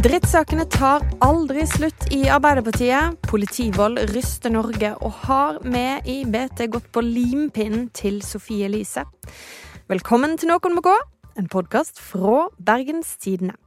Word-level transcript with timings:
Drittsakene 0.00 0.64
tar 0.72 1.02
aldri 1.20 1.66
slutt 1.68 2.06
i 2.14 2.22
Arbeiderpartiet. 2.32 3.18
Politivold 3.28 3.98
ryster 4.14 4.48
Norge, 4.54 4.94
og 5.04 5.12
har 5.26 5.58
med 5.60 6.06
i 6.08 6.22
BT 6.24 6.70
gått 6.72 6.86
på 6.94 7.02
limpinnen 7.04 7.90
til 7.92 8.22
Sofie 8.24 8.70
Elise. 8.70 9.04
Velkommen 9.92 10.38
til 10.40 10.48
Noen 10.48 10.78
må 10.78 10.84
gå, 10.86 10.94
en 11.36 11.50
podkast 11.52 12.00
fra 12.00 12.46
Bergens 12.56 13.12
Tidende. 13.20 13.58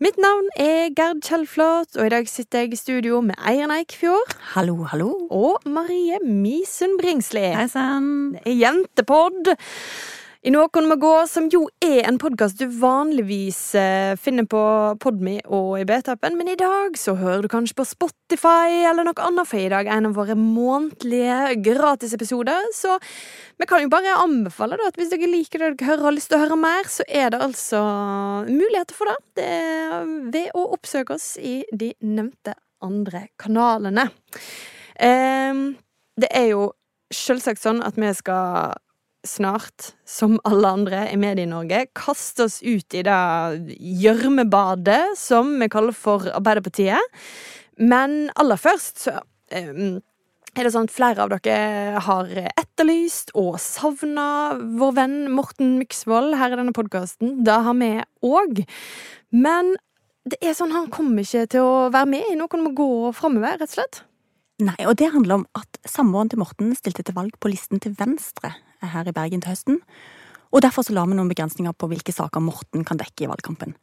Mitt 0.00 0.16
navn 0.16 0.48
er 0.56 0.88
Gerd 0.96 1.20
Kjellflot, 1.26 2.00
og 2.00 2.08
i 2.08 2.14
dag 2.16 2.32
sitter 2.32 2.64
jeg 2.64 2.72
i 2.72 2.80
studio 2.80 3.20
med 3.20 3.36
Eirin 3.36 3.76
Eikfjord. 3.76 4.32
Hallo, 4.54 4.78
hallo. 4.88 5.10
Og 5.28 5.68
Marie 5.68 6.16
Misund 6.24 6.96
Bringsli. 7.02 7.44
Hei 7.52 7.68
sann. 7.68 8.38
Det 8.38 8.46
er 8.54 8.60
Jentepod. 8.64 9.52
I 10.42 10.50
Noen 10.50 10.88
må 10.90 10.96
gå, 10.98 11.10
som 11.30 11.44
jo 11.54 11.68
er 11.78 12.00
en 12.08 12.16
podkast 12.18 12.58
du 12.58 12.64
vanligvis 12.66 13.60
eh, 13.78 14.16
finner 14.18 14.42
på 14.50 14.62
Podme 14.98 15.36
og 15.46 15.76
i 15.78 15.84
BT-appen, 15.86 16.34
men 16.34 16.50
i 16.50 16.56
dag 16.58 16.98
så 16.98 17.14
hører 17.14 17.44
du 17.44 17.48
kanskje 17.52 17.76
på 17.78 17.86
Spotify 17.86 18.82
eller 18.90 19.06
noe 19.06 19.22
annet, 19.22 19.46
for 19.46 19.62
i 19.62 19.70
dag 19.70 19.86
er 19.86 20.00
en 20.00 20.10
av 20.10 20.18
våre 20.18 20.34
månedlige 20.34 21.60
gratisepisoder. 21.62 22.72
Så 22.74 22.98
vi 23.54 23.70
kan 23.70 23.86
jo 23.86 23.94
bare 23.94 24.18
anbefale 24.18 24.82
da, 24.82 24.90
at 24.90 24.98
hvis 24.98 25.14
dere 25.14 25.30
liker 25.30 25.62
det 25.62 25.72
dere 25.76 25.92
hører 25.92 26.02
og 26.02 26.10
har 26.10 26.18
lyst 26.18 26.32
til 26.34 26.40
å 26.40 26.42
høre 26.42 26.60
mer, 26.66 26.90
så 26.90 27.06
er 27.06 27.30
det 27.30 27.44
altså 27.46 27.86
muligheter 28.50 28.98
for 28.98 29.14
det. 29.14 29.18
det 29.38 30.30
ved 30.34 30.52
å 30.58 30.68
oppsøke 30.74 31.22
oss 31.22 31.36
i 31.38 31.60
de 31.70 31.94
nevnte 32.02 32.58
andre 32.82 33.28
kanalene. 33.38 34.10
Eh, 34.98 35.66
det 36.18 36.34
er 36.34 36.56
jo 36.56 36.72
selvsagt 37.14 37.62
sånn 37.62 37.86
at 37.86 37.94
vi 37.94 38.10
skal 38.18 38.74
snart, 39.26 39.92
som 40.08 40.38
alle 40.48 40.70
andre 40.76 41.02
i 41.12 41.18
Medie-Norge, 41.20 41.86
kaste 41.96 42.46
oss 42.48 42.60
ut 42.62 42.94
i 42.94 43.02
det 43.06 43.18
gjørmebadet 44.02 45.14
som 45.18 45.54
vi 45.60 45.68
kaller 45.72 45.96
for 45.96 46.26
Arbeiderpartiet. 46.32 47.20
Men 47.78 48.30
aller 48.38 48.60
først 48.60 49.06
så 49.06 49.18
um, 49.54 50.00
er 50.52 50.66
det 50.66 50.72
sånn 50.74 50.88
at 50.88 50.92
flere 50.92 51.24
av 51.24 51.30
dere 51.32 52.00
har 52.04 52.28
etterlyst 52.50 53.32
og 53.38 53.56
savna 53.62 54.26
vår 54.78 54.96
venn 54.98 55.16
Morten 55.32 55.78
Myksvold 55.80 56.36
her 56.36 56.52
i 56.52 56.58
denne 56.60 56.74
podkasten. 56.76 57.38
Det 57.46 57.56
har 57.64 57.78
vi 57.78 57.94
òg. 58.26 58.60
Men 59.32 59.74
det 60.28 60.38
er 60.44 60.54
sånn, 60.54 60.74
han 60.74 60.90
kommer 60.92 61.24
ikke 61.24 61.46
til 61.54 61.64
å 61.64 61.86
være 61.94 62.10
med 62.10 62.28
i 62.28 62.36
noe 62.38 62.52
han 62.52 62.66
må 62.66 62.74
gå 62.76 62.90
framover, 63.16 63.56
rett 63.62 63.70
og 63.70 63.78
slett. 63.78 64.02
Nei, 64.62 64.76
og 64.84 64.98
det 65.00 65.08
handler 65.14 65.40
om 65.40 65.46
at 65.58 65.80
samboeren 65.88 66.30
til 66.30 66.42
Morten 66.42 66.76
stilte 66.78 67.02
til 67.06 67.16
valg 67.16 67.34
på 67.40 67.50
listen 67.50 67.80
til 67.82 67.96
Venstre 67.98 68.52
her 68.90 69.08
i 69.08 69.14
Bergen 69.14 69.42
til 69.44 69.52
høsten. 69.52 69.80
Og 70.52 70.64
derfor 70.64 70.84
så 70.84 70.94
la 70.96 71.04
vi 71.08 71.16
noen 71.16 71.30
begrensninger 71.30 71.72
på 71.72 71.88
hvilke 71.90 72.12
saker 72.14 72.44
Morten 72.44 72.84
kan 72.88 73.00
dekke 73.00 73.24
i 73.24 73.30
valgkampen. 73.30 73.76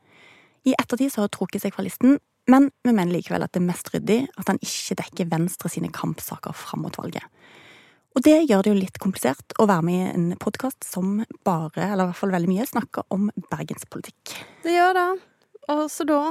I 0.67 0.75
ettertid 0.75 1.13
så 1.13 1.21
har 1.21 1.29
hun 1.29 1.37
trukket 1.37 1.63
seg 1.63 1.73
fra 1.73 1.85
listen, 1.85 2.19
men 2.49 2.69
vi 2.85 2.93
mener 2.93 3.13
likevel 3.13 3.45
at 3.45 3.53
det 3.53 3.61
er 3.61 3.69
mest 3.69 3.89
ryddig 3.93 4.19
at 4.39 4.51
han 4.51 4.59
ikke 4.65 4.97
dekker 5.01 5.29
Venstre 5.31 5.71
sine 5.71 5.91
kampsaker 5.93 6.55
fram 6.57 6.85
mot 6.85 6.97
valget. 6.99 7.25
Og 8.17 8.23
det 8.25 8.39
gjør 8.49 8.65
det 8.65 8.71
jo 8.71 8.79
litt 8.79 8.97
komplisert 9.01 9.53
å 9.61 9.67
være 9.69 9.85
med 9.85 9.99
i 10.01 10.11
en 10.11 10.29
podkast 10.41 10.85
som 10.87 11.19
bare, 11.45 11.91
eller 11.91 12.07
i 12.07 12.09
hvert 12.09 12.19
fall 12.19 12.33
veldig 12.33 12.49
mye, 12.49 12.65
snakker 12.67 13.05
om 13.13 13.29
bergenspolitikk. 13.51 14.33
Det 14.65 14.73
gjør 14.73 14.97
det. 14.97 15.09
Og 15.69 15.83
så 15.93 16.05
da 16.09 16.21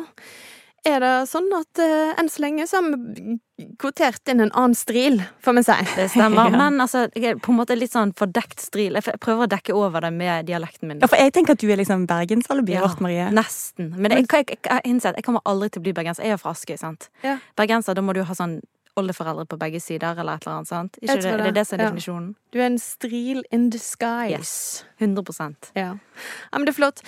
er 0.87 1.03
det 1.03 1.12
sånn 1.31 1.48
at 1.57 1.81
uh, 1.83 2.15
enn 2.21 2.29
så 2.31 2.43
lenge 2.45 2.67
så 2.71 2.81
har 2.81 2.89
vi 2.93 3.37
kvotert 3.81 4.31
inn 4.31 4.43
en 4.45 4.53
annen 4.53 4.77
stril, 4.79 5.19
får 5.43 5.57
vi 5.59 5.65
si. 5.67 5.77
Det 5.97 6.07
stemmer. 6.12 6.48
ja. 6.53 6.61
Men 6.61 6.79
altså, 6.84 7.07
jeg 7.15 7.34
er 7.34 7.43
på 7.43 7.53
en 7.53 7.59
måte 7.59 7.77
litt 7.79 7.95
sånn 7.95 8.15
fordekt 8.19 8.62
stril. 8.62 8.99
Jeg 8.99 9.19
prøver 9.23 9.49
å 9.49 9.51
dekke 9.51 9.75
over 9.77 10.06
det 10.06 10.12
med 10.15 10.49
dialekten 10.51 10.91
min. 10.91 11.03
Ja, 11.03 11.11
for 11.11 11.21
jeg 11.21 11.34
tenker 11.37 11.59
at 11.59 11.62
du 11.62 11.69
er 11.73 11.81
liksom 11.81 12.06
bergensalibiet 12.11 12.79
ja, 12.79 12.87
vårt, 12.87 13.03
Marie. 13.05 13.29
Nesten. 13.34 13.93
Men 13.97 14.15
jeg, 14.15 14.29
jeg, 14.31 14.51
jeg, 14.55 14.65
jeg 14.71 14.87
innser 14.89 15.19
jeg 15.19 15.27
kommer 15.27 15.44
aldri 15.49 15.72
til 15.75 15.83
å 15.83 15.89
bli 15.89 15.97
bergenser. 15.99 16.28
Jeg 16.28 16.39
er 16.39 16.43
fra 16.43 16.55
Askøy, 16.55 16.77
sant. 16.81 17.10
Ja. 17.27 17.39
Bergenser, 17.59 17.99
da 17.99 18.05
må 18.05 18.15
du 18.16 18.22
ha 18.27 18.39
sånn 18.39 18.60
oldeforeldre 18.99 19.47
på 19.47 19.59
begge 19.60 19.81
sider, 19.83 20.19
eller 20.19 20.39
et 20.39 20.47
eller 20.47 20.56
annet. 20.59 20.71
sant? 20.71 20.99
Ikke 21.00 21.16
det, 21.16 21.25
det. 21.25 21.37
det 21.39 21.50
er 21.53 21.59
det 21.59 21.66
som 21.66 21.78
er 21.78 21.83
ja. 21.83 21.91
definisjonen. 21.91 22.31
Du 22.53 22.60
er 22.60 22.66
en 22.69 22.81
stril 22.83 23.43
in 23.55 23.69
disguise. 23.75 24.39
Yes. 24.39 24.84
100 24.99 25.72
Ja. 25.75 25.93
ja 25.95 26.59
men 26.59 26.66
det 26.66 26.75
er 26.75 26.78
flott. 26.81 27.05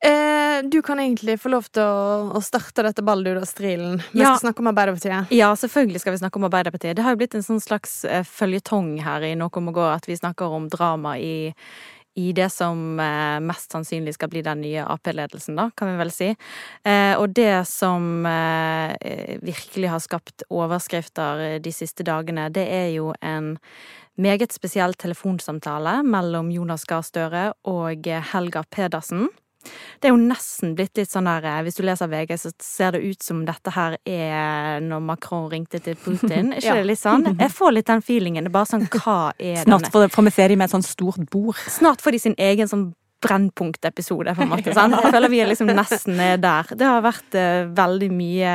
Eh, 0.00 0.64
du 0.64 0.82
kan 0.82 1.00
egentlig 1.00 1.36
få 1.40 1.50
lov 1.52 1.66
til 1.68 1.84
å, 1.84 2.32
å 2.32 2.40
starte 2.40 2.84
dette 2.86 3.04
balldura-strilen. 3.04 3.98
Vi 4.14 4.22
ja. 4.22 4.32
skal 4.32 4.46
snakke 4.46 4.64
om 4.64 4.70
Arbeiderpartiet. 4.72 5.32
Ja, 5.36 5.50
selvfølgelig 5.56 6.00
skal 6.00 6.14
vi 6.14 6.20
snakke 6.22 6.40
om 6.40 6.46
Arbeiderpartiet. 6.48 6.96
Det 6.96 7.04
har 7.04 7.12
jo 7.12 7.20
blitt 7.20 7.36
en 7.36 7.44
sånn 7.44 7.60
slags 7.60 8.00
eh, 8.08 8.24
føljetong 8.24 8.94
her 9.04 9.26
i 9.28 9.34
Noe 9.36 9.64
må 9.64 9.74
gå, 9.76 9.84
at 9.92 10.08
vi 10.08 10.16
snakker 10.16 10.56
om 10.56 10.70
drama 10.72 11.18
i, 11.20 11.52
i 12.16 12.30
det 12.36 12.48
som 12.54 12.96
eh, 12.96 13.42
mest 13.44 13.76
sannsynlig 13.76 14.14
skal 14.16 14.30
bli 14.32 14.40
den 14.46 14.62
nye 14.64 14.86
Ap-ledelsen, 14.88 15.60
da, 15.60 15.68
kan 15.76 15.92
vi 15.92 16.00
vel 16.00 16.14
si. 16.14 16.30
Eh, 16.88 17.12
og 17.20 17.36
det 17.36 17.66
som 17.68 18.24
eh, 18.24 18.96
virkelig 19.44 19.92
har 19.92 20.00
skapt 20.00 20.46
overskrifter 20.48 21.44
eh, 21.44 21.58
de 21.60 21.74
siste 21.76 22.08
dagene, 22.08 22.48
det 22.48 22.64
er 22.72 22.88
jo 22.94 23.12
en 23.20 23.52
meget 24.20 24.56
spesiell 24.56 24.96
telefonsamtale 24.96 26.00
mellom 26.08 26.48
Jonas 26.52 26.88
Gahr 26.88 27.04
Støre 27.04 27.50
og 27.68 28.08
Helga 28.32 28.64
Pedersen. 28.72 29.28
Det 30.00 30.08
er 30.08 30.14
jo 30.14 30.20
nesten 30.20 30.72
blitt 30.78 30.96
litt 30.96 31.10
sånn 31.10 31.28
der 31.28 31.44
eh, 31.44 31.58
Hvis 31.66 31.76
du 31.76 31.82
leser 31.84 32.08
VG, 32.10 32.36
så 32.40 32.52
ser 32.64 32.94
det 32.96 33.02
ut 33.04 33.24
som 33.24 33.42
dette 33.48 33.74
her 33.74 33.98
er 34.08 34.80
når 34.84 35.02
Macron 35.04 35.50
ringte 35.52 35.82
til 35.84 35.98
Putin. 36.00 36.52
Ikke 36.56 36.70
ja. 36.70 36.78
det 36.80 36.88
litt 36.88 37.02
sånn? 37.02 37.28
Jeg 37.34 37.52
får 37.52 37.76
litt 37.76 37.90
den 37.90 38.04
feelingen. 38.04 38.46
Det 38.46 38.52
er 38.52 38.56
bare 38.56 38.70
sånn 38.70 38.88
Hva 38.88 39.18
er 39.36 39.60
Snart 39.66 39.90
får, 39.92 40.08
får 40.14 40.28
vi 40.30 40.34
se 40.38 40.48
dem 40.52 40.62
med 40.62 40.70
et 40.70 40.76
sånt 40.78 40.88
stort 40.88 41.28
bord. 41.32 41.60
Snart 41.68 42.02
får 42.04 42.16
de 42.16 42.24
sin 42.28 42.38
egen 42.40 42.70
sånn 42.70 42.90
brennpunktepisode, 43.20 44.32
på 44.32 44.44
en 44.44 44.48
måte. 44.48 44.72
Sant? 44.72 44.96
Jeg 44.96 45.12
føler 45.12 45.32
vi 45.32 45.42
er 45.44 45.50
liksom 45.50 45.68
nesten 45.76 46.16
der. 46.40 46.70
Det 46.72 46.86
har 46.88 47.02
vært 47.04 47.36
uh, 47.36 47.68
veldig 47.76 48.08
mye, 48.16 48.54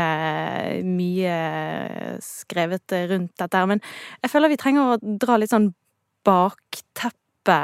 mye 0.90 1.36
skrevet 2.26 2.96
rundt 3.12 3.36
dette 3.38 3.62
her. 3.62 3.70
Men 3.70 3.84
jeg 4.26 4.34
føler 4.34 4.54
vi 4.54 4.60
trenger 4.62 4.96
å 4.96 5.16
dra 5.22 5.38
litt 5.38 5.54
sånn 5.54 5.70
bakteppe 6.26 7.60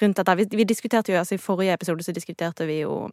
rundt 0.00 0.16
dette. 0.20 0.36
Vi, 0.36 0.46
vi, 0.56 0.64
diskuterte 0.68 1.12
jo, 1.12 1.18
altså 1.20 1.36
I 1.36 1.42
forrige 1.42 1.76
episode 1.76 2.04
så 2.06 2.14
diskuterte 2.14 2.66
vi 2.68 2.80
jo 2.82 3.04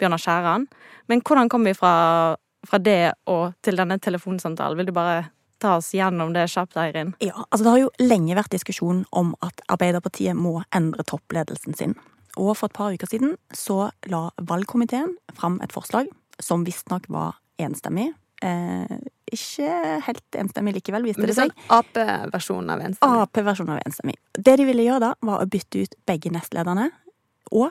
Bjørnar 0.00 0.22
Skjæran. 0.22 0.66
Men 1.10 1.22
hvordan 1.22 1.50
kom 1.52 1.66
vi 1.66 1.74
fra, 1.76 2.36
fra 2.66 2.78
det 2.82 3.14
og 3.30 3.56
til 3.64 3.78
denne 3.78 3.98
telefonsamtalen? 4.02 4.78
Vil 4.78 4.90
du 4.90 4.94
bare 4.96 5.28
ta 5.62 5.76
oss 5.78 5.92
gjennom 5.96 6.34
det 6.36 6.48
kjapt, 6.52 6.76
Eirin? 6.80 7.14
Ja, 7.24 7.46
altså 7.48 7.64
Det 7.64 7.72
har 7.72 7.82
jo 7.84 7.94
lenge 8.02 8.36
vært 8.36 8.52
diskusjon 8.52 9.04
om 9.16 9.34
at 9.44 9.62
Arbeiderpartiet 9.72 10.36
må 10.36 10.60
endre 10.74 11.06
toppledelsen 11.06 11.76
sin. 11.76 11.96
Og 12.36 12.52
for 12.58 12.68
et 12.68 12.76
par 12.76 12.92
uker 12.92 13.08
siden 13.08 13.36
så 13.56 13.90
la 14.12 14.28
valgkomiteen 14.36 15.14
fram 15.38 15.60
et 15.64 15.72
forslag 15.72 16.10
som 16.42 16.66
visstnok 16.66 17.08
var 17.08 17.38
enstemmig. 17.62 18.10
Eh, 18.44 18.98
ikke 19.32 19.70
helt 20.06 20.38
enstemmig 20.38 20.76
likevel, 20.76 21.06
viste 21.08 21.24
det, 21.24 21.32
det 21.32 21.38
seg. 21.38 21.52
Sånn 21.54 21.78
Ap-versjonen 21.78 22.72
av 22.74 22.84
enstemmig? 22.86 23.24
Ap-versjonen 23.24 23.74
av 23.76 23.82
enstemmig. 23.86 24.16
Det 24.36 24.54
de 24.60 24.66
ville 24.68 24.86
gjøre 24.86 25.02
da, 25.08 25.12
var 25.26 25.42
å 25.42 25.50
bytte 25.50 25.82
ut 25.84 25.96
begge 26.08 26.32
nestlederne, 26.34 26.90
og 27.54 27.70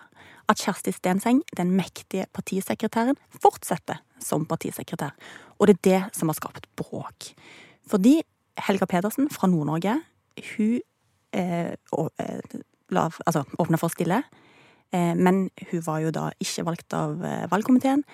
at 0.51 0.61
Kjersti 0.61 0.93
Stenseng, 0.93 1.41
den 1.57 1.73
mektige 1.75 2.27
partisekretæren, 2.35 3.17
fortsetter 3.41 4.01
som 4.21 4.45
partisekretær. 4.49 5.15
Og 5.59 5.69
det 5.69 5.77
er 5.77 5.85
det 5.87 6.01
som 6.17 6.29
har 6.29 6.37
skapt 6.37 6.67
bråk. 6.77 7.31
Fordi 7.89 8.19
Helga 8.67 8.87
Pedersen 8.89 9.29
fra 9.33 9.49
Nord-Norge, 9.51 9.97
hun 10.55 10.79
eh, 11.35 11.73
å, 11.95 12.07
eh, 12.21 12.59
la, 12.95 13.07
altså, 13.25 13.43
åpna 13.59 13.79
for 13.81 13.89
å 13.89 13.95
stille, 13.95 14.21
eh, 14.93 15.13
men 15.17 15.47
hun 15.71 15.83
var 15.85 16.03
jo 16.05 16.13
da 16.15 16.29
ikke 16.41 16.65
valgt 16.67 16.95
av 16.97 17.23
eh, 17.25 17.45
valgkomiteen. 17.51 18.05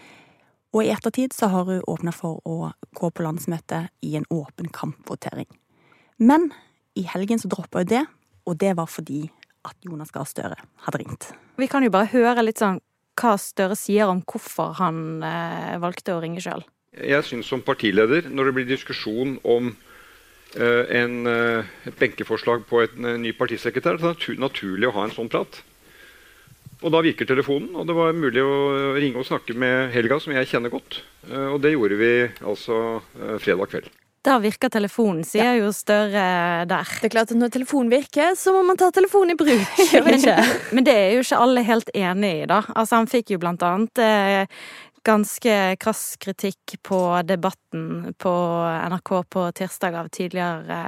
Og 0.72 0.86
i 0.86 0.92
ettertid 0.94 1.34
så 1.36 1.50
har 1.52 1.68
hun 1.68 1.84
åpna 1.92 2.14
for 2.16 2.40
å 2.48 2.72
gå 2.96 3.10
på 3.12 3.26
landsmøte 3.26 3.86
i 4.08 4.16
en 4.20 4.28
åpen 4.32 4.72
kampvotering. 4.72 5.50
Men 6.18 6.52
i 6.96 7.04
helgen 7.08 7.42
så 7.42 7.52
droppa 7.52 7.84
hun 7.84 7.92
det, 7.92 8.06
og 8.48 8.58
det 8.62 8.76
var 8.80 8.88
fordi 8.88 9.26
at 9.68 9.76
Jonas 9.86 10.14
Gahr 10.14 10.26
Støre 10.30 10.58
hadde 10.86 11.02
ringt. 11.02 11.32
Vi 11.60 11.68
kan 11.70 11.84
jo 11.84 11.92
bare 11.94 12.10
høre 12.14 12.46
litt 12.46 12.62
sånn 12.62 12.80
hva 13.20 13.36
Støre 13.38 13.76
sier 13.78 14.10
om 14.10 14.24
hvorfor 14.26 14.78
han 14.80 15.22
eh, 15.26 15.76
valgte 15.82 16.16
å 16.16 16.22
ringe 16.24 16.42
sjøl. 16.42 16.64
Jeg 16.92 17.24
syns 17.24 17.48
som 17.52 17.64
partileder, 17.64 18.28
når 18.28 18.50
det 18.50 18.54
blir 18.56 18.70
diskusjon 18.72 19.38
om 19.48 19.70
eh, 20.56 20.86
en, 21.02 21.20
eh, 21.28 21.70
et 21.88 22.00
benkeforslag 22.00 22.66
på 22.68 22.82
en 22.84 23.12
eh, 23.12 23.20
ny 23.22 23.36
partisekretær, 23.38 24.00
så 24.00 24.12
er 24.12 24.18
det 24.24 24.40
naturlig 24.42 24.90
å 24.90 24.96
ha 24.98 25.06
en 25.08 25.16
sånn 25.16 25.32
prat. 25.32 25.62
Og 26.82 26.94
da 26.94 27.02
virker 27.06 27.30
telefonen, 27.30 27.74
og 27.78 27.86
det 27.86 27.96
var 27.96 28.16
mulig 28.18 28.42
å 28.42 28.94
ringe 28.98 29.22
og 29.22 29.28
snakke 29.28 29.54
med 29.54 29.92
Helga, 29.94 30.18
som 30.22 30.34
jeg 30.34 30.50
kjenner 30.50 30.74
godt. 30.74 31.02
Eh, 31.30 31.50
og 31.54 31.60
det 31.62 31.76
gjorde 31.76 31.98
vi 32.00 32.14
altså 32.42 32.78
eh, 33.00 33.36
fredag 33.42 33.70
kveld. 33.74 33.90
Da 34.22 34.36
virker 34.38 34.70
telefonen, 34.70 35.24
sier 35.26 35.48
ja. 35.48 35.54
jo 35.58 35.72
Støre 35.74 36.26
der. 36.70 36.90
Det 37.02 37.08
er 37.08 37.14
klart 37.14 37.32
at 37.34 37.40
Når 37.40 37.54
telefonen 37.56 37.90
virker, 37.90 38.36
så 38.38 38.54
må 38.54 38.62
man 38.68 38.78
ta 38.78 38.92
telefonen 38.94 39.34
i 39.34 39.38
bruk. 39.40 39.82
men, 40.06 40.22
men, 40.74 40.86
det 40.86 40.94
er 40.94 41.16
jo 41.16 41.24
ikke 41.26 41.42
alle 41.42 41.66
helt 41.66 41.90
enig 41.98 42.34
i, 42.44 42.48
da. 42.50 42.62
Altså 42.76 43.02
Han 43.02 43.10
fikk 43.10 43.34
jo 43.34 43.42
blant 43.42 43.66
annet 43.66 44.02
eh, 44.02 44.62
ganske 45.06 45.56
krass 45.82 46.04
kritikk 46.22 46.78
på 46.86 47.00
Debatten 47.26 48.14
på 48.22 48.34
NRK 48.94 49.12
på 49.34 49.48
tirsdag 49.58 49.98
av 49.98 50.12
tidligere 50.14 50.84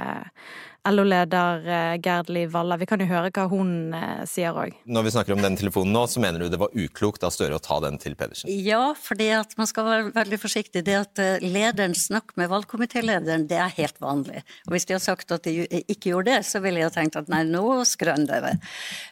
LO-leder 0.88 1.68
eh, 1.68 2.00
Gerd 2.02 2.28
Liv 2.28 2.50
Valla. 2.50 2.76
Vi 2.76 2.86
kan 2.86 3.00
jo 3.00 3.06
høre 3.08 3.30
hva 3.32 3.46
hun 3.48 3.94
eh, 3.96 4.24
sier 4.28 4.56
òg. 4.56 4.74
Når 4.84 5.06
vi 5.06 5.12
snakker 5.14 5.34
om 5.36 5.42
den 5.42 5.56
telefonen 5.56 5.94
nå, 5.96 6.04
så 6.10 6.20
mener 6.20 6.44
du 6.44 6.50
det 6.52 6.60
var 6.60 6.74
uklokt 6.76 7.24
av 7.24 7.32
Støre 7.34 7.56
å 7.56 7.62
ta 7.62 7.78
den 7.84 7.96
til 8.02 8.16
Pedersen? 8.18 8.50
Ja, 8.52 8.92
fordi 8.98 9.30
at 9.36 9.56
man 9.60 9.70
skal 9.70 9.88
være 9.88 10.12
veldig 10.16 10.40
forsiktig. 10.42 10.84
Det 10.84 10.98
at 10.98 11.22
eh, 11.22 11.44
lederen 11.44 11.96
snakker 11.96 12.36
med 12.40 12.52
valgkomitélederen, 12.52 13.48
det 13.48 13.60
er 13.64 13.72
helt 13.78 14.00
vanlig. 14.04 14.44
Og 14.68 14.76
hvis 14.76 14.88
de 14.90 14.98
har 14.98 15.04
sagt 15.04 15.32
at 15.34 15.48
de 15.48 15.64
ikke 15.80 16.12
gjorde 16.12 16.34
det, 16.34 16.48
så 16.50 16.60
ville 16.64 16.84
jeg 16.84 16.94
tenkt 16.98 17.20
at 17.20 17.32
nei, 17.32 17.44
nå 17.48 17.80
skrønner 17.88 18.28
dere. 18.34 18.54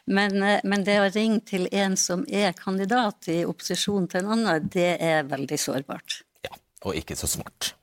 Men, 0.05 0.37
men 0.67 0.85
det 0.85 0.99
å 1.01 1.09
ringe 1.13 1.41
til 1.47 1.67
en 1.71 1.97
som 1.99 2.25
er 2.29 2.53
kandidat 2.57 3.29
i 3.33 3.43
opposisjon 3.49 4.09
til 4.11 4.23
en 4.23 4.35
annen, 4.37 4.69
det 4.73 4.91
er 5.01 5.25
veldig 5.29 5.59
sårbart. 5.59 6.21
Ja, 6.45 6.53
og 6.85 6.97
ikke 6.99 7.17
så 7.17 7.29
smart. 7.29 7.73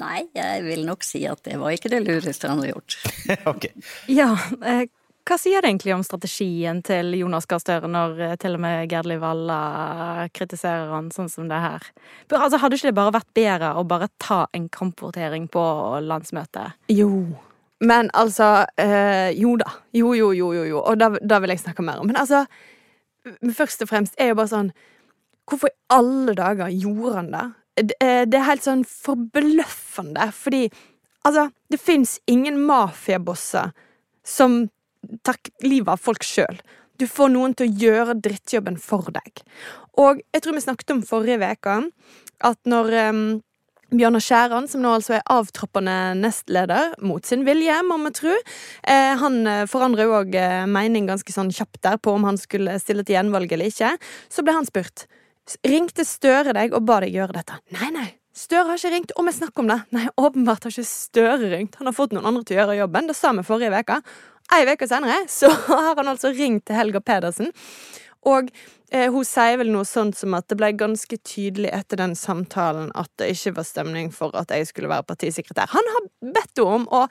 Nei, 0.00 0.26
jeg 0.36 0.64
vil 0.66 0.84
nok 0.88 1.04
si 1.06 1.24
at 1.28 1.42
det 1.46 1.58
var 1.60 1.74
ikke 1.76 1.92
det 1.92 2.02
lureste 2.06 2.50
han 2.50 2.62
har 2.64 2.74
gjort. 2.74 2.98
ok. 3.52 3.66
Ja, 4.12 4.32
eh, 4.64 4.86
hva 5.24 5.38
sier 5.40 5.64
det 5.64 5.70
egentlig 5.70 5.94
om 5.94 6.02
strategien 6.04 6.82
til 6.84 7.14
Jonas 7.16 7.46
Gahr 7.48 7.62
Støre 7.62 7.88
når 7.88 8.18
eh, 8.20 8.34
til 8.40 8.58
og 8.58 8.60
med 8.60 8.90
Gerdli 8.92 9.16
Valla 9.22 10.26
kritiserer 10.36 10.92
han 10.92 11.08
sånn 11.14 11.30
som 11.32 11.48
det 11.48 11.60
her? 11.62 11.86
Altså, 12.28 12.60
hadde 12.60 12.76
ikke 12.76 12.90
det 12.90 12.98
bare 12.98 13.14
vært 13.16 13.30
bedre 13.36 13.72
å 13.80 13.86
bare 13.88 14.10
ta 14.20 14.42
en 14.52 14.68
kampvotering 14.68 15.48
på 15.52 15.64
landsmøtet? 16.04 16.76
Jo. 16.92 17.10
Men 17.84 18.10
altså 18.12 18.66
øh, 18.80 19.30
Jo 19.32 19.56
da. 19.60 19.72
Jo, 19.96 20.12
jo, 20.12 20.32
jo, 20.36 20.52
jo. 20.56 20.68
jo. 20.74 20.82
Og 20.84 21.00
da, 21.00 21.14
da 21.20 21.40
vil 21.40 21.54
jeg 21.54 21.64
snakke 21.64 21.84
mer 21.84 22.02
om. 22.02 22.08
Men 22.10 22.20
altså, 22.20 22.44
først 23.56 23.84
og 23.84 23.90
fremst 23.90 24.20
er 24.20 24.32
jo 24.32 24.40
bare 24.40 24.52
sånn 24.52 24.74
Hvorfor 25.44 25.68
i 25.68 25.76
alle 25.92 26.32
dager 26.36 26.72
gjorde 26.72 27.18
han 27.18 27.26
det? 27.32 27.48
Eh, 27.76 28.22
det 28.26 28.38
er 28.38 28.46
helt 28.48 28.66
sånn 28.66 28.84
forbløffende, 28.86 30.28
fordi 30.34 30.68
altså, 31.26 31.48
det 31.72 31.80
fins 31.82 32.18
ingen 32.30 32.60
mafiabosser 32.68 33.72
som 34.24 34.64
tar 35.26 35.40
livet 35.64 35.96
av 35.96 36.02
folk 36.02 36.24
sjøl. 36.24 36.60
Du 37.00 37.08
får 37.10 37.32
noen 37.34 37.56
til 37.58 37.66
å 37.66 37.80
gjøre 37.86 38.20
drittjobben 38.22 38.78
for 38.80 39.10
deg. 39.12 39.42
Og 39.98 40.22
jeg 40.32 40.44
tror 40.44 40.54
vi 40.54 40.62
snakket 40.62 40.94
om 40.94 41.02
forrige 41.06 41.50
uke 41.50 41.80
at 42.46 42.60
når 42.70 42.94
um, 43.10 43.24
Bjørnar 43.94 44.22
Skjæran, 44.22 44.68
som 44.70 44.82
nå 44.82 44.92
altså 44.94 45.16
er 45.18 45.26
avtroppende 45.30 46.14
nestleder, 46.18 46.94
mot 47.02 47.26
sin 47.26 47.44
vilje, 47.46 47.74
må 47.86 47.98
vi 48.06 48.14
tro. 48.14 48.38
Eh, 48.90 49.12
han 49.20 49.42
eh, 49.50 49.66
forandrer 49.70 50.08
jo 50.08 50.16
òg 50.22 50.38
mening 50.70 51.10
ganske 51.10 51.34
sånn 51.34 51.52
kjapt 51.54 51.82
der 51.86 51.98
på 52.02 52.14
om 52.14 52.26
han 52.26 52.38
skulle 52.40 52.78
stille 52.82 53.04
til 53.06 53.18
gjenvalg 53.18 53.54
eller 53.54 53.70
ikke. 53.70 53.92
Så 54.30 54.46
ble 54.46 54.56
han 54.56 54.66
spurt 54.70 55.06
Ringte 55.66 56.04
Støre 56.08 56.54
deg 56.56 56.74
og 56.76 56.84
ba 56.88 57.00
deg 57.04 57.14
gjøre 57.14 57.38
dette? 57.38 57.58
Nei, 57.76 57.90
nei. 57.94 58.06
Støre 58.34 58.72
har 58.72 58.80
ikke 58.80 58.90
ringt, 58.90 59.12
og 59.14 59.28
vi 59.28 59.32
snakker 59.36 59.62
om 59.62 59.68
det. 59.70 59.76
Nei, 59.94 60.06
åpenbart 60.18 60.64
har 60.66 60.74
ikke 60.74 60.88
Støre 60.88 61.50
ringt. 61.52 61.76
Han 61.78 61.90
har 61.90 61.94
fått 61.94 62.14
noen 62.16 62.26
andre 62.26 62.42
til 62.42 62.56
å 62.56 62.62
gjøre 62.62 62.78
jobben. 62.80 63.10
Det 63.10 63.16
sa 63.18 63.30
vi 63.36 63.44
forrige 63.46 63.82
uke. 63.84 64.00
Ei 64.52 64.64
uke 64.68 64.88
senere 64.88 65.22
så 65.30 65.50
har 65.68 65.94
han 66.00 66.10
altså 66.10 66.32
ringt 66.34 66.66
til 66.68 66.78
Helga 66.78 67.00
Pedersen. 67.04 67.52
Og 68.28 68.50
eh, 68.90 69.06
hun 69.12 69.26
sier 69.28 69.60
vel 69.60 69.70
noe 69.72 69.86
sånt 69.88 70.16
som 70.18 70.34
at 70.36 70.48
det 70.50 70.58
ble 70.60 70.72
ganske 70.80 71.18
tydelig 71.28 71.70
etter 71.76 72.00
den 72.00 72.16
samtalen 72.18 72.90
at 72.98 73.12
det 73.20 73.30
ikke 73.36 73.54
var 73.60 73.68
stemning 73.68 74.10
for 74.12 74.34
at 74.40 74.52
jeg 74.52 74.68
skulle 74.70 74.90
være 74.92 75.06
partisekretær. 75.12 75.70
Han 75.76 75.94
har 75.96 76.10
bedt 76.34 76.60
henne 76.60 76.80
om 76.80 76.90
å 76.90 77.06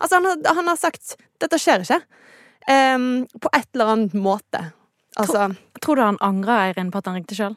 Altså, 0.00 0.16
han 0.16 0.24
har, 0.24 0.54
han 0.56 0.68
har 0.68 0.76
sagt 0.80 1.14
'dette 1.40 1.58
skjer 1.60 1.82
ikke'. 1.84 2.00
Um, 2.68 3.26
på 3.40 3.48
et 3.56 3.68
eller 3.74 3.92
annet 3.92 4.14
måte. 4.16 4.60
Altså, 5.20 5.50
tror, 5.50 5.82
tror 5.84 5.98
du 5.98 6.02
han 6.06 6.20
angrer, 6.24 6.70
Eirin, 6.70 6.90
på 6.90 7.02
at 7.02 7.10
han 7.10 7.20
ringte 7.20 7.38
sjøl? 7.38 7.56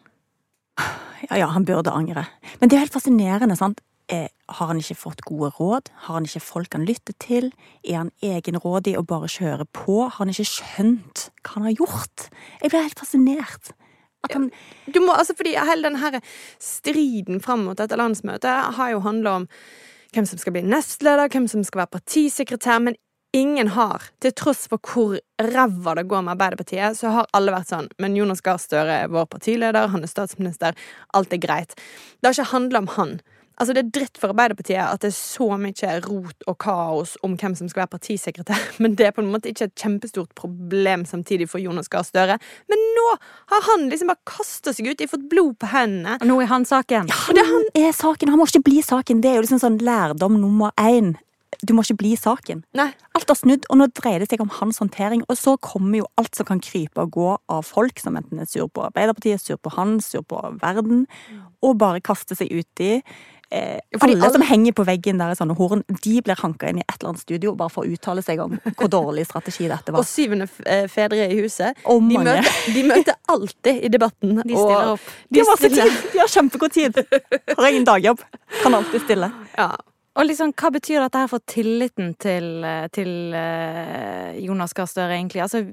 Ja, 1.29 1.37
ja, 1.39 1.47
han 1.53 1.65
burde 1.65 1.93
angre. 1.95 2.25
Men 2.59 2.69
det 2.69 2.75
er 2.75 2.81
jo 2.81 2.85
helt 2.87 2.95
fascinerende, 2.97 3.55
sant. 3.55 3.81
Eh, 4.11 4.27
har 4.51 4.67
han 4.67 4.81
ikke 4.81 4.97
fått 4.99 5.21
gode 5.23 5.53
råd? 5.55 5.87
Har 6.05 6.17
han 6.17 6.27
ikke 6.27 6.43
folk 6.43 6.75
han 6.75 6.83
lytter 6.85 7.15
til? 7.23 7.53
Er 7.87 8.01
han 8.01 8.11
egenrådig 8.21 8.97
og 8.99 9.07
bare 9.07 9.29
kjører 9.31 9.69
på? 9.71 10.01
Har 10.09 10.19
han 10.19 10.33
ikke 10.33 10.49
skjønt 10.49 11.29
hva 11.39 11.55
han 11.55 11.69
har 11.69 11.77
gjort? 11.77 12.27
Jeg 12.59 12.73
blir 12.73 12.83
helt 12.83 12.99
fascinert. 12.99 13.71
At 14.23 14.35
han 14.35 14.51
Du 14.91 14.99
må, 14.99 15.15
altså 15.15 15.35
fordi 15.35 15.55
hele 15.55 15.87
denne 15.87 15.99
her 15.99 16.19
striden 16.59 17.41
fram 17.43 17.65
mot 17.67 17.79
dette 17.79 17.95
landsmøtet 17.99 18.75
har 18.75 18.91
jo 18.91 18.99
handla 19.03 19.37
om 19.41 19.47
hvem 20.13 20.27
som 20.29 20.37
skal 20.37 20.53
bli 20.53 20.61
nestleder, 20.67 21.31
hvem 21.31 21.47
som 21.47 21.63
skal 21.63 21.83
være 21.83 21.95
partisekretær, 21.95 22.79
men 22.83 22.99
ingen 23.33 23.67
har, 23.73 24.05
til 24.21 24.33
tross 24.37 24.67
for 24.69 24.79
hvor 24.93 25.17
ræva 25.41 25.95
det 25.97 26.07
går 26.09 26.23
med 26.25 26.35
Arbeiderpartiet, 26.35 26.97
så 26.97 27.11
har 27.17 27.29
alle 27.33 27.53
vært 27.55 27.71
sånn 27.73 27.91
Men 28.01 28.17
Jonas 28.17 28.43
Gahr 28.45 28.61
Støre 28.61 29.03
er 29.03 29.13
vår 29.13 29.27
partileder, 29.33 29.89
han 29.89 30.05
er 30.05 30.11
statsminister, 30.11 30.77
alt 31.17 31.33
er 31.33 31.41
greit. 31.41 31.73
Det 32.21 32.29
har 32.29 32.37
ikke 32.37 32.53
handla 32.53 32.83
om 32.83 32.91
han. 32.97 33.15
Altså 33.61 33.73
Det 33.75 33.83
er 33.83 33.89
dritt 33.93 34.17
for 34.17 34.33
Arbeiderpartiet 34.33 34.81
at 34.81 35.03
det 35.03 35.11
er 35.11 35.17
så 35.17 35.45
mye 35.61 35.97
rot 36.07 36.47
og 36.49 36.55
kaos 36.61 37.13
om 37.25 37.35
hvem 37.37 37.53
som 37.57 37.69
skal 37.69 37.83
være 37.83 37.93
partisekretær, 37.97 38.63
men 38.81 38.95
det 38.97 39.09
er 39.09 39.17
på 39.17 39.21
en 39.21 39.29
måte 39.33 39.51
ikke 39.51 39.69
et 39.69 39.75
kjempestort 39.77 40.33
problem 40.37 41.05
samtidig 41.09 41.49
for 41.51 41.61
Jonas 41.61 41.91
Gahr 41.93 42.05
Støre. 42.07 42.39
Men 42.69 42.87
nå 42.97 43.09
har 43.53 43.67
han 43.69 43.89
liksom 43.91 44.09
bare 44.13 44.25
kasta 44.29 44.73
seg 44.73 44.89
ut, 44.89 44.97
de 44.97 45.05
har 45.05 45.13
fått 45.13 45.29
blod 45.29 45.57
på 45.61 45.69
hendene. 45.73 46.17
Og 46.21 46.29
nå 46.29 46.39
er 46.41 46.49
han 46.53 46.65
saken. 46.69 47.09
Ja, 47.13 47.37
det 47.37 47.45
han 47.49 47.69
er 47.77 47.93
saken. 47.97 48.33
Han 48.33 48.41
må 48.41 48.49
ikke 48.49 48.65
bli 48.69 48.81
saken. 48.85 49.21
Det 49.21 49.31
er 49.31 49.37
jo 49.39 49.45
liksom 49.45 49.61
sånn 49.61 49.81
lærdom 49.85 50.41
nummer 50.41 50.73
én 50.81 51.15
du 51.63 51.73
må 51.75 51.83
ikke 51.85 51.99
bli 52.01 52.13
saken. 52.19 52.63
Nei. 52.77 52.89
Alt 53.17 53.31
har 53.31 53.39
snudd, 53.39 53.67
og 53.71 53.79
nå 53.79 53.89
dreier 53.95 54.23
det 54.23 54.29
seg 54.31 54.43
om 54.43 54.51
hans 54.59 54.81
håndtering. 54.83 55.23
Og 55.29 55.39
så 55.39 55.55
kommer 55.63 56.01
jo 56.01 56.09
alt 56.19 56.35
som 56.37 56.47
kan 56.49 56.61
krype 56.63 57.05
og 57.05 57.13
gå 57.15 57.29
av 57.51 57.63
folk 57.67 58.01
som 58.03 58.17
enten 58.19 58.41
er 58.43 58.49
sur 58.49 58.67
på 58.67 58.83
Arbeiderpartiet, 58.87 59.41
sur 59.41 59.59
på 59.61 59.73
han, 59.77 59.99
sur 60.03 60.25
på 60.27 60.41
verden, 60.61 61.05
og 61.63 61.79
bare 61.81 62.03
kaster 62.03 62.37
seg 62.39 62.51
uti. 62.51 62.99
Eh, 63.53 63.77
alle, 64.01 64.15
alle, 64.17 64.31
som 64.33 64.41
henger 64.41 64.73
på 64.73 64.83
veggen 64.87 65.19
der 65.21 65.35
i 65.35 65.37
sånne 65.37 65.53
horn, 65.53 65.83
de 66.01 66.13
blir 66.25 66.39
hanka 66.39 66.71
inn 66.71 66.79
i 66.81 66.85
et 66.87 66.95
eller 66.95 67.11
annet 67.11 67.21
studio 67.21 67.51
bare 67.59 67.69
for 67.69 67.85
å 67.85 67.93
uttale 67.93 68.23
seg 68.25 68.41
om 68.41 68.55
hvor 68.79 68.89
dårlig 68.89 69.27
strategi 69.29 69.67
dette 69.69 69.93
var. 69.93 70.01
Og 70.01 70.09
syvende 70.09 70.47
eh, 70.65 70.87
fedre 70.89 71.27
i 71.29 71.37
huset. 71.37 71.77
De 71.85 72.17
møter, 72.17 72.49
de, 72.73 72.85
møter, 72.89 73.19
alltid 73.29 73.85
i 73.85 73.93
debatten. 73.93 74.39
De 74.41 74.57
stiller 74.57 74.93
opp. 74.95 75.05
De, 75.29 75.37
de, 75.37 75.45
har, 75.45 75.61
tid. 75.61 76.01
de 76.15 76.23
har 76.23 76.33
kjempegod 76.33 76.73
tid. 76.73 76.97
Har 77.53 77.69
ingen 77.69 77.85
dagjobb. 77.85 78.25
Kan 78.63 78.79
alltid 78.79 79.05
stille. 79.05 79.29
Ja. 79.53 79.69
Og 80.13 80.27
liksom, 80.29 80.53
Hva 80.53 80.69
betyr 80.73 81.01
dette 81.01 81.21
her 81.23 81.29
for 81.31 81.41
tilliten 81.49 82.13
til, 82.21 82.49
eh, 82.63 82.85
til 82.93 83.33
uh, 83.33 84.33
Jonas 84.37 84.75
Gahr 84.77 84.89
Støre, 84.89 85.17
egentlig? 85.17 85.41
Altså, 85.41 85.63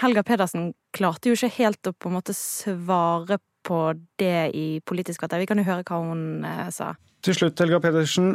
Helga 0.00 0.22
Pedersen 0.24 0.70
klarte 0.96 1.28
jo 1.28 1.36
ikke 1.36 1.52
helt 1.58 1.90
å 1.90 1.92
på 1.92 2.08
en 2.08 2.16
måte 2.16 2.36
svare 2.36 3.38
på 3.62 3.82
det 4.18 4.52
i 4.56 4.66
Politisk 4.88 5.22
kvarter. 5.22 5.42
Vi 5.42 5.50
kan 5.50 5.60
jo 5.60 5.68
høre 5.68 5.84
hva 5.84 6.00
hun 6.00 6.46
uh, 6.46 6.70
sa. 6.72 6.94
Til 7.22 7.36
slutt, 7.36 7.60
Helga 7.60 7.78
Pedersen. 7.78 8.32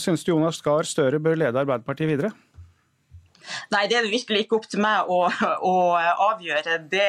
Synes 0.00 0.22
du 0.24 0.30
Jonas 0.30 0.62
Gahr 0.64 0.86
Støre 0.88 1.18
bør 1.20 1.36
lede 1.36 1.60
Arbeiderpartiet 1.60 2.08
videre? 2.08 2.30
Nei, 3.72 3.86
det 3.90 3.98
er 3.98 4.06
det 4.06 4.12
virkelig 4.12 4.44
ikke 4.44 4.58
opp 4.58 4.68
til 4.70 4.82
meg 4.84 5.10
å, 5.10 5.20
å 5.72 5.74
avgjøre. 6.28 6.78
Det, 6.92 7.08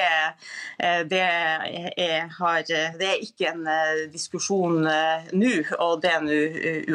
eh, 0.79 1.01
det, 1.09 1.21
er, 1.23 2.27
har, 2.39 2.65
det, 2.67 3.07
er, 3.09 3.23
ikke 3.23 3.51
en 3.53 3.67
eh, 3.69 4.03
diskusjon 4.13 4.89
eh, 4.89 5.31
nå, 5.35 5.55
og 5.79 6.03
det 6.03 6.13
er 6.13 6.25
nå 6.25 6.41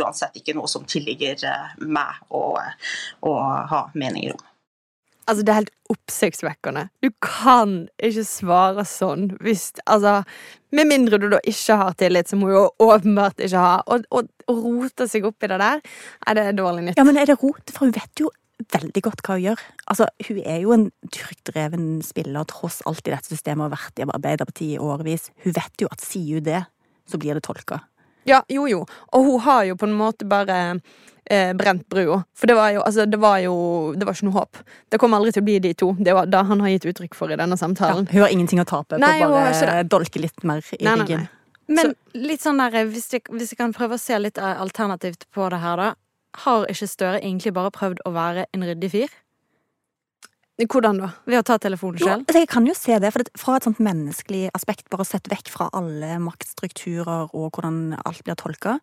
uansett 0.01 0.39
ikke 0.41 0.57
noe 0.59 0.71
som 0.71 0.87
tilligger 0.89 1.45
meg 1.85 2.23
å, 2.35 2.45
å 3.29 3.35
ha 3.73 3.83
meninger 3.95 4.37
om. 4.37 4.47
Altså, 5.29 5.45
det 5.45 5.53
er 5.53 5.59
helt 5.61 5.93
oppsiktsvekkende. 5.93 6.87
Du 7.05 7.11
kan 7.21 7.83
ikke 8.01 8.25
svare 8.25 8.85
sånn 8.89 9.35
hvis 9.45 9.71
Altså, 9.85 10.23
med 10.73 10.89
mindre 10.89 11.21
du 11.21 11.29
da 11.33 11.41
ikke 11.49 11.77
har 11.81 11.97
tillit, 12.01 12.31
som 12.31 12.41
hun 12.45 12.55
jo 12.55 12.65
åpenbart 12.81 13.41
ikke 13.45 13.61
har. 13.61 13.85
Og, 13.93 14.29
rote 14.49 15.05
seg 15.11 15.27
opp 15.29 15.45
i 15.45 15.51
det 15.53 15.59
der, 15.61 15.83
er 16.25 16.39
det 16.39 16.47
dårlig 16.57 16.87
nytt. 16.87 17.01
Ja, 17.01 17.05
men 17.05 17.21
er 17.21 17.29
det 17.29 17.37
rot? 17.43 17.69
For 17.69 17.85
hun 17.85 17.93
vet 17.97 18.23
jo 18.23 18.31
veldig 18.59 19.03
godt 19.07 19.23
hva 19.25 19.37
hun 19.37 19.45
gjør. 19.45 19.67
Altså, 19.91 20.09
Hun 20.29 20.41
er 20.43 20.63
jo 20.63 20.73
en 20.75 20.89
tryggdreven 21.15 21.87
spiller, 22.07 22.49
tross 22.51 22.81
alt 22.89 23.07
i 23.07 23.15
dette 23.15 23.31
systemet, 23.31 23.65
og 23.65 23.71
har 23.71 23.77
vært 23.77 24.01
i 24.03 24.09
Arbeiderpartiet 24.09 24.77
i 24.77 24.83
årevis. 24.83 25.31
Hun 25.45 25.55
vet 25.57 25.85
jo 25.85 25.91
at 25.93 26.03
sier 26.05 26.41
hun 26.41 26.49
det, 26.49 26.65
så 27.09 27.21
blir 27.21 27.39
det 27.39 27.47
tolka. 27.47 27.83
Ja, 28.29 28.43
jo 28.53 28.67
jo. 28.69 28.83
Og 29.17 29.25
hun 29.25 29.41
har 29.47 29.63
jo 29.71 29.77
på 29.79 29.87
en 29.89 29.95
måte 29.97 30.27
bare 30.29 30.59
eh, 31.25 31.55
brent 31.57 31.87
brua. 31.89 32.23
For 32.37 32.51
det 32.51 32.59
var 32.59 32.75
jo 32.75 32.83
altså, 32.85 33.07
det 33.09 33.21
var 33.23 33.39
jo 33.41 33.55
Det 33.97 34.05
var 34.05 34.19
ikke 34.19 34.29
noe 34.29 34.37
håp. 34.37 34.61
Det 34.91 35.01
kommer 35.01 35.17
aldri 35.17 35.33
til 35.33 35.45
å 35.45 35.49
bli 35.49 35.57
de 35.65 35.73
to. 35.79 35.95
Det 35.97 36.13
var 36.17 36.29
det 36.29 36.43
han 36.51 36.61
har 36.61 36.75
gitt 36.75 36.91
uttrykk 36.93 37.17
for 37.17 37.33
i 37.33 37.39
denne 37.41 37.57
samtalen. 37.57 38.05
Ja, 38.11 38.13
hun 38.13 38.27
har 38.27 38.35
ingenting 38.35 38.61
å 38.61 38.67
tape 38.69 39.01
nei, 39.01 39.15
på 39.23 39.31
å 39.31 39.39
bare 39.39 39.83
dolke 39.89 40.21
litt 40.21 40.45
mer 40.45 40.61
i 40.77 40.85
nei, 40.85 40.99
ryggen. 41.01 41.25
Nei, 41.25 41.79
Men 41.79 41.95
litt 42.17 42.45
sånn 42.45 42.61
der, 42.61 42.85
hvis 42.91 43.09
jeg, 43.13 43.25
hvis 43.33 43.55
jeg 43.55 43.61
kan 43.61 43.73
prøve 43.77 43.97
å 43.97 44.03
se 44.03 44.19
litt 44.21 44.39
alternativt 44.41 45.29
på 45.33 45.49
det 45.53 45.63
her, 45.65 45.81
da 45.81 45.95
har 46.45 46.69
ikke 46.71 46.89
Støre 46.89 47.23
egentlig 47.23 47.55
bare 47.57 47.73
prøvd 47.75 48.05
å 48.07 48.13
være 48.15 48.47
en 48.55 48.67
ryddig 48.69 48.93
fyr? 48.93 49.17
Hvordan 50.59 50.99
da? 50.99 51.13
Ved 51.29 51.39
å 51.39 51.45
ta 51.47 51.55
telefonen 51.63 52.01
selv? 52.03 52.25
Altså 52.27 52.41
jeg 52.43 52.49
kan 52.51 52.65
jo 52.67 52.75
se 52.75 52.97
det, 52.99 53.13
for 53.15 53.23
det, 53.23 53.31
fra 53.39 53.59
et 53.59 53.67
sånt 53.69 53.79
menneskelig 53.83 54.49
aspekt, 54.59 54.89
bare 54.91 55.07
sett 55.07 55.31
vekk 55.31 55.53
fra 55.55 55.69
alle 55.77 56.17
maktstrukturer 56.23 57.31
og 57.31 57.53
hvordan 57.55 57.95
alt 58.03 58.25
blir 58.27 58.39
tolka, 58.39 58.79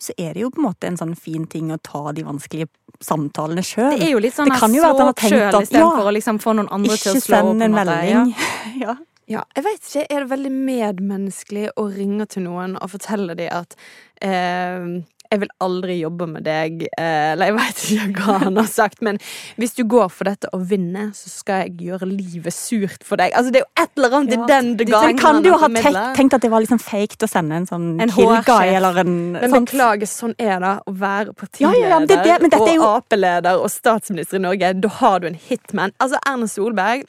så 0.00 0.14
er 0.16 0.32
det 0.32 0.46
jo 0.46 0.48
på 0.54 0.62
en 0.62 0.68
måte 0.70 0.88
en 0.88 0.96
sånn 0.96 1.12
fin 1.18 1.44
ting 1.50 1.68
å 1.74 1.76
ta 1.84 2.14
de 2.16 2.24
vanskelige 2.24 2.70
samtalene 3.04 3.64
sjøl. 3.64 3.98
Det 4.00 4.08
er 4.08 4.14
jo 4.14 4.24
litt 4.24 4.36
sånn 4.36 4.48
at 4.48 4.64
slå 4.64 4.94
opp 4.96 5.20
sjøl 5.20 5.60
istedenfor 5.60 6.00
ja, 6.00 6.08
å 6.08 6.16
liksom 6.16 6.40
få 6.40 6.56
noen 6.56 6.72
andre 6.72 6.96
til 6.96 7.12
å 7.12 7.20
slå 7.20 7.42
opp. 7.42 7.52
Ikke 7.52 7.52
send 7.52 7.68
en 7.68 7.76
melding. 7.76 8.34
Ja. 8.80 8.96
ja. 9.28 9.44
jeg 9.58 9.66
vet 9.66 9.84
ikke. 9.84 10.06
Er 10.08 10.24
det 10.24 10.32
veldig 10.32 10.52
medmenneskelig 10.56 11.68
å 11.76 11.84
ringe 11.92 12.24
til 12.32 12.46
noen 12.48 12.78
og 12.80 12.94
fortelle 12.94 13.36
dem 13.36 13.52
at 13.60 13.76
eh, 14.24 14.88
jeg 15.30 15.40
vil 15.44 15.50
aldri 15.60 16.00
jobbe 16.00 16.26
med 16.26 16.42
deg, 16.44 16.82
eh, 16.98 17.32
eller 17.32 17.46
jeg 17.50 17.54
veit 17.54 17.82
ikke 17.94 18.24
hva 18.26 18.38
han 18.44 18.56
har 18.56 18.66
sagt, 18.66 19.00
men 19.06 19.18
hvis 19.56 19.74
du 19.76 19.84
går 19.84 20.08
for 20.10 20.24
dette 20.30 20.48
og 20.52 20.64
vinner, 20.70 21.12
så 21.14 21.28
skal 21.30 21.62
jeg 21.64 21.76
gjøre 21.86 22.08
livet 22.10 22.52
surt 22.52 23.04
for 23.06 23.16
deg. 23.20 23.32
Altså, 23.38 23.52
det 23.54 23.60
er 23.60 23.64
jo 23.66 23.84
et 23.84 23.90
eller 23.96 24.16
annet 24.18 24.34
Ja, 24.34 24.40
i 24.42 24.46
den 24.50 24.70
Men 24.76 24.90
galen 24.90 25.18
kan 25.22 25.42
du 25.42 25.48
jo 25.52 25.58
ha 25.62 25.68
tenkt, 25.68 26.00
tenkt 26.18 26.34
at 26.34 26.42
det 26.42 26.50
var 26.50 26.60
liksom 26.64 26.80
fake 26.82 27.20
å 27.22 27.28
sende 27.30 27.60
en 27.60 27.66
sånn 27.70 27.86
En 28.02 28.10
kill 28.10 28.34
guy 28.46 28.74
eller 28.74 28.98
en 29.04 29.14
Men 29.32 29.50
sånn- 29.50 29.66
beklager, 29.70 30.06
sånn 30.10 30.34
er 30.38 30.58
det 30.60 30.74
å 30.86 30.92
være 31.06 31.32
partileder 31.34 31.78
ja, 31.80 31.88
ja, 31.88 31.98
men 31.98 32.08
det 32.08 32.22
det- 32.24 32.40
men 32.42 32.50
er 32.52 32.74
jo- 32.74 32.82
og 32.82 32.96
Ap-leder 33.04 33.60
og 33.62 33.70
statsminister 33.70 34.36
i 34.36 34.42
Norge. 34.42 34.80
Da 34.80 34.88
har 34.88 35.20
du 35.20 35.26
en 35.28 35.34
hitman. 35.34 35.92
Altså, 36.00 36.18
Erna 36.26 36.46
Solberg 36.46 37.04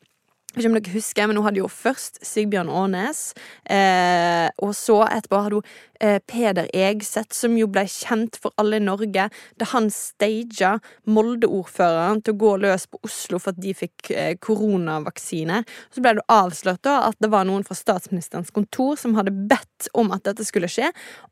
ikke 0.57 0.67
om 0.67 0.75
dere 0.75 0.93
husker, 0.95 1.27
men 1.27 1.37
Hun 1.39 1.47
hadde 1.47 1.61
jo 1.61 1.69
først 1.71 2.19
Sigbjørn 2.25 2.69
Aanes, 2.69 3.33
eh, 3.69 4.49
og 4.59 4.73
så 4.75 4.99
etterpå 5.07 5.39
hadde 5.45 5.59
hun 5.61 5.69
eh, 6.01 6.19
Peder 6.27 6.67
Egseth, 6.75 7.33
som 7.37 7.55
jo 7.57 7.69
ble 7.71 7.85
kjent 7.87 8.37
for 8.41 8.51
alle 8.59 8.81
i 8.81 8.83
Norge 8.83 9.29
da 9.31 9.69
han 9.71 9.89
staga 9.93 10.73
Molde-ordføreren 11.07 12.21
til 12.21 12.35
å 12.35 12.41
gå 12.43 12.53
løs 12.65 12.87
på 12.91 12.99
Oslo 13.07 13.39
for 13.39 13.55
at 13.55 13.61
de 13.63 13.73
fikk 13.77 14.11
eh, 14.11 14.33
koronavaksine. 14.43 15.63
Så 15.93 16.03
ble 16.03 16.17
det 16.19 16.27
avslørt 16.31 16.83
da 16.87 16.99
at 17.07 17.19
det 17.23 17.31
var 17.31 17.47
noen 17.47 17.65
fra 17.67 17.77
statsministerens 17.77 18.51
kontor 18.51 18.99
som 18.99 19.15
hadde 19.15 19.33
bedt 19.33 19.91
om 19.97 20.11
at 20.15 20.25
dette 20.27 20.45
skulle 20.47 20.69
skje. 20.71 20.91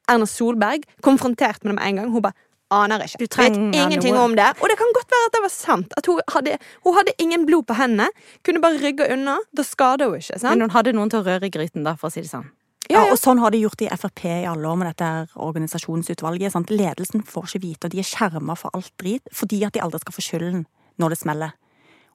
Erna 0.10 0.28
Solberg, 0.30 0.88
konfrontert 1.06 1.64
med 1.64 1.76
det 1.76 1.80
med 1.82 1.88
en 1.90 2.02
gang, 2.02 2.14
hun 2.14 2.24
bare 2.24 2.49
aner 2.74 3.04
ikke. 3.06 3.20
Du 3.26 3.42
Vet 3.42 3.58
ingenting 3.58 4.14
noe. 4.16 4.28
om 4.30 4.36
det. 4.38 4.48
Og 4.62 4.70
det 4.70 4.78
kan 4.80 4.94
godt 4.96 5.12
være 5.14 5.30
at 5.30 5.36
det 5.36 5.42
var 5.46 5.54
sant. 5.54 5.94
At 5.98 6.06
hun 6.10 6.22
hadde, 6.34 6.58
hun 6.86 6.98
hadde 6.98 7.16
ingen 7.18 7.46
blod 7.50 7.66
på 7.70 7.78
hendene. 7.80 8.10
Kunne 8.46 8.62
bare 8.62 8.80
rygge 8.82 9.10
unna. 9.14 9.40
Da 9.56 9.66
skader 9.66 10.10
hun 10.12 10.22
ikke. 10.22 10.40
sant? 10.40 10.54
Men 10.54 10.68
hun 10.68 10.76
hadde 10.78 10.94
noen 10.94 11.12
til 11.12 11.22
å 11.22 11.28
røre 11.28 11.50
i 11.50 11.54
gryten, 11.54 11.84
da, 11.88 11.96
for 12.00 12.10
å 12.10 12.14
si 12.14 12.22
det 12.26 12.32
sånn. 12.32 12.50
Ja, 12.90 13.04
og 13.12 13.20
sånn 13.22 13.38
har 13.38 13.54
de 13.54 13.60
gjort 13.62 13.84
i 13.86 13.90
Frp 13.94 14.24
i 14.26 14.48
alle 14.50 14.66
år 14.66 14.78
med 14.82 14.90
dette 14.90 15.30
organisasjonsutvalget. 15.38 16.56
Sant? 16.56 16.72
Ledelsen 16.74 17.22
får 17.22 17.52
ikke 17.52 17.62
vite, 17.68 17.86
og 17.86 17.94
de 17.94 18.02
er 18.02 18.08
skjerma 18.08 18.56
for 18.58 18.74
alt 18.74 18.90
drit 18.98 19.30
fordi 19.36 19.62
at 19.68 19.76
de 19.76 19.84
aldri 19.84 20.02
skal 20.02 20.16
få 20.16 20.26
skylden 20.26 20.64
når 20.98 21.14
det 21.14 21.20
smeller. 21.22 21.54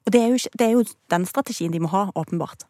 Og 0.05 0.11
det 0.13 0.21
er 0.21 0.27
jo, 0.33 0.35
ikke, 0.41 0.57
det 0.59 0.65
er 0.67 0.73
jo 0.75 0.83
den 1.15 1.25
strategien 1.25 1.71
de 1.73 1.79
må 1.81 1.89
ha, 1.93 2.09
åpenbart. 2.13 2.67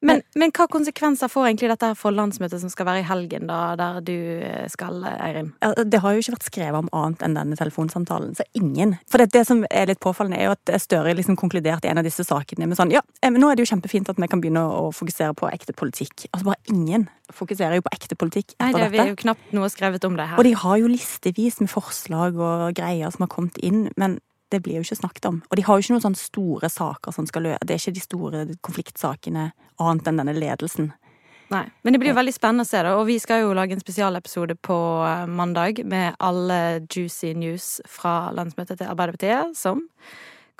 Men, 0.00 0.22
men 0.38 0.52
hva 0.56 0.64
konsekvenser 0.70 1.28
får 1.28 1.50
egentlig 1.50 1.68
dette 1.74 1.90
for 2.00 2.14
landsmøtet 2.16 2.62
som 2.62 2.72
skal 2.72 2.86
være 2.88 3.02
i 3.02 3.06
helgen, 3.08 3.44
da, 3.50 3.58
der 3.76 3.98
du 4.04 4.14
eh, 4.14 4.64
skal, 4.72 5.02
Eirin? 5.04 5.52
Ja, 5.60 5.74
Det 5.76 6.00
har 6.00 6.14
jo 6.16 6.22
ikke 6.22 6.36
vært 6.38 6.48
skrevet 6.48 6.78
om 6.80 6.88
annet 6.96 7.24
enn 7.26 7.36
denne 7.36 7.58
telefonsamtalen, 7.60 8.32
så 8.38 8.46
ingen. 8.56 8.96
For 9.10 9.20
det, 9.20 9.30
det 9.36 9.44
som 9.48 9.60
er 9.68 9.90
litt 9.92 10.00
påfallende, 10.00 10.40
er 10.40 10.48
jo 10.48 10.56
at 10.56 10.74
Støre 10.80 11.12
liksom 11.18 11.36
konkluderte 11.36 11.88
i 11.88 11.92
en 11.92 12.00
av 12.00 12.06
disse 12.06 12.24
sakene 12.24 12.68
med 12.70 12.78
sånn 12.80 12.94
Ja, 12.94 13.02
eh, 13.20 13.28
men 13.28 13.42
nå 13.42 13.50
er 13.50 13.58
det 13.58 13.66
jo 13.66 13.72
kjempefint 13.74 14.08
at 14.08 14.20
vi 14.20 14.30
kan 14.30 14.40
begynne 14.40 14.64
å 14.64 14.88
fokusere 14.96 15.36
på 15.36 15.50
ekte 15.52 15.76
politikk. 15.76 16.30
Altså 16.32 16.48
bare 16.48 16.72
ingen 16.72 17.08
fokuserer 17.34 17.78
jo 17.78 17.84
på 17.86 17.92
ekte 17.94 18.16
politikk 18.18 18.54
etter 18.56 18.64
Nei, 18.64 18.72
det 18.80 18.88
dette. 18.90 19.04
er 19.04 19.12
jo 19.12 19.20
knapt 19.20 19.52
noe 19.54 19.68
skrevet 19.70 20.04
om 20.08 20.16
det 20.18 20.26
her. 20.32 20.40
Og 20.40 20.48
de 20.48 20.56
har 20.64 20.80
jo 20.80 20.88
listevis 20.90 21.60
med 21.60 21.70
forslag 21.70 22.40
og 22.40 22.72
greier 22.78 23.12
som 23.12 23.26
har 23.26 23.32
kommet 23.32 23.60
inn, 23.62 23.88
men 24.00 24.18
det 24.50 24.62
blir 24.64 24.80
jo 24.80 24.84
ikke 24.86 24.98
snakket 25.00 25.28
om. 25.30 25.42
Og 25.50 25.56
de 25.58 25.64
har 25.66 25.76
jo 25.78 25.84
ikke 25.84 25.94
noen 25.96 26.06
sånne 26.08 26.20
store 26.20 26.70
saker 26.70 27.14
som 27.14 27.26
skal 27.28 27.46
løse 27.46 27.66
Det 27.66 27.76
er 27.76 27.82
ikke 27.82 27.96
de 27.98 28.02
store 28.04 28.42
konfliktsakene 28.66 29.50
annet 29.80 30.10
enn 30.10 30.20
denne 30.20 30.34
ledelsen. 30.36 30.90
Nei, 31.50 31.64
Men 31.82 31.92
det 31.94 31.98
blir 31.98 32.12
jo 32.12 32.18
veldig 32.18 32.34
spennende 32.34 32.62
å 32.62 32.68
se, 32.68 32.78
da. 32.86 32.92
Og 32.94 33.08
vi 33.08 33.16
skal 33.18 33.42
jo 33.42 33.54
lage 33.58 33.74
en 33.74 33.82
spesialepisode 33.82 34.54
på 34.62 34.76
eh, 35.02 35.24
mandag 35.26 35.80
med 35.82 36.14
alle 36.22 36.60
juicy 36.86 37.32
news 37.34 37.80
fra 37.90 38.30
landsmøtet 38.36 38.78
til 38.78 38.86
Arbeiderpartiet, 38.86 39.56
som 39.58 39.82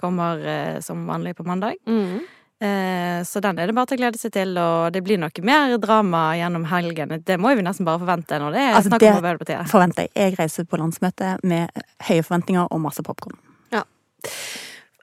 kommer 0.00 0.42
eh, 0.42 0.80
som 0.82 1.04
vanlig 1.06 1.36
på 1.38 1.46
mandag. 1.46 1.78
Mm. 1.86 2.24
Eh, 2.60 3.20
så 3.24 3.40
den 3.40 3.58
er 3.62 3.70
det 3.70 3.76
bare 3.76 3.88
til 3.92 4.00
å 4.00 4.02
glede 4.02 4.18
seg 4.20 4.34
til, 4.34 4.58
og 4.58 4.90
det 4.92 5.04
blir 5.06 5.20
noe 5.22 5.44
mer 5.46 5.76
drama 5.80 6.24
gjennom 6.40 6.66
helgen. 6.72 7.14
Det 7.24 7.38
må 7.40 7.54
vi 7.54 7.62
nesten 7.64 7.86
bare 7.86 8.02
forvente 8.02 8.40
når 8.42 8.56
det 8.56 8.64
er 8.64 8.74
Altså, 8.80 8.90
snakk 8.90 9.06
om 9.06 9.20
Arbeiderpartiet. 9.20 9.70
forventer 9.70 10.08
jeg. 10.08 10.12
Jeg 10.16 10.40
reiser 10.42 10.66
på 10.66 10.80
landsmøte 10.82 11.36
med 11.46 11.70
høye 12.08 12.26
forventninger 12.26 12.66
og 12.66 12.82
masse 12.82 13.06
popkorn. 13.06 13.38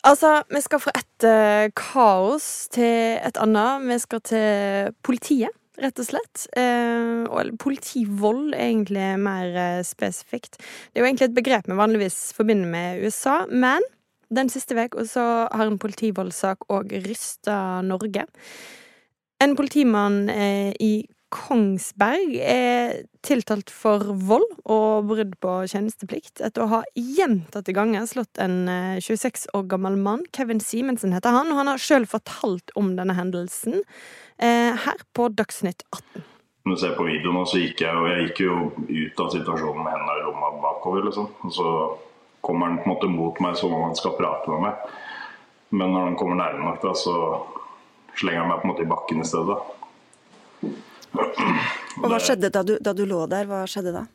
Altså, 0.07 0.41
vi 0.53 0.61
skal 0.63 0.79
fra 0.79 0.93
et 0.95 1.25
uh, 1.27 1.67
kaos 1.75 2.67
til 2.71 3.17
et 3.17 3.39
annet. 3.41 3.87
Vi 3.89 3.97
skal 3.99 4.21
til 4.29 4.93
politiet, 5.03 5.53
rett 5.81 5.99
og 5.99 6.07
slett. 6.07 6.45
Uh, 6.55 7.25
og 7.27 7.51
politivold 7.59 8.53
er 8.53 8.69
egentlig 8.69 9.09
mer 9.19 9.51
uh, 9.57 9.83
spesifikt. 9.85 10.59
Det 10.59 10.99
er 10.99 11.05
jo 11.05 11.09
egentlig 11.09 11.29
et 11.29 11.37
begrep 11.37 11.67
vi 11.67 11.79
vanligvis 11.79 12.19
forbinder 12.37 12.69
med 12.71 13.03
USA, 13.03 13.41
men 13.51 13.83
den 14.33 14.51
siste 14.51 14.75
uka 14.75 15.03
har 15.55 15.67
en 15.67 15.79
politivoldssak 15.79 16.67
òg 16.71 16.91
rysta 17.07 17.81
Norge. 17.81 18.25
En 19.39 19.55
politimann 19.55 20.25
i 20.27 21.05
Kongsberg 21.33 22.37
er 22.39 23.01
tiltalt 23.25 23.71
for 23.73 24.13
vold 24.15 24.45
og 24.63 25.09
brudd 25.09 25.33
på 25.43 25.55
tjenesteplikt 25.67 26.39
etter 26.39 26.63
å 26.63 26.69
ha 26.71 26.79
gjentatte 26.95 27.75
ganger 27.75 28.07
slått 28.07 28.39
en 28.39 28.61
eh, 28.71 29.01
26 29.03 29.49
år 29.57 29.65
gammel 29.73 29.97
mann. 29.99 30.23
Kevin 30.35 30.63
Simensen 30.63 31.11
heter 31.15 31.35
han, 31.35 31.51
og 31.51 31.59
han 31.59 31.71
har 31.73 31.83
sjøl 31.83 32.07
fortalt 32.07 32.71
om 32.79 32.93
denne 32.95 33.17
hendelsen 33.17 33.81
eh, 33.81 34.71
her 34.71 35.03
på 35.17 35.27
Dagsnytt 35.35 35.83
18. 35.91 36.23
Når 36.67 36.75
du 36.75 36.81
ser 36.81 36.95
på 36.95 37.07
videoen, 37.07 37.43
så 37.47 37.59
gikk 37.59 37.83
jeg, 37.83 37.95
og 37.95 38.07
jeg 38.11 38.23
gikk 38.27 38.43
jo 38.43 38.55
ut 38.87 39.21
av 39.23 39.33
situasjonen 39.35 39.83
med 39.83 39.93
hendene 39.93 40.15
i 40.19 40.23
lomma 40.25 40.53
bakover. 40.63 41.05
liksom. 41.09 41.27
Og 41.43 41.53
så 41.55 41.73
kommer 42.43 42.71
han 42.71 42.79
på 42.79 42.87
en 42.87 42.93
måte 42.93 43.11
mot 43.11 43.39
meg 43.43 43.59
som 43.59 43.75
om 43.75 43.85
han 43.89 43.99
skal 43.99 44.15
prate 44.15 44.51
med 44.51 44.63
meg. 44.63 44.97
Men 45.75 45.91
når 45.91 46.09
han 46.09 46.17
kommer 46.19 46.39
nærme 46.39 46.63
nok, 46.69 46.79
da, 46.83 46.95
så 46.95 47.15
slenger 48.19 48.45
han 48.45 48.51
meg 48.51 48.61
på 48.61 48.67
en 48.67 48.73
måte 48.73 48.87
i 48.87 48.91
bakken 48.91 49.23
i 49.23 49.27
stedet. 49.27 49.57
Og 51.15 52.11
hva 52.11 52.19
skjedde 52.21 52.51
da 52.53 52.63
du, 52.65 52.75
da 52.83 52.93
du 52.93 53.05
lå 53.09 53.23
der? 53.31 53.47
Hva 53.49 53.63
skjedde 53.69 53.95
da? 53.95 54.05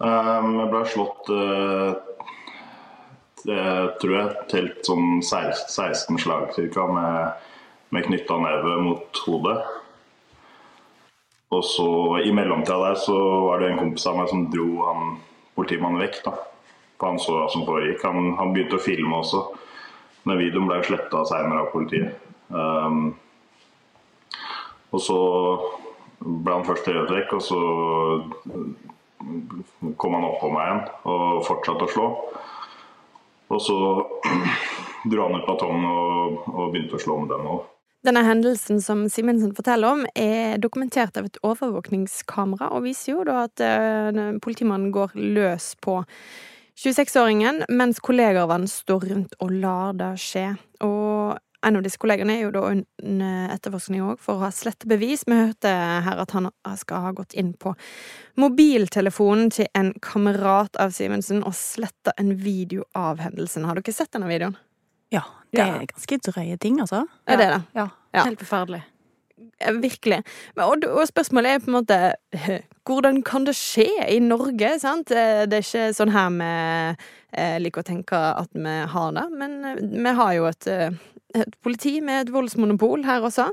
Um, 0.00 0.54
jeg 0.60 0.70
ble 0.72 0.80
slått 0.88 1.28
eh, 1.34 1.90
det 3.44 3.64
tror 4.00 4.14
jeg 4.14 4.46
telt 4.50 4.86
sånn 4.86 5.20
16 5.22 5.70
16 5.72 6.20
slag 6.20 6.50
cirka, 6.56 6.86
med, 6.88 7.46
med 7.94 8.06
knytta 8.08 8.36
neve 8.40 8.76
mot 8.84 9.22
hodet. 9.26 9.58
Og 11.50 11.64
så 11.66 11.88
i 12.22 12.32
mellomtida 12.34 12.78
der 12.84 13.00
så 13.00 13.16
var 13.48 13.60
det 13.60 13.72
en 13.72 13.80
kompis 13.80 14.06
av 14.06 14.20
meg 14.20 14.28
som 14.30 14.46
dro 14.52 14.68
han 14.86 15.16
politimannen 15.58 16.02
vekk. 16.04 16.20
da. 16.26 16.36
For 17.00 17.10
han 17.10 17.22
så 17.22 17.38
hva 17.38 17.48
som 17.50 17.66
foregikk. 17.66 18.04
Han, 18.06 18.34
han 18.38 18.52
begynte 18.54 18.78
å 18.78 18.84
filme 18.84 19.18
også. 19.18 19.42
Men 20.28 20.38
videoen 20.38 20.68
ble 20.68 20.82
sletta 20.86 21.24
seinere 21.26 21.64
av 21.64 21.72
politiet. 21.72 22.28
Um, 22.52 23.16
og 24.90 25.02
så 25.02 25.18
ble 26.20 26.54
han 26.54 26.66
først 26.66 26.88
revet 26.90 27.12
vekk, 27.14 27.34
og 27.38 27.42
så 27.44 27.60
kom 30.00 30.16
han 30.16 30.28
oppå 30.28 30.50
meg 30.52 30.66
igjen 30.66 30.82
og 31.12 31.42
fortsatte 31.48 31.86
å 31.86 31.92
slå. 31.94 32.06
Og 33.50 33.60
så 33.64 33.76
dro 35.10 35.26
han 35.26 35.40
ut 35.40 35.48
batongen 35.48 35.86
og, 35.90 36.40
og 36.52 36.72
begynte 36.72 36.98
å 36.98 37.02
slå 37.02 37.20
med 37.22 37.32
den 37.34 37.52
òg. 37.56 37.68
Denne 38.06 38.22
hendelsen 38.24 38.78
som 38.80 39.02
Simensen 39.12 39.52
forteller 39.52 39.92
om, 39.92 40.06
er 40.16 40.56
dokumentert 40.60 41.18
av 41.20 41.26
et 41.28 41.36
overvåkningskamera, 41.44 42.70
og 42.72 42.86
viser 42.86 43.12
jo 43.12 43.26
da 43.28 43.42
at 43.44 43.60
eh, 43.60 44.20
politimannen 44.40 44.88
går 44.94 45.12
løs 45.36 45.74
på 45.84 45.98
26-åringen, 46.80 47.66
mens 47.68 48.00
kollegaer 48.00 48.46
av 48.46 48.54
han 48.54 48.64
står 48.70 49.04
rundt 49.10 49.36
og 49.44 49.52
lar 49.52 49.92
det 50.00 50.14
skje. 50.22 50.46
Og 50.86 51.36
en 51.66 51.76
av 51.76 51.82
disse 51.84 52.00
kollegene 52.00 52.38
er 52.38 52.42
jo 52.46 52.52
da 52.54 52.62
under 52.72 53.54
etterforskning 53.54 54.02
òg 54.06 54.20
for 54.22 54.38
å 54.38 54.46
ha 54.46 54.50
slette 54.54 54.88
bevis. 54.88 55.26
Vi 55.28 55.36
hørte 55.36 55.72
her 56.06 56.22
at 56.22 56.32
han 56.36 56.48
skal 56.80 57.04
ha 57.04 57.10
gått 57.16 57.34
inn 57.38 57.52
på 57.60 57.74
mobiltelefonen 58.40 59.50
til 59.54 59.68
en 59.76 59.92
kamerat 60.04 60.76
av 60.80 60.94
Simensen 60.96 61.42
og 61.44 61.54
sletta 61.56 62.14
en 62.20 62.32
video 62.40 62.86
av 62.96 63.20
hendelsen. 63.22 63.66
Har 63.68 63.78
dere 63.80 63.94
sett 63.94 64.12
denne 64.16 64.30
videoen? 64.30 64.56
Ja, 65.12 65.24
det 65.50 65.64
er 65.64 65.86
ganske 65.90 66.20
drøye 66.30 66.56
ting, 66.62 66.78
altså. 66.80 67.04
Er 67.26 67.40
det 67.40 67.50
det? 67.50 67.60
Ja. 67.76 67.88
Ja. 68.14 68.24
Helt 68.26 68.40
forferdelig. 68.42 68.82
Eh, 69.60 69.72
Virkelig. 69.80 70.20
Og, 70.60 70.84
og 70.86 71.04
spørsmålet 71.08 71.56
er 71.56 71.62
på 71.64 71.70
en 71.70 71.76
måte 71.80 71.98
Hvordan 72.90 73.20
kan 73.26 73.44
det 73.46 73.54
skje 73.58 73.86
i 74.10 74.18
Norge? 74.22 74.72
sant? 74.82 75.10
Eh, 75.14 75.44
Det 75.50 75.60
er 75.60 75.66
ikke 75.66 75.84
sånn 75.96 76.12
her 76.14 76.30
vi 76.34 76.50
eh, 77.32 77.56
liker 77.62 77.84
å 77.84 77.86
tenke 77.86 78.18
at 78.18 78.52
vi 78.54 78.76
har 78.94 79.16
det, 79.16 79.26
men 79.36 79.56
eh, 79.64 79.80
vi 79.80 80.14
har 80.20 80.34
jo 80.36 80.46
et, 80.50 80.68
eh, 80.70 81.00
et 81.34 81.56
politi 81.64 81.98
med 82.04 82.26
et 82.26 82.32
voldsmonopol 82.34 83.04
her 83.08 83.26
også. 83.26 83.50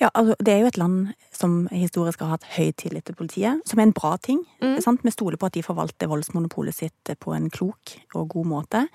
Ja, 0.00 0.08
altså, 0.14 0.34
Det 0.40 0.52
er 0.52 0.60
jo 0.62 0.70
et 0.70 0.78
land 0.80 1.14
som 1.32 1.68
historisk 1.68 2.22
har 2.24 2.38
hatt 2.38 2.46
høy 2.56 2.72
tillit 2.72 3.04
til 3.04 3.14
politiet, 3.18 3.60
som 3.68 3.78
er 3.78 3.88
en 3.88 3.96
bra 3.96 4.16
ting. 4.16 4.40
Mm. 4.62 4.78
Sant? 4.80 5.04
Vi 5.04 5.12
stoler 5.12 5.36
på 5.36 5.50
at 5.50 5.56
de 5.58 5.62
forvalter 5.62 6.08
voldsmonopolet 6.08 6.74
sitt 6.74 7.12
på 7.20 7.34
en 7.36 7.50
klok 7.52 7.98
og 8.14 8.30
god 8.32 8.48
måte. 8.48 8.86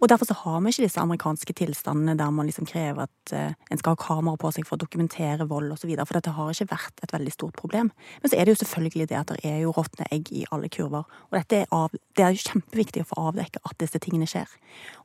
Og 0.00 0.08
Derfor 0.08 0.24
så 0.24 0.34
har 0.34 0.60
vi 0.60 0.70
ikke 0.72 0.86
disse 0.86 1.00
amerikanske 1.00 1.52
tilstandene 1.52 2.16
der 2.16 2.30
man 2.32 2.46
liksom 2.48 2.64
krever 2.66 3.02
at 3.04 3.32
eh, 3.36 3.52
en 3.70 3.78
skal 3.78 3.92
ha 3.92 4.00
kamera 4.00 4.38
på 4.40 4.48
seg 4.54 4.64
for 4.64 4.78
å 4.78 4.80
dokumentere 4.80 5.44
vold 5.48 5.74
osv., 5.74 5.92
for 5.92 6.16
dette 6.16 6.32
har 6.32 6.52
ikke 6.54 6.70
vært 6.70 7.02
et 7.04 7.12
veldig 7.12 7.32
stort 7.34 7.56
problem. 7.60 7.90
Men 8.22 8.32
så 8.32 8.38
er 8.38 8.48
det 8.48 8.54
jo 8.54 8.60
selvfølgelig 8.62 9.10
det 9.10 9.18
at 9.18 9.32
det 9.34 9.44
er 9.44 9.58
jo 9.60 9.74
råtne 9.76 10.08
egg 10.08 10.32
i 10.32 10.46
alle 10.50 10.70
kurver. 10.72 11.04
Og 11.28 11.36
er, 11.42 11.66
av, 11.76 11.92
det 12.16 12.24
er 12.24 12.32
jo 12.32 12.46
kjempeviktig 12.46 13.04
å 13.04 13.10
få 13.10 13.26
avdekke 13.28 13.60
at 13.60 13.76
disse 13.82 14.00
tingene 14.00 14.28
skjer. 14.30 14.48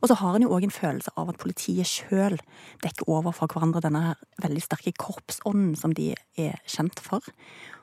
Og 0.00 0.08
så 0.08 0.16
har 0.22 0.38
en 0.38 0.48
jo 0.48 0.56
òg 0.56 0.64
en 0.64 0.74
følelse 0.78 1.12
av 1.20 1.28
at 1.28 1.40
politiet 1.44 1.92
sjøl 1.92 2.40
dekker 2.86 3.12
over 3.12 3.36
fra 3.36 3.50
hverandre 3.52 3.84
denne 3.84 4.04
her 4.08 4.26
veldig 4.46 4.64
sterke 4.64 4.96
korpsånden 4.96 5.76
som 5.76 5.92
de 5.92 6.14
er 6.40 6.56
kjent 6.64 7.04
for. 7.04 7.20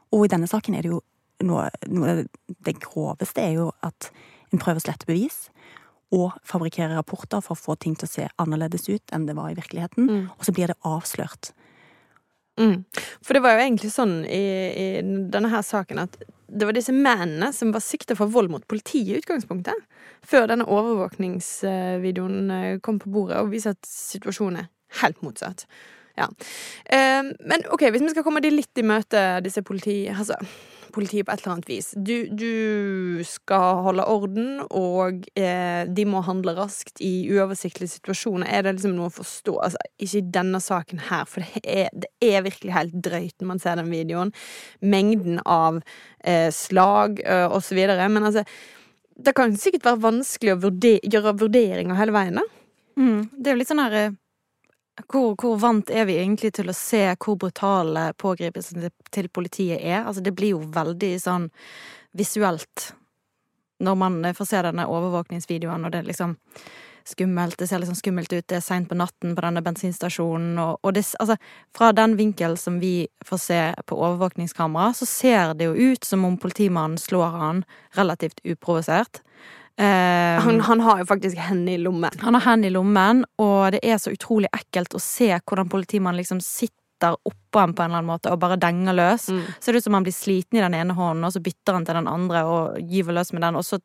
Og 0.09 0.25
i 0.25 0.33
denne 0.33 0.49
saken 0.49 0.73
er 0.73 0.85
det 0.85 0.95
jo 0.95 1.03
noe, 1.45 1.69
noe 1.91 2.23
Det 2.47 2.77
groveste 2.81 3.41
er 3.43 3.57
jo 3.59 3.71
at 3.85 4.09
en 4.53 4.61
prøver 4.61 4.81
å 4.81 4.85
slette 4.87 5.09
bevis. 5.09 5.47
Og 6.13 6.33
fabrikkere 6.45 6.93
rapporter 6.93 7.41
for 7.41 7.55
å 7.55 7.59
få 7.59 7.75
ting 7.81 7.95
til 7.97 8.09
å 8.09 8.13
se 8.13 8.27
annerledes 8.41 8.85
ut 8.91 9.15
enn 9.15 9.25
det 9.25 9.37
var 9.37 9.51
i 9.51 9.57
virkeligheten. 9.57 10.09
Mm. 10.09 10.25
Og 10.37 10.45
så 10.45 10.53
blir 10.55 10.69
det 10.69 10.79
avslørt. 10.85 11.53
Mm. 12.61 12.83
For 13.25 13.33
det 13.33 13.41
var 13.41 13.55
jo 13.55 13.63
egentlig 13.63 13.89
sånn 13.95 14.19
i, 14.29 14.43
i 14.77 14.87
denne 15.33 15.49
her 15.49 15.63
saken 15.65 16.03
at 16.03 16.19
det 16.53 16.67
var 16.69 16.75
disse 16.77 16.93
mennene 16.93 17.49
som 17.55 17.71
var 17.73 17.81
sikta 17.81 18.13
for 18.17 18.29
vold 18.29 18.51
mot 18.53 18.65
politiet 18.69 19.15
i 19.15 19.21
utgangspunktet. 19.23 19.79
Før 20.27 20.51
denne 20.51 20.67
overvåkningsvideoen 20.69 22.53
eh, 22.53 22.75
kom 22.85 22.99
på 23.01 23.09
bordet 23.13 23.41
og 23.41 23.49
viser 23.55 23.73
at 23.73 23.89
situasjonen 23.89 24.61
er 24.61 24.69
helt 25.01 25.23
motsatt. 25.25 25.65
Ja. 26.19 26.27
Eh, 26.85 27.23
men 27.25 27.65
ok, 27.73 27.87
hvis 27.89 28.05
vi 28.05 28.13
skal 28.13 28.25
komme 28.27 28.43
de 28.43 28.53
litt 28.53 28.77
i 28.77 28.85
møte, 28.85 29.23
disse 29.45 29.65
politi... 29.65 30.03
Altså, 30.13 30.37
politiet 30.93 31.27
på 31.27 31.33
et 31.33 31.43
eller 31.43 31.55
annet 31.55 31.69
vis. 31.69 31.89
Du, 31.95 32.27
du 32.29 33.23
skal 33.27 33.81
holde 33.85 34.05
orden, 34.09 34.61
og 34.69 35.25
eh, 35.39 35.83
de 35.89 36.05
må 36.09 36.23
handle 36.25 36.55
raskt 36.57 37.01
i 37.03 37.27
uoversiktlige 37.33 37.95
situasjoner. 37.95 38.47
Er 38.47 38.65
det 38.65 38.75
liksom 38.77 38.95
noe 38.97 39.09
å 39.11 39.15
forstå? 39.15 39.57
Altså, 39.67 39.81
ikke 39.97 40.21
i 40.21 40.29
denne 40.37 40.61
saken 40.63 41.03
her, 41.09 41.27
for 41.29 41.45
det 41.45 41.63
er, 41.63 41.91
det 41.93 42.11
er 42.23 42.45
virkelig 42.47 42.77
helt 42.77 42.97
drøyt 43.09 43.35
når 43.41 43.51
man 43.53 43.63
ser 43.63 43.81
den 43.81 43.91
videoen. 43.93 44.33
Mengden 44.81 45.41
av 45.43 45.81
eh, 46.23 46.49
slag 46.53 47.23
eh, 47.25 47.47
og 47.49 47.61
så 47.65 47.77
videre. 47.77 48.09
Men 48.13 48.29
altså, 48.29 48.45
det 49.23 49.35
kan 49.37 49.55
sikkert 49.59 49.87
være 49.91 50.05
vanskelig 50.07 50.55
å 50.55 50.61
vurder 50.67 50.99
gjøre 51.03 51.37
vurderinger 51.41 51.99
hele 51.99 52.15
veien, 52.15 52.41
da. 52.41 52.49
Mm. 52.99 53.21
Det 53.33 53.49
er 53.49 53.55
jo 53.55 53.61
litt 53.61 53.71
sånn 53.71 53.81
her 53.81 53.97
eh, 53.97 54.19
hvor, 55.01 55.33
hvor, 55.39 55.57
vant 55.57 55.89
er 55.89 56.05
vi 56.05 56.19
egentlig 56.21 56.53
til 56.53 56.69
å 56.69 56.77
se 56.77 57.05
hvor 57.17 57.37
brutale 57.41 58.11
pågripelsene 58.21 58.91
til 59.13 59.29
politiet 59.33 59.81
er? 59.81 60.03
Altså, 60.03 60.21
det 60.21 60.35
blir 60.37 60.53
jo 60.53 60.63
veldig 60.73 61.13
sånn 61.21 61.49
visuelt 62.13 62.91
når 63.83 63.95
man 63.99 64.19
får 64.37 64.47
se 64.47 64.61
denne 64.63 64.85
overvåkningsvideoen, 64.87 65.83
og 65.83 65.91
det 65.91 66.03
er 66.03 66.09
liksom 66.11 66.37
skummelt. 67.03 67.57
Det 67.59 67.67
ser 67.67 67.83
sånn 67.83 67.99
skummelt 67.99 68.31
ut. 68.31 68.45
Det 68.47 68.59
er 68.59 68.63
seint 68.63 68.87
på 68.87 68.95
natten 68.95 69.33
på 69.35 69.43
denne 69.43 69.63
bensinstasjonen, 69.65 70.53
og, 70.61 70.77
og 70.85 70.95
det, 70.95 71.03
altså, 71.19 71.35
fra 71.75 71.91
den 71.95 72.15
vinkel 72.19 72.55
som 72.59 72.79
vi 72.79 73.09
får 73.27 73.41
se 73.43 73.59
på 73.89 73.97
overvåkningskamera, 73.97 74.93
så 74.95 75.09
ser 75.09 75.57
det 75.59 75.67
jo 75.67 75.91
ut 75.91 76.07
som 76.07 76.23
om 76.29 76.37
politimannen 76.39 77.01
slår 77.01 77.37
han 77.41 77.63
relativt 77.97 78.39
uprovosert. 78.45 79.23
Uh, 79.81 80.37
han, 80.45 80.61
han, 80.61 80.81
har 80.85 80.99
jo 81.01 81.05
faktisk 81.09 81.37
hendene 81.37 81.79
i 81.79 81.81
lommen. 81.81 82.13
Han 82.21 82.37
har 82.37 82.45
hendene 82.45 82.69
i 82.69 82.75
lommen, 82.75 83.23
og 83.41 83.73
det 83.73 83.81
er 83.81 83.97
så 83.97 84.13
utrolig 84.13 84.51
ekkelt 84.53 84.93
å 84.93 85.01
se 85.01 85.31
hvordan 85.33 85.71
politimannen 85.71 86.21
liksom 86.21 86.43
sitter 86.45 87.17
oppå 87.25 87.59
ham 87.59 87.73
på 87.73 87.83
en 87.83 87.89
eller 87.89 88.03
annen 88.03 88.11
måte 88.13 88.31
og 88.31 88.39
bare 88.39 88.59
denger 88.61 88.95
løs. 88.95 89.27
Mm. 89.33 89.41
Ser 89.59 89.73
det 89.73 89.81
ut 89.81 89.87
som 89.87 89.97
han 89.97 90.05
blir 90.05 90.15
sliten 90.15 90.59
i 90.59 90.63
den 90.63 90.77
ene 90.77 90.95
hånden, 90.95 91.25
og 91.25 91.33
så 91.33 91.41
bytter 91.43 91.79
han 91.79 91.89
til 91.89 91.99
den 91.99 92.11
andre 92.11 92.45
og 92.47 92.93
gyver 92.93 93.17
løs 93.17 93.33
med 93.33 93.43
den, 93.43 93.57
og 93.59 93.65
så 93.65 93.81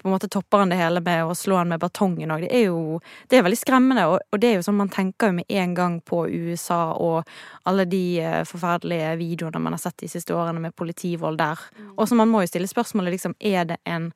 på 0.00 0.08
en 0.08 0.14
måte 0.14 0.28
topper 0.28 0.58
han 0.58 0.70
det 0.72 0.78
hele 0.80 1.00
med 1.04 1.28
å 1.28 1.34
slå 1.36 1.58
han 1.60 1.68
med 1.68 1.80
batongen 1.82 2.30
òg. 2.32 2.46
Det 2.46 2.54
er 2.56 2.62
jo 2.70 3.00
det 3.28 3.36
er 3.36 3.44
veldig 3.44 3.58
skremmende, 3.60 4.06
og, 4.08 4.22
og, 4.32 4.40
det 4.40 4.48
er 4.48 4.56
jo 4.56 4.64
sånn 4.64 4.78
man 4.78 4.92
tenker 4.92 5.28
jo 5.28 5.36
med 5.36 5.56
en 5.60 5.74
gang 5.76 5.98
på 6.00 6.22
USA 6.30 6.94
og 6.96 7.28
alle 7.68 7.84
de 7.90 8.04
uh, 8.24 8.40
forferdelige 8.48 9.12
videoene 9.20 9.60
man 9.60 9.76
har 9.76 9.82
sett 9.82 9.98
de 10.00 10.08
siste 10.08 10.32
årene 10.36 10.62
med 10.62 10.76
politivold 10.78 11.40
der. 11.42 11.60
Mm. 11.76 11.90
Og 11.98 12.08
så 12.08 12.16
man 12.16 12.32
må 12.32 12.44
jo 12.44 12.52
stille 12.52 12.70
spørsmålet 12.70 13.18
liksom, 13.18 13.36
er 13.36 13.68
det 13.74 13.80
en 13.84 14.12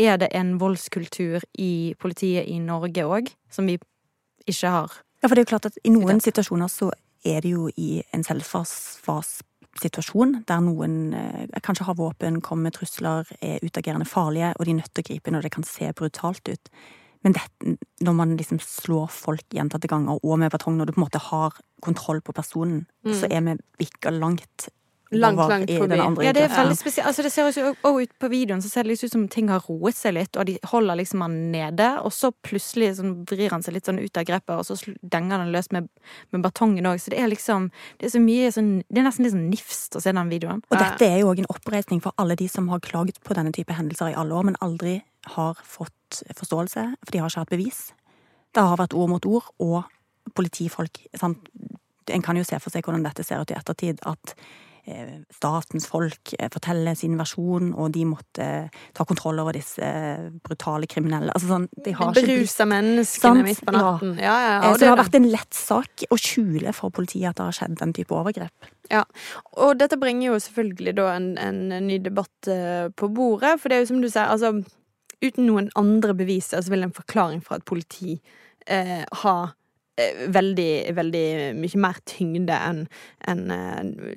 er 0.00 0.16
det 0.20 0.28
en 0.36 0.58
voldskultur 0.60 1.40
i 1.58 1.94
politiet 2.00 2.48
i 2.48 2.58
Norge 2.62 3.04
òg, 3.04 3.30
som 3.52 3.66
vi 3.68 3.78
ikke 4.48 4.68
har? 4.72 4.90
Ja, 5.20 5.28
for 5.28 5.34
det 5.34 5.40
er 5.42 5.46
jo 5.46 5.52
klart 5.56 5.68
at 5.68 5.78
i 5.84 5.92
noen 5.92 6.20
situasjoner 6.24 6.68
så 6.72 6.90
er 7.28 7.40
det 7.44 7.50
jo 7.52 7.68
i 7.76 8.02
en 8.16 8.24
selvforsvarssituasjon, 8.24 10.44
der 10.48 10.60
noen 10.64 11.12
eh, 11.16 11.60
kanskje 11.60 11.84
har 11.90 11.98
våpen, 11.98 12.40
kommer 12.44 12.62
med 12.68 12.74
trusler, 12.78 13.22
er 13.44 13.64
utagerende 13.64 14.08
farlige, 14.08 14.54
og 14.56 14.62
de 14.64 14.70
er 14.72 14.80
nødt 14.80 14.94
til 14.94 15.04
å 15.04 15.08
gripe 15.10 15.32
når 15.34 15.42
det 15.46 15.54
kan 15.58 15.66
se 15.68 15.86
brutalt 15.96 16.44
ut. 16.48 16.64
Men 17.20 17.30
det, 17.36 17.44
når 18.00 18.14
man 18.16 18.32
liksom 18.38 18.58
slår 18.64 19.08
folk 19.12 19.44
gjentatte 19.52 19.90
ganger, 19.92 20.16
og 20.24 20.38
med 20.40 20.52
batong, 20.52 20.76
når 20.78 20.86
du 20.88 20.92
på 20.96 21.00
en 21.02 21.04
måte 21.04 21.26
har 21.28 21.50
kontroll 21.84 22.20
på 22.24 22.32
personen, 22.32 22.86
mm. 23.04 23.14
så 23.20 23.24
er 23.28 23.40
vi 23.44 23.60
bikka 23.82 24.08
langt 24.16 24.70
Langt, 25.10 25.40
langt 25.50 25.70
forbi. 25.74 25.96
Ja, 26.22 26.32
det 26.32 26.44
er 26.44 26.52
veldig 26.54 26.76
spesielt. 26.78 27.08
Altså, 27.08 27.24
det 27.26 27.32
ser 27.34 27.48
også 27.48 27.72
ut 27.98 28.12
på 28.22 28.28
videoen 28.30 28.62
så 28.62 28.68
ser 28.70 28.86
det 28.86 28.94
ut 28.94 29.10
som 29.10 29.24
ting 29.28 29.48
har 29.50 29.64
roet 29.66 29.98
seg 29.98 30.14
litt, 30.14 30.38
og 30.38 30.46
de 30.46 30.54
holder 30.70 31.00
liksom 31.00 31.24
han 31.24 31.34
nede, 31.50 31.88
og 32.04 32.14
så 32.14 32.30
plutselig 32.46 32.92
sånn, 33.00 33.16
vrir 33.26 33.50
han 33.50 33.64
seg 33.66 33.74
litt 33.74 33.90
sånn 33.90 33.98
ut 33.98 34.20
av 34.20 34.28
grepet, 34.28 34.54
og 34.54 34.66
så 34.68 34.94
denger 35.02 35.42
han 35.42 35.50
løs 35.50 35.70
med, 35.74 35.90
med 36.30 36.44
batongen 36.46 36.86
òg. 36.86 37.02
Så 37.02 37.10
det 37.10 37.18
er 37.18 37.30
liksom 37.32 37.70
Det 37.98 38.06
er 38.06 38.14
så 38.14 38.22
mye 38.22 38.52
sånn 38.54 38.70
Det 38.86 39.00
er 39.00 39.06
nesten 39.06 39.26
litt 39.26 39.34
sånn 39.34 39.50
nifst 39.50 39.98
å 39.98 40.02
se 40.04 40.14
den 40.14 40.30
videoen. 40.30 40.62
Og 40.70 40.78
dette 40.78 41.06
er 41.10 41.20
jo 41.20 41.32
òg 41.32 41.42
en 41.42 41.50
oppreisning 41.50 42.02
for 42.04 42.14
alle 42.16 42.38
de 42.38 42.46
som 42.48 42.70
har 42.70 42.82
klaget 42.84 43.18
på 43.26 43.34
denne 43.34 43.52
type 43.56 43.74
hendelser 43.74 44.14
i 44.14 44.18
alle 44.18 44.36
år, 44.36 44.46
men 44.46 44.60
aldri 44.62 45.00
har 45.34 45.58
fått 45.66 46.22
forståelse, 46.38 46.86
for 47.02 47.12
de 47.12 47.18
har 47.18 47.30
ikke 47.30 47.44
hatt 47.44 47.56
bevis. 47.56 47.82
Det 48.54 48.62
har 48.62 48.78
vært 48.78 48.94
ord 48.94 49.10
mot 49.10 49.26
ord, 49.26 49.50
og 49.58 50.34
politifolk 50.38 51.02
sant? 51.18 51.50
En 52.10 52.22
kan 52.22 52.38
jo 52.38 52.46
se 52.46 52.58
for 52.58 52.72
seg 52.72 52.86
hvordan 52.86 53.04
dette 53.04 53.22
ser 53.26 53.42
ut 53.42 53.50
i 53.52 53.58
ettertid, 53.58 54.00
at 54.08 54.34
statens 55.34 55.86
folk 55.90 56.32
eh, 56.38 56.48
fortelle 56.52 56.94
sin 56.98 57.16
versjon, 57.18 57.72
og 57.74 57.92
de 57.94 58.04
måtte 58.08 58.46
eh, 58.46 58.80
ta 58.96 59.06
kontroll 59.08 59.40
over 59.42 59.56
disse 59.56 59.84
brutale 60.44 60.88
kriminelle. 60.90 61.32
Altså 61.34 61.52
sånn, 61.52 61.68
de 61.84 61.94
har 61.98 62.14
Berusa 62.16 62.66
menneskene 62.70 63.46
midt 63.46 63.62
på 63.66 63.76
natten. 63.76 64.16
Ja. 64.18 64.34
Ja, 64.40 64.56
ja, 64.56 64.72
så 64.72 64.82
det, 64.82 64.90
har 64.92 65.00
vært 65.00 65.18
en 65.18 65.30
lett 65.30 65.56
sak 65.56 66.04
å 66.10 66.18
skjule 66.20 66.74
for 66.76 66.94
politiet 66.94 67.32
at 67.32 67.40
det 67.40 67.48
har 67.48 67.58
skjedd 67.60 67.78
den 67.80 67.94
type 67.96 68.16
overgrep. 68.16 68.70
Ja, 68.90 69.04
og 69.62 69.78
dette 69.78 69.98
bringer 70.00 70.32
jo 70.32 70.42
selvfølgelig 70.42 70.96
da 70.98 71.12
en, 71.14 71.30
en 71.38 71.62
ny 71.86 72.00
debatt 72.02 72.50
på 72.98 73.10
bordet, 73.14 73.56
for 73.62 73.70
det 73.70 73.78
er 73.78 73.84
jo 73.84 73.90
som 73.92 74.02
du 74.02 74.08
sier, 74.10 74.26
altså 74.26 74.56
uten 75.20 75.46
noen 75.46 75.68
andre 75.78 76.14
beviser 76.16 76.62
så 76.64 76.72
vil 76.72 76.86
en 76.86 76.96
forklaring 76.96 77.42
fra 77.44 77.60
et 77.60 77.66
politi 77.68 78.16
eh, 78.66 79.02
ha 79.22 79.36
Eh, 79.44 79.59
veldig, 80.32 80.72
veldig 80.96 81.26
mye 81.58 81.80
mer 81.80 82.00
tyngde 82.08 82.56
enn 82.56 82.84
en, 83.30 83.44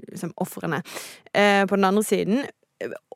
liksom 0.09 0.33
ofrene. 0.41 0.81
Eh, 1.33 1.63
på 1.67 1.77
den 1.77 1.89
andre 1.89 2.03
siden 2.05 2.45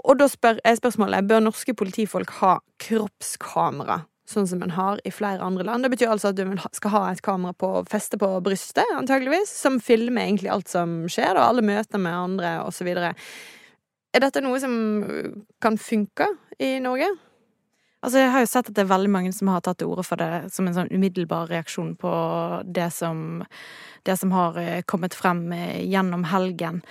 Og 0.08 0.15
da 0.19 0.27
spør, 0.32 0.62
er 0.63 0.77
spørsmålet 0.77 1.27
bør 1.27 1.41
norske 1.43 1.73
politifolk 1.75 2.30
ha 2.39 2.53
kroppskamera, 2.80 3.97
sånn 4.30 4.47
som 4.47 4.62
en 4.63 4.71
har 4.77 5.01
i 5.03 5.12
flere 5.12 5.43
andre 5.43 5.65
land. 5.67 5.84
Det 5.84 5.91
betyr 5.91 6.13
altså 6.13 6.32
at 6.32 6.38
du 6.38 6.45
skal 6.77 6.93
ha 6.93 7.01
et 7.12 7.23
kamera 7.25 7.51
på 7.51 7.84
feste 7.91 8.15
på 8.21 8.30
brystet, 8.45 8.88
antageligvis, 8.95 9.51
som 9.51 9.82
filmer 9.84 10.23
egentlig 10.23 10.53
alt 10.53 10.71
som 10.71 11.01
skjer, 11.12 11.34
og 11.36 11.43
alle 11.49 11.65
møter 11.67 11.99
med 11.99 12.15
andre, 12.15 12.53
osv. 12.63 12.88
Er 14.15 14.23
dette 14.23 14.45
noe 14.45 14.62
som 14.63 14.77
kan 15.60 15.75
funke 15.82 16.30
i 16.63 16.77
Norge? 16.80 17.12
Altså, 18.06 18.22
jeg 18.22 18.32
har 18.32 18.44
jo 18.44 18.50
sett 18.52 18.68
at 18.70 18.76
det 18.78 18.84
er 18.84 18.92
veldig 18.92 19.10
mange 19.10 19.34
som 19.34 19.50
har 19.50 19.64
tatt 19.66 19.80
til 19.82 19.90
orde 19.90 20.06
for 20.06 20.22
det 20.22 20.52
som 20.54 20.68
en 20.70 20.76
sånn 20.76 20.92
umiddelbar 20.94 21.50
reaksjon 21.50 21.96
på 21.98 22.12
det 22.64 22.92
som, 22.94 23.42
det 24.06 24.18
som 24.22 24.36
har 24.36 24.60
eh, 24.62 24.84
kommet 24.86 25.18
frem 25.18 25.48
eh, 25.56 25.82
gjennom 25.90 26.28
helgen. 26.30 26.84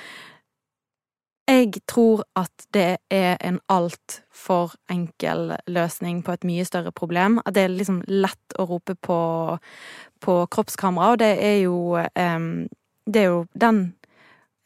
Jeg 1.47 1.79
tror 1.87 2.25
at 2.35 2.67
det 2.75 2.99
er 3.15 3.37
en 3.39 3.61
altfor 3.71 4.75
enkel 4.91 5.53
løsning 5.71 6.25
på 6.27 6.35
et 6.35 6.47
mye 6.49 6.65
større 6.67 6.91
problem. 6.91 7.39
At 7.47 7.55
det 7.55 7.63
er 7.63 7.77
liksom 7.77 8.01
lett 8.11 8.59
å 8.59 8.67
rope 8.67 8.97
på, 8.99 9.21
på 10.27 10.35
kroppskamera, 10.51 11.13
og 11.15 11.23
det 11.23 11.37
er 11.39 11.61
jo 11.63 12.03
um, 12.03 12.67
Det 13.07 13.21
er 13.23 13.29
jo 13.31 13.45
den 13.55 13.95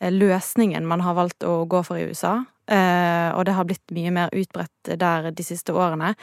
løsningen 0.01 0.87
man 0.89 1.03
har 1.05 1.15
valgt 1.15 1.45
å 1.45 1.67
gå 1.69 1.83
for 1.85 2.01
i 2.01 2.09
USA. 2.09 2.39
Eh, 2.71 3.31
og 3.35 3.45
det 3.47 3.57
har 3.57 3.67
blitt 3.67 3.95
mye 3.95 4.13
mer 4.15 4.37
utbredt 4.37 4.93
der 5.01 5.31
de 5.35 5.47
siste 5.47 5.75
årene. 5.75 6.15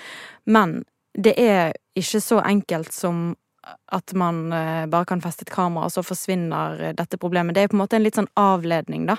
Men 0.46 0.80
det 1.18 1.36
er 1.42 1.76
ikke 1.98 2.22
så 2.24 2.40
enkelt 2.46 2.94
som 2.96 3.36
at 3.92 4.14
man 4.16 4.54
eh, 4.56 4.86
bare 4.88 5.08
kan 5.10 5.20
feste 5.20 5.44
et 5.44 5.52
kamera, 5.52 5.90
og 5.90 5.92
så 5.92 6.04
forsvinner 6.06 6.94
dette 6.96 7.20
problemet. 7.20 7.56
Det 7.56 7.66
er 7.66 7.72
på 7.72 7.76
en 7.76 7.82
måte 7.84 7.98
en 7.98 8.06
litt 8.06 8.16
sånn 8.16 8.30
avledning, 8.40 9.10
da. 9.10 9.18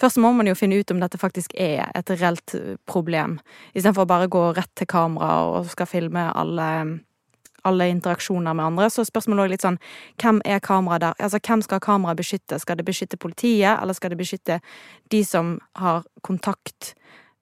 Først 0.00 0.20
må 0.24 0.32
man 0.32 0.48
jo 0.48 0.56
finne 0.56 0.78
ut 0.80 0.94
om 0.94 1.02
dette 1.02 1.20
faktisk 1.20 1.52
er 1.60 1.90
et 1.92 2.14
reelt 2.16 2.56
problem, 2.88 3.38
istedenfor 3.74 4.06
å 4.06 4.12
bare 4.14 4.30
gå 4.32 4.46
rett 4.56 4.72
til 4.78 4.88
kamera 4.88 5.34
og 5.50 5.68
skal 5.74 5.90
filme 5.90 6.30
alle 6.32 6.70
alle 7.64 7.88
interaksjoner 7.92 8.54
med 8.54 8.64
andre. 8.64 8.90
Så 8.90 9.04
spørsmålet 9.08 9.44
er 9.44 9.54
litt 9.54 9.66
sånn 9.66 9.80
hvem 10.22 10.40
er 10.44 10.62
kameraet 10.64 11.04
der? 11.04 11.18
Altså 11.18 11.40
hvem 11.42 11.64
skal 11.66 11.82
kameraet 11.84 12.20
beskytte? 12.20 12.60
Skal 12.62 12.80
det 12.80 12.86
beskytte 12.88 13.20
politiet, 13.20 13.76
eller 13.76 13.96
skal 13.96 14.14
det 14.14 14.20
beskytte 14.20 14.60
de 15.10 15.24
som 15.26 15.58
har 15.80 16.04
kontakt 16.26 16.94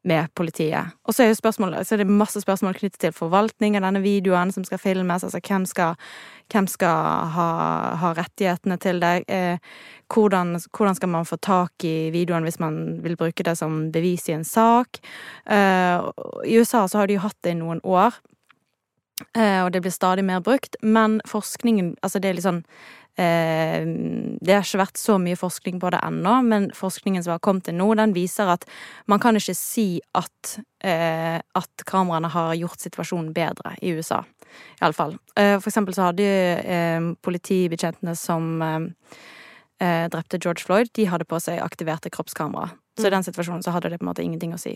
med 0.08 0.28
politiet? 0.34 0.94
Og 1.04 1.14
så 1.14 1.26
er, 1.26 1.34
så 1.34 1.94
er 1.94 2.02
det 2.02 2.08
masse 2.08 2.40
spørsmål 2.40 2.76
knyttet 2.78 3.00
til 3.02 3.14
forvaltning 3.14 3.76
av 3.76 3.86
denne 3.88 4.02
videoen 4.04 4.52
som 4.54 4.64
skal 4.66 4.80
filmes. 4.80 5.24
Altså 5.26 5.40
hvem 5.42 5.66
skal, 5.68 5.98
hvem 6.52 6.68
skal 6.70 7.28
ha, 7.34 7.48
ha, 8.00 8.12
rettighetene 8.18 8.78
til 8.82 9.02
det? 9.02 9.12
Eh, 9.28 9.58
hvordan, 10.12 10.56
hvordan, 10.70 10.98
skal 10.98 11.12
man 11.12 11.28
få 11.28 11.36
tak 11.42 11.84
i 11.84 12.10
videoen 12.14 12.46
hvis 12.46 12.60
man 12.62 12.98
vil 13.04 13.18
bruke 13.20 13.44
det 13.44 13.58
som 13.58 13.88
bevis 13.92 14.28
i 14.28 14.36
en 14.38 14.46
sak? 14.48 15.02
Eh, 15.50 16.08
I 16.46 16.58
USA 16.58 16.86
så 16.88 17.02
har 17.02 17.08
de 17.08 17.18
jo 17.18 17.26
hatt 17.26 17.38
det 17.44 17.56
i 17.56 17.60
noen 17.60 17.82
år. 17.84 18.16
Eh, 19.36 19.64
og 19.64 19.72
det 19.74 19.82
blir 19.82 19.94
stadig 19.94 20.24
mer 20.24 20.40
brukt. 20.44 20.76
Men 20.82 21.20
forskningen 21.26 21.96
Altså, 22.02 22.20
det 22.22 22.30
er 22.30 22.38
litt 22.38 22.46
sånn 22.46 22.62
eh, 23.18 23.82
Det 24.38 24.54
har 24.54 24.64
ikke 24.64 24.82
vært 24.82 25.00
så 25.00 25.18
mye 25.22 25.38
forskning 25.38 25.80
på 25.82 25.90
det 25.94 26.00
ennå, 26.06 26.38
men 26.46 26.70
forskningen 26.76 27.24
som 27.24 27.34
har 27.34 27.42
kommet 27.44 27.66
til 27.68 27.78
nå, 27.78 27.90
den 27.98 28.14
viser 28.16 28.50
at 28.52 28.66
man 29.10 29.22
kan 29.22 29.38
ikke 29.38 29.56
si 29.58 30.00
at, 30.18 30.58
eh, 30.86 31.38
at 31.38 31.86
kameraene 31.88 32.30
har 32.32 32.54
gjort 32.58 32.84
situasjonen 32.84 33.32
bedre 33.36 33.74
i 33.82 33.94
USA. 33.98 34.22
Iallfall. 34.80 35.18
Eh, 35.36 35.56
for 35.58 35.70
eksempel 35.70 35.96
så 35.96 36.10
hadde 36.10 36.28
eh, 36.62 37.10
politibetjentene 37.26 38.14
som 38.16 38.62
eh, 38.62 38.86
eh, 39.82 40.06
drepte 40.12 40.40
George 40.40 40.64
Floyd, 40.64 40.92
de 40.94 41.08
hadde 41.10 41.28
på 41.28 41.40
seg 41.42 41.62
aktiverte 41.64 42.12
kroppskamera. 42.14 42.70
Så 42.98 43.06
i 43.06 43.12
den 43.14 43.24
situasjonen 43.26 43.62
så 43.62 43.72
hadde 43.74 43.90
det 43.92 43.98
på 44.00 44.04
en 44.06 44.10
måte 44.10 44.24
ingenting 44.24 44.54
å 44.54 44.60
si. 44.60 44.74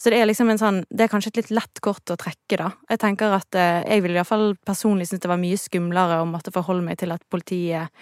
Så 0.00 0.12
det 0.12 0.20
er 0.20 0.28
liksom 0.28 0.48
en 0.52 0.60
sånn 0.60 0.78
Det 0.88 1.04
er 1.04 1.12
kanskje 1.12 1.32
et 1.34 1.40
litt 1.42 1.50
lett 1.58 1.80
kort 1.84 2.12
å 2.12 2.16
trekke, 2.20 2.56
da. 2.56 2.70
Jeg 2.90 3.02
tenker 3.02 3.36
at 3.36 3.58
eh, 3.58 3.82
jeg 3.84 4.04
ville 4.04 4.20
iallfall 4.20 4.54
personlig 4.66 5.10
synes 5.10 5.24
det 5.24 5.30
var 5.30 5.40
mye 5.40 5.58
skumlere 5.60 6.20
å 6.22 6.28
måtte 6.28 6.54
forholde 6.54 6.86
meg 6.86 7.00
til 7.02 7.12
at 7.14 7.24
politiet 7.30 7.92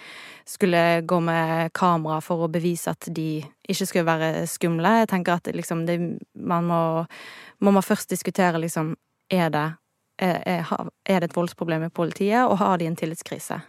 skulle 0.49 1.01
gå 1.05 1.19
med 1.21 1.73
kamera 1.77 2.21
for 2.25 2.45
å 2.45 2.51
bevise 2.51 2.93
at 2.93 3.09
de 3.13 3.43
ikke 3.69 3.85
skulle 3.85 4.07
være 4.07 4.47
skumle. 4.49 4.95
Jeg 5.03 5.11
tenker 5.11 5.37
at 5.37 5.51
liksom 5.53 5.85
det, 5.89 5.99
man 6.33 6.69
må 6.69 6.81
Man 7.59 7.75
må 7.75 7.81
først 7.83 8.09
diskutere 8.09 8.59
liksom 8.61 8.95
Er 9.29 9.49
det 9.51 9.67
er, 10.19 10.39
er, 10.45 10.89
er 11.05 11.19
det 11.19 11.29
et 11.29 11.35
voldsproblem 11.35 11.83
i 11.83 11.89
politiet, 11.89 12.43
og 12.45 12.57
har 12.59 12.77
de 12.77 12.87
en 12.89 12.95
tillitskrise? 12.95 13.59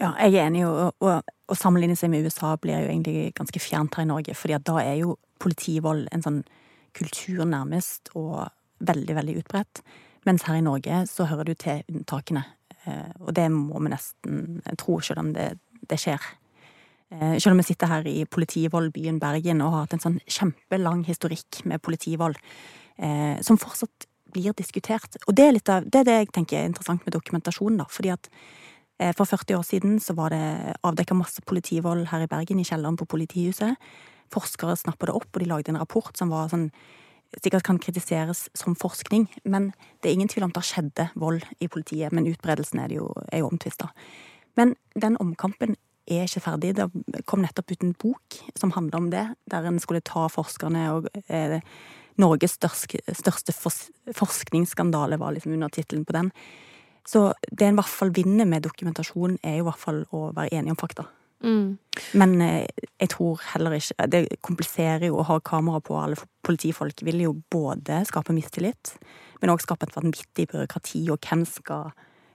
Ja, 0.00 0.12
jeg 0.20 0.34
er 0.36 0.50
enig, 0.50 0.66
og, 0.68 0.92
og, 1.00 1.24
å 1.46 1.56
sammenligne 1.56 1.96
seg 1.96 2.10
med 2.12 2.26
USA 2.26 2.56
blir 2.60 2.82
jo 2.82 2.90
egentlig 2.90 3.30
ganske 3.36 3.60
fjernt 3.62 3.96
her 3.96 4.04
i 4.04 4.10
Norge, 4.10 4.34
fordi 4.36 4.58
da 4.66 4.80
er 4.82 4.98
jo 5.00 5.14
politivold 5.40 6.08
en 6.12 6.24
sånn 6.24 6.40
kultur 6.96 7.44
nærmest, 7.48 8.10
og 8.18 8.48
veldig, 8.84 9.14
veldig 9.16 9.36
utbredt. 9.40 9.80
Mens 10.26 10.44
her 10.48 10.58
i 10.58 10.64
Norge 10.64 11.04
så 11.08 11.28
hører 11.30 11.48
du 11.48 11.54
til 11.54 11.84
unntakene, 11.92 12.42
eh, 12.84 13.12
og 13.22 13.32
det 13.38 13.46
må 13.54 13.78
vi 13.84 13.92
nesten 13.92 14.42
tro, 14.80 14.98
selv 15.00 15.22
om 15.22 15.30
det, 15.36 15.52
det 15.88 16.00
skjer. 16.02 16.28
Eh, 17.14 17.38
Selv 17.38 17.54
om 17.54 17.62
vi 17.62 17.68
sitter 17.68 17.86
her 17.86 18.08
i 18.10 18.24
politivoldbyen 18.26 19.20
Bergen 19.22 19.62
og 19.62 19.72
har 19.72 19.86
hatt 19.86 19.96
en 19.96 20.02
sånn 20.02 20.20
kjempelang 20.26 21.06
historikk 21.06 21.62
med 21.64 21.80
politivold, 21.80 22.36
eh, 22.98 23.38
som 23.46 23.56
fortsatt 23.56 24.08
blir 24.34 24.52
diskutert. 24.58 25.16
Og 25.28 25.36
det 25.36 25.46
er 25.46 25.54
litt 25.54 25.70
av, 25.70 25.86
det 25.86 26.02
er 26.02 26.08
det 26.08 26.16
jeg 26.18 26.32
tenker 26.34 26.58
er 26.58 26.68
interessant 26.72 27.06
med 27.06 27.14
dokumentasjonen, 27.14 27.78
da, 27.78 27.86
fordi 27.88 28.12
at 28.12 28.28
For 28.96 29.28
40 29.28 29.58
år 29.58 29.64
siden 29.68 29.96
så 30.00 30.14
var 30.16 30.32
det 30.32 30.76
avdekka 30.86 31.12
masse 31.14 31.42
politivold 31.44 32.06
her 32.08 32.22
i 32.24 32.28
Bergen, 32.30 32.60
i 32.62 32.64
kjelleren 32.64 32.96
på 32.96 33.04
politihuset. 33.04 33.76
Forskere 34.32 34.76
snappa 34.80 35.10
det 35.10 35.16
opp, 35.18 35.28
og 35.34 35.42
de 35.42 35.48
lagde 35.50 35.68
en 35.72 35.80
rapport 35.82 36.16
som 36.16 36.32
var 36.32 36.48
sånn 36.48 36.70
sikkert 37.42 37.66
kan 37.66 37.80
kritiseres 37.82 38.46
som 38.56 38.76
forskning, 38.78 39.26
men 39.44 39.72
det 40.00 40.08
er 40.08 40.16
ingen 40.16 40.30
tvil 40.30 40.46
om 40.46 40.54
det 40.54 40.64
skjedde 40.64 41.08
vold 41.18 41.44
i 41.60 41.68
politiet. 41.68 42.14
Men 42.14 42.28
utbredelsen 42.30 42.80
er, 42.80 42.94
jo, 42.96 43.10
er 43.32 43.42
jo 43.42 43.50
omtvista. 43.50 43.90
Men 44.56 44.76
den 44.94 45.18
omkampen 45.20 45.76
er 46.06 46.24
ikke 46.26 46.44
ferdig. 46.44 46.74
Det 46.78 47.24
kom 47.28 47.42
nettopp 47.42 47.74
ut 47.74 47.84
en 47.84 47.96
bok 47.98 48.38
som 48.58 48.72
handler 48.76 49.00
om 49.00 49.10
det, 49.12 49.26
der 49.50 49.68
en 49.68 49.80
skulle 49.82 50.04
ta 50.06 50.26
forskerne 50.32 50.88
og 50.94 51.10
eh, 51.26 51.58
Norges 52.16 52.54
største, 52.56 53.02
største 53.12 53.52
forskningsskandale 54.16 55.18
var 55.20 55.34
liksom 55.34 55.52
under 55.52 55.68
tittelen 55.68 56.06
på 56.08 56.14
den. 56.16 56.30
Så 57.06 57.28
det 57.50 57.68
en 57.68 57.76
i 57.76 57.80
hvert 57.80 57.92
fall 57.92 58.10
vinner 58.14 58.48
med 58.48 58.64
dokumentasjon, 58.66 59.38
er 59.42 59.60
jo 59.60 59.66
i 59.66 59.68
hvert 59.68 59.82
fall 59.82 60.02
å 60.10 60.30
være 60.36 60.58
enig 60.58 60.74
om 60.74 60.80
fakta. 60.80 61.06
Mm. 61.44 61.76
Men 62.16 62.34
eh, 62.40 62.86
jeg 62.96 63.10
tror 63.12 63.42
heller 63.52 63.74
ikke 63.76 64.06
Det 64.08 64.22
kompliserer 64.40 65.10
jo 65.10 65.18
å 65.20 65.26
ha 65.28 65.36
kamera 65.44 65.82
på 65.84 65.98
alle 66.00 66.16
politifolk. 66.46 67.04
Vil 67.04 67.20
jo 67.26 67.34
både 67.52 68.00
skape 68.08 68.34
mistillit, 68.34 68.94
men 69.42 69.52
òg 69.52 69.62
skape 69.62 69.86
et 69.86 69.96
vanvittig 69.96 70.48
byråkrati, 70.52 71.04
og 71.12 71.20
hvem 71.28 71.44
skal 71.48 71.92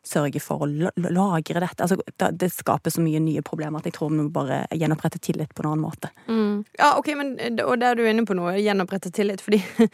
sørge 0.07 0.41
for 0.43 0.65
å 0.65 0.69
lagre 0.69 1.61
dette? 1.63 1.85
Altså, 1.85 1.97
det, 2.31 2.49
skaper 2.53 2.93
så 2.93 3.03
mye 3.03 3.21
nye 3.23 3.43
problemer 3.45 3.81
at 3.81 3.89
jeg 3.89 3.95
tror 3.97 4.11
vi 4.11 4.19
må 4.21 4.27
bare 4.33 4.63
gjenopprette 4.75 5.21
tillit 5.23 5.53
på 5.55 5.63
en 5.63 5.71
annen 5.71 5.85
måte. 5.85 6.11
Mm. 6.27 6.63
Ja, 6.79 6.93
ok, 6.99 7.11
men, 7.19 7.33
og 7.65 7.75
der 7.81 7.91
er 7.91 7.99
du 7.99 8.05
inne 8.09 8.25
på 8.27 8.37
noe, 8.37 8.57
gjenopprette 8.61 9.13
tillit, 9.13 9.43
fordi 9.45 9.61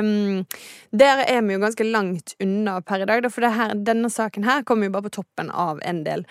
um, 0.00 0.42
Der 0.90 1.24
er 1.24 1.42
vi 1.46 1.56
jo 1.56 1.62
ganske 1.62 1.86
langt 1.86 2.34
unna 2.42 2.80
per 2.84 3.04
i 3.04 3.08
dag, 3.08 3.28
for 3.32 3.46
her, 3.46 3.76
denne 3.76 4.10
saken 4.12 4.46
her 4.48 4.66
kommer 4.66 4.88
jo 4.88 4.96
bare 4.96 5.08
på 5.08 5.20
toppen 5.20 5.50
av 5.50 5.80
en 5.86 6.04
del 6.06 6.26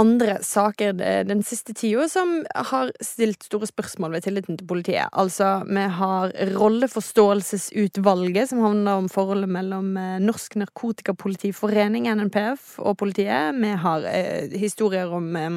andre 0.00 0.38
saker 0.42 0.92
den 1.28 1.42
siste 1.46 1.74
tida 1.76 2.08
som 2.10 2.40
har 2.70 2.90
stilt 3.04 3.44
store 3.46 3.68
spørsmål 3.70 4.16
ved 4.16 4.24
tilliten 4.26 4.58
til 4.58 4.66
politiet. 4.66 5.08
Altså, 5.12 5.62
vi 5.68 5.84
har 5.98 6.32
Rolleforståelsesutvalget, 6.56 8.48
som 8.50 8.64
handler 8.64 9.02
om 9.04 9.08
forholdet 9.12 9.50
mellom 9.54 9.96
eh, 9.96 10.18
Norsk 10.22 10.56
Narkotikapolitiforening, 10.58 12.08
NNPF, 12.10 12.78
og 12.82 12.98
politiet. 12.98 13.54
Vi 13.60 13.74
har 13.84 14.08
eh, 14.10 14.50
historier 14.58 15.14
om 15.14 15.36
eh, 15.36 15.50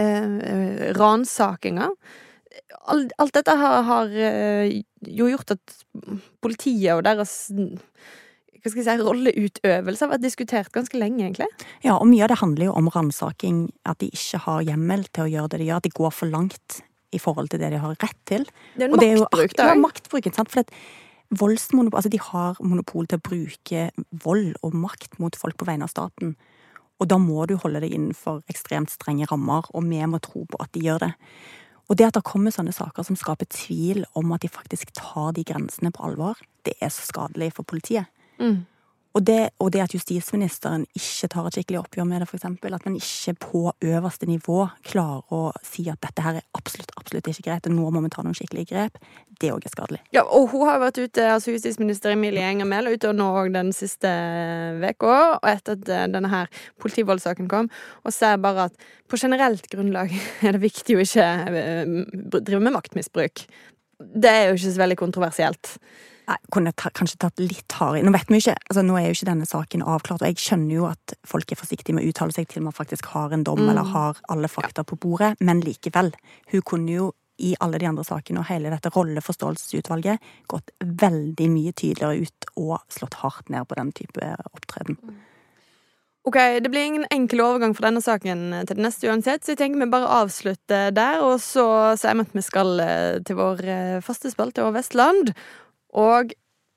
eh, 0.00 0.94
ransakinger. 0.96 1.92
Alt, 2.88 3.12
alt 3.20 3.34
dette 3.36 3.56
har, 3.60 3.82
har 3.84 4.16
eh, 4.16 4.80
jo 5.04 5.28
gjort 5.28 5.58
at 5.58 5.76
politiet 6.40 6.94
og 6.96 7.04
deres 7.04 7.50
hva 8.66 8.72
skal 8.72 8.82
jeg 8.82 8.98
si, 8.98 9.06
rolleutøvelse 9.06 10.04
har 10.04 10.12
vært 10.12 10.24
diskutert 10.24 10.72
ganske 10.74 10.98
lenge, 10.98 11.22
egentlig. 11.22 11.46
Ja, 11.84 11.96
og 11.96 12.08
mye 12.10 12.26
av 12.26 12.32
det 12.32 12.40
handler 12.42 12.68
jo 12.68 12.76
om 12.76 12.90
ransaking, 12.92 13.62
at 13.86 14.00
de 14.02 14.10
ikke 14.10 14.42
har 14.46 14.66
hjemmel 14.66 15.06
til 15.12 15.26
å 15.26 15.30
gjøre 15.30 15.52
det 15.54 15.62
de 15.62 15.68
gjør, 15.70 15.80
at 15.80 15.88
de 15.88 15.96
går 15.96 16.14
for 16.14 16.32
langt 16.32 16.80
i 17.14 17.20
forhold 17.22 17.52
til 17.52 17.62
det 17.62 17.70
de 17.72 17.80
har 17.80 17.96
rett 18.02 18.22
til. 18.28 18.46
Det 18.74 18.86
er 18.86 18.90
en 18.90 18.96
Og 18.96 19.02
det 19.02 19.10
maktbruk, 19.20 19.56
da. 19.56 19.68
Ja, 19.70 19.78
maktbruken. 19.80 20.34
sant. 20.34 20.50
For 20.52 20.66
at 20.66 20.74
voldsmonopol, 21.30 21.98
altså 21.98 22.12
de 22.12 22.20
har 22.22 22.58
monopol 22.60 23.06
til 23.06 23.18
å 23.20 23.26
bruke 23.28 23.90
vold 24.24 24.56
og 24.62 24.74
makt 24.74 25.18
mot 25.22 25.36
folk 25.36 25.56
på 25.58 25.68
vegne 25.68 25.86
av 25.86 25.92
staten. 25.94 26.34
Og 27.00 27.08
da 27.10 27.18
må 27.20 27.44
du 27.46 27.56
holde 27.60 27.82
deg 27.84 27.92
innenfor 27.92 28.42
ekstremt 28.50 28.90
strenge 28.90 29.28
rammer, 29.30 29.68
og 29.74 29.84
vi 29.84 30.00
må 30.08 30.20
tro 30.24 30.46
på 30.48 30.60
at 30.62 30.72
de 30.72 30.84
gjør 30.86 31.06
det. 31.06 31.12
Og 31.86 31.98
det 31.98 32.08
at 32.08 32.16
det 32.18 32.26
kommer 32.26 32.50
sånne 32.50 32.74
saker 32.74 33.04
som 33.06 33.18
skaper 33.18 33.46
tvil 33.52 34.04
om 34.18 34.32
at 34.34 34.42
de 34.42 34.50
faktisk 34.50 34.90
tar 34.96 35.36
de 35.36 35.44
grensene 35.46 35.92
på 35.94 36.02
alvor, 36.08 36.40
det 36.66 36.74
er 36.82 36.90
så 36.90 37.04
skadelig 37.06 37.52
for 37.54 37.68
politiet. 37.68 38.10
Mm. 38.40 38.64
Og 39.16 39.22
det, 39.24 39.48
og 39.58 39.70
det 39.72 39.80
at 39.80 39.94
justisministeren 39.94 40.82
ikke 40.92 41.28
tar 41.32 41.46
et 41.48 41.56
skikkelig 41.56 41.78
oppgjør 41.80 42.04
med 42.04 42.20
det, 42.20 42.26
eksempel, 42.36 42.74
at 42.76 42.82
man 42.84 42.98
ikke 42.98 43.32
på 43.40 43.60
øverste 43.88 44.26
nivå 44.28 44.66
klarer 44.84 45.32
å 45.32 45.38
si 45.64 45.86
at 45.88 46.02
dette 46.04 46.20
her 46.20 46.36
er 46.42 46.44
absolutt, 46.58 46.90
absolutt 47.00 47.30
ikke 47.30 47.46
greit, 47.46 47.68
og 47.70 47.72
nå 47.72 47.92
må 47.94 48.02
vi 48.04 48.10
ta 48.12 48.24
noen 48.26 48.36
skikkelige 48.36 48.74
grep, 48.74 48.98
det 49.40 49.54
òg 49.54 49.64
er 49.64 49.72
skadelig. 49.72 50.02
Ja, 50.12 50.26
og 50.26 50.50
hun 50.52 50.66
har 50.68 50.82
vært 50.82 51.00
ute, 51.00 51.24
altså 51.32 51.54
justisminister 51.54 52.12
Emilie 52.12 52.44
Enger 52.44 52.68
Mehl, 52.68 52.90
ute 52.92 53.14
nå 53.16 53.30
òg 53.40 53.54
den 53.54 53.72
siste 53.76 54.10
uka, 54.82 55.14
og 55.38 55.48
etter 55.48 55.78
at 55.78 55.92
eh, 55.96 56.04
denne 56.12 56.32
her 56.34 56.50
politivoldssaken 56.84 57.48
kom, 57.48 57.70
og 58.04 58.12
ser 58.12 58.36
bare 58.44 58.68
at 58.68 58.84
på 59.08 59.20
generelt 59.22 59.64
grunnlag 59.72 60.12
er 60.44 60.58
det 60.58 60.60
viktig 60.66 60.98
å 60.98 61.06
ikke 61.06 61.30
eh, 61.62 61.96
drive 62.36 62.60
med 62.60 62.76
maktmisbruk. 62.76 63.46
Det 63.96 64.28
er 64.28 64.50
jo 64.50 64.60
ikke 64.60 64.74
så 64.76 64.84
veldig 64.84 65.00
kontroversielt. 65.00 65.72
Nei, 66.26 66.36
kunne 66.50 66.72
ta, 66.74 66.90
kanskje 66.90 67.20
tatt 67.22 67.38
litt 67.38 67.70
hardere 67.78 68.00
i. 68.00 68.06
Nå 68.06 68.10
vet 68.16 68.26
vi 68.30 68.40
jo 68.40 68.42
ikke, 68.48 68.56
altså 68.66 68.82
nå 68.82 68.96
er 68.98 69.04
jo 69.06 69.14
ikke 69.14 69.28
denne 69.28 69.46
saken 69.46 69.84
avklart, 69.86 70.24
og 70.24 70.26
jeg 70.32 70.40
skjønner 70.42 70.74
jo 70.74 70.88
at 70.88 71.14
folk 71.24 71.52
er 71.52 71.60
forsiktige 71.60 71.94
med 71.94 72.02
å 72.02 72.10
uttale 72.10 72.34
seg 72.34 72.48
til 72.50 72.64
man 72.66 72.74
faktisk 72.74 73.06
har 73.12 73.30
en 73.32 73.44
dom 73.46 73.60
Mm. 73.62 73.68
eller 73.70 73.92
har 73.92 74.18
alle 74.28 74.48
fakta 74.50 74.82
på 74.82 74.98
bordet, 74.98 75.36
men 75.40 75.60
likevel. 75.62 76.12
Hun 76.50 76.62
kunne 76.62 76.90
jo 76.90 77.12
i 77.38 77.54
alle 77.60 77.78
de 77.78 77.86
andre 77.86 78.02
sakene 78.04 78.40
og 78.40 78.46
hele 78.48 78.70
dette 78.72 78.90
rolleforståelsesutvalget 78.90 80.18
gått 80.48 80.70
veldig 80.80 81.48
mye 81.52 81.72
tydeligere 81.76 82.24
ut 82.24 82.46
og 82.56 82.78
slått 82.88 83.18
hardt 83.20 83.50
ned 83.52 83.68
på 83.68 83.76
den 83.76 83.92
type 83.92 84.34
opptreden. 84.52 84.96
Ok, 86.26 86.34
Det 86.62 86.70
blir 86.70 86.82
ingen 86.82 87.06
enkel 87.10 87.40
overgang 87.40 87.74
fra 87.76 87.86
denne 87.86 88.02
saken 88.02 88.66
til 88.66 88.76
det 88.76 88.82
neste 88.82 89.06
uansett, 89.06 89.44
så 89.44 89.52
jeg 89.54 89.58
tenker 89.58 89.78
vi 89.84 89.90
bare 89.92 90.08
avslutter 90.24 90.90
der, 90.90 91.20
og 91.22 91.38
så 91.38 91.94
sier 91.96 92.16
vi 92.18 92.24
at 92.26 92.34
vi 92.34 92.42
skal 92.42 92.80
eh, 92.80 93.20
til 93.22 93.36
vår 93.38 93.62
eh, 93.62 94.00
faste 94.02 94.32
spalte 94.32 94.64
over 94.64 94.80
Vestland. 94.80 95.30
Og 95.96 96.34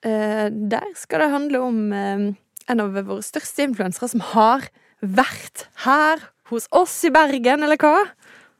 eh, 0.07 0.47
der 0.49 0.91
skal 0.95 1.25
det 1.25 1.33
handle 1.33 1.63
om 1.67 1.79
eh, 1.93 2.29
en 2.69 2.83
av 2.83 2.95
våre 2.95 3.23
største 3.25 3.65
influensere 3.67 4.11
som 4.11 4.23
har 4.33 4.69
vært 5.01 5.67
her 5.85 6.23
hos 6.49 6.67
oss 6.75 6.95
i 7.05 7.13
Bergen, 7.13 7.63
eller 7.65 7.79
hva? 7.79 8.07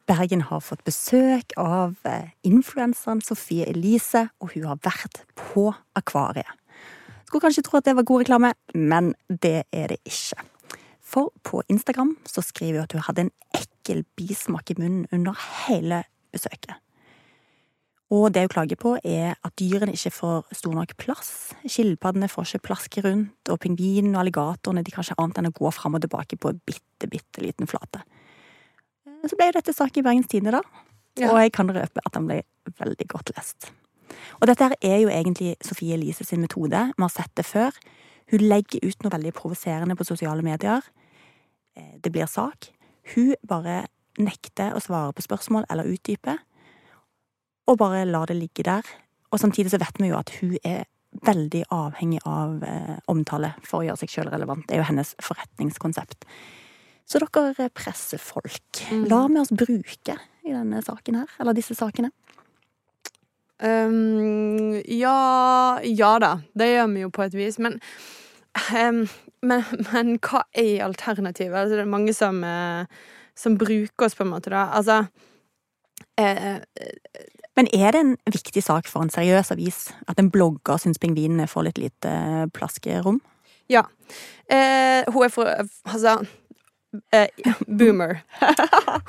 Bergen 0.10 0.42
har 0.50 0.62
fått 0.66 0.84
besøk 0.88 1.54
av 1.60 1.96
eh, 2.10 2.32
influenseren 2.48 3.22
Sofie 3.22 3.68
Elise, 3.70 4.28
og 4.42 4.56
hun 4.56 4.70
har 4.72 4.82
vært 4.86 5.24
på 5.38 5.70
Akvariet. 5.98 6.50
Skulle 7.30 7.46
kanskje 7.46 7.64
tro 7.68 7.78
at 7.78 7.86
det 7.86 7.94
var 7.94 8.08
god 8.10 8.24
reklame, 8.24 8.54
men 8.74 9.14
det 9.30 9.68
er 9.70 9.92
det 9.94 10.00
ikke. 10.10 10.42
For 11.10 11.30
på 11.46 11.62
Instagram 11.70 12.16
så 12.26 12.42
skriver 12.46 12.80
hun 12.80 12.88
at 12.88 12.96
hun 12.98 13.06
hadde 13.06 13.26
en 13.28 13.34
ekkel 13.58 14.02
bismak 14.18 14.74
i 14.74 14.78
munnen 14.82 15.06
under 15.14 15.38
hele 15.68 16.04
besøket. 16.34 16.78
Og 18.10 18.32
det 18.34 18.42
hun 18.42 18.50
klager 18.50 18.78
på, 18.80 18.96
er 19.06 19.36
at 19.46 19.54
dyrene 19.62 19.94
ikke 19.94 20.12
får 20.16 20.56
stor 20.58 20.74
nok 20.74 20.96
plass. 20.98 21.54
Skilpaddene 21.62 22.30
får 22.32 22.48
ikke 22.48 22.66
plaske 22.72 23.04
rundt, 23.06 23.52
og 23.54 23.60
pingvinene 23.62 24.18
og 24.18 24.24
alligatorene 24.24 24.82
de 24.86 24.94
kan 24.94 25.06
ikke 25.06 25.20
annet 25.22 25.38
enn 25.38 25.50
å 25.52 25.58
gå 25.60 25.72
fram 25.76 25.98
og 26.00 26.02
tilbake 26.02 26.40
på 26.42 26.50
en 26.50 26.62
bitte, 26.66 27.10
bitte 27.12 27.44
liten 27.46 27.70
flate. 27.70 28.02
Så 29.28 29.38
ble 29.38 29.52
jo 29.52 29.58
dette 29.60 29.76
sak 29.76 30.00
i 30.00 30.06
Bergens 30.06 30.30
Tidende, 30.32 30.58
da. 30.58 30.86
Ja. 31.20 31.30
Og 31.34 31.42
jeg 31.44 31.54
kan 31.54 31.70
røpe 31.76 32.02
at 32.02 32.16
den 32.16 32.26
ble 32.30 32.42
veldig 32.80 33.08
godt 33.12 33.34
lest. 33.36 33.70
Og 34.40 34.48
dette 34.50 34.72
er 34.82 34.98
jo 35.04 35.12
egentlig 35.14 35.56
Sofie 35.66 35.94
Elise 35.94 36.26
sin 36.26 36.42
metode. 36.42 36.82
Vi 36.96 37.04
har 37.04 37.14
sett 37.14 37.34
det 37.38 37.46
før. 37.46 37.76
Hun 38.32 38.46
legger 38.46 38.86
ut 38.86 39.04
noe 39.04 39.14
veldig 39.14 39.34
provoserende 39.38 39.98
på 39.98 40.08
sosiale 40.08 40.46
medier. 40.46 40.82
eh, 41.76 41.96
det 42.04 42.12
blir 42.12 42.26
sak. 42.26 42.72
Hun 43.16 43.36
bare 43.48 43.86
nekter 44.18 44.74
å 44.74 44.82
svare 44.82 45.14
på 45.14 45.22
spørsmål 45.22 45.66
eller 45.70 45.88
utdype, 45.88 46.38
og 47.70 47.78
bare 47.80 48.06
lar 48.10 48.30
det 48.30 48.40
ligge 48.40 48.66
der. 48.66 48.86
Og 49.30 49.42
samtidig 49.42 49.72
så 49.74 49.80
vet 49.82 50.00
vi 50.02 50.10
jo 50.10 50.18
at 50.18 50.32
hun 50.40 50.56
er 50.66 50.88
veldig 51.26 51.64
avhengig 51.74 52.22
av 52.30 52.64
eh, 52.66 52.98
omtale 53.10 53.54
for 53.66 53.82
å 53.82 53.88
gjøre 53.88 54.02
seg 54.02 54.14
sjøl 54.14 54.32
relevant. 54.34 54.66
Det 54.68 54.78
er 54.78 54.84
jo 54.84 54.90
hennes 54.90 55.14
forretningskonsept. 55.26 56.26
Så 57.10 57.22
dere 57.24 57.70
presser 57.74 58.22
folk. 58.22 58.84
la 59.10 59.24
vi 59.28 59.40
oss 59.42 59.54
bruke 59.54 60.18
i 60.46 60.54
denne 60.54 60.82
saken 60.86 61.24
her, 61.24 61.32
eller 61.42 61.58
disse 61.58 61.78
sakene? 61.78 62.12
Um, 63.60 64.78
ja 64.88 65.80
Ja 65.84 66.14
da, 66.24 66.30
det 66.56 66.70
gjør 66.70 66.94
vi 66.94 67.02
jo 67.02 67.10
på 67.12 67.26
et 67.26 67.34
vis, 67.36 67.58
men 67.60 67.76
um, 68.72 69.02
men, 69.46 69.64
men 69.92 70.18
hva 70.24 70.44
er 70.58 70.84
alternativet? 70.86 71.56
Altså, 71.56 71.78
det 71.78 71.86
er 71.86 71.92
mange 71.92 72.14
som, 72.16 72.42
eh, 72.44 72.86
som 73.38 73.58
bruker 73.60 74.08
oss, 74.08 74.18
på 74.18 74.26
en 74.26 74.34
måte, 74.34 74.52
da. 74.52 74.68
Altså 74.76 75.06
Men 77.60 77.68
er 77.76 77.92
det 77.92 78.00
en 78.00 78.12
viktig 78.32 78.62
sak 78.64 78.88
for 78.88 79.04
en 79.04 79.10
seriøs 79.12 79.52
avis 79.52 79.80
at 80.08 80.20
en 80.22 80.30
blogger 80.32 80.78
syns 80.80 81.00
pingvinene 81.02 81.48
får 81.50 81.66
litt 81.70 81.82
lite 81.82 82.12
plaskerom? 82.56 83.18
Ja. 83.70 83.84
Eh, 84.50 85.04
hun 85.12 85.26
er 85.26 85.34
for 85.34 85.50
Altså 85.86 86.14
eh, 87.14 87.28
boomer. 87.68 88.22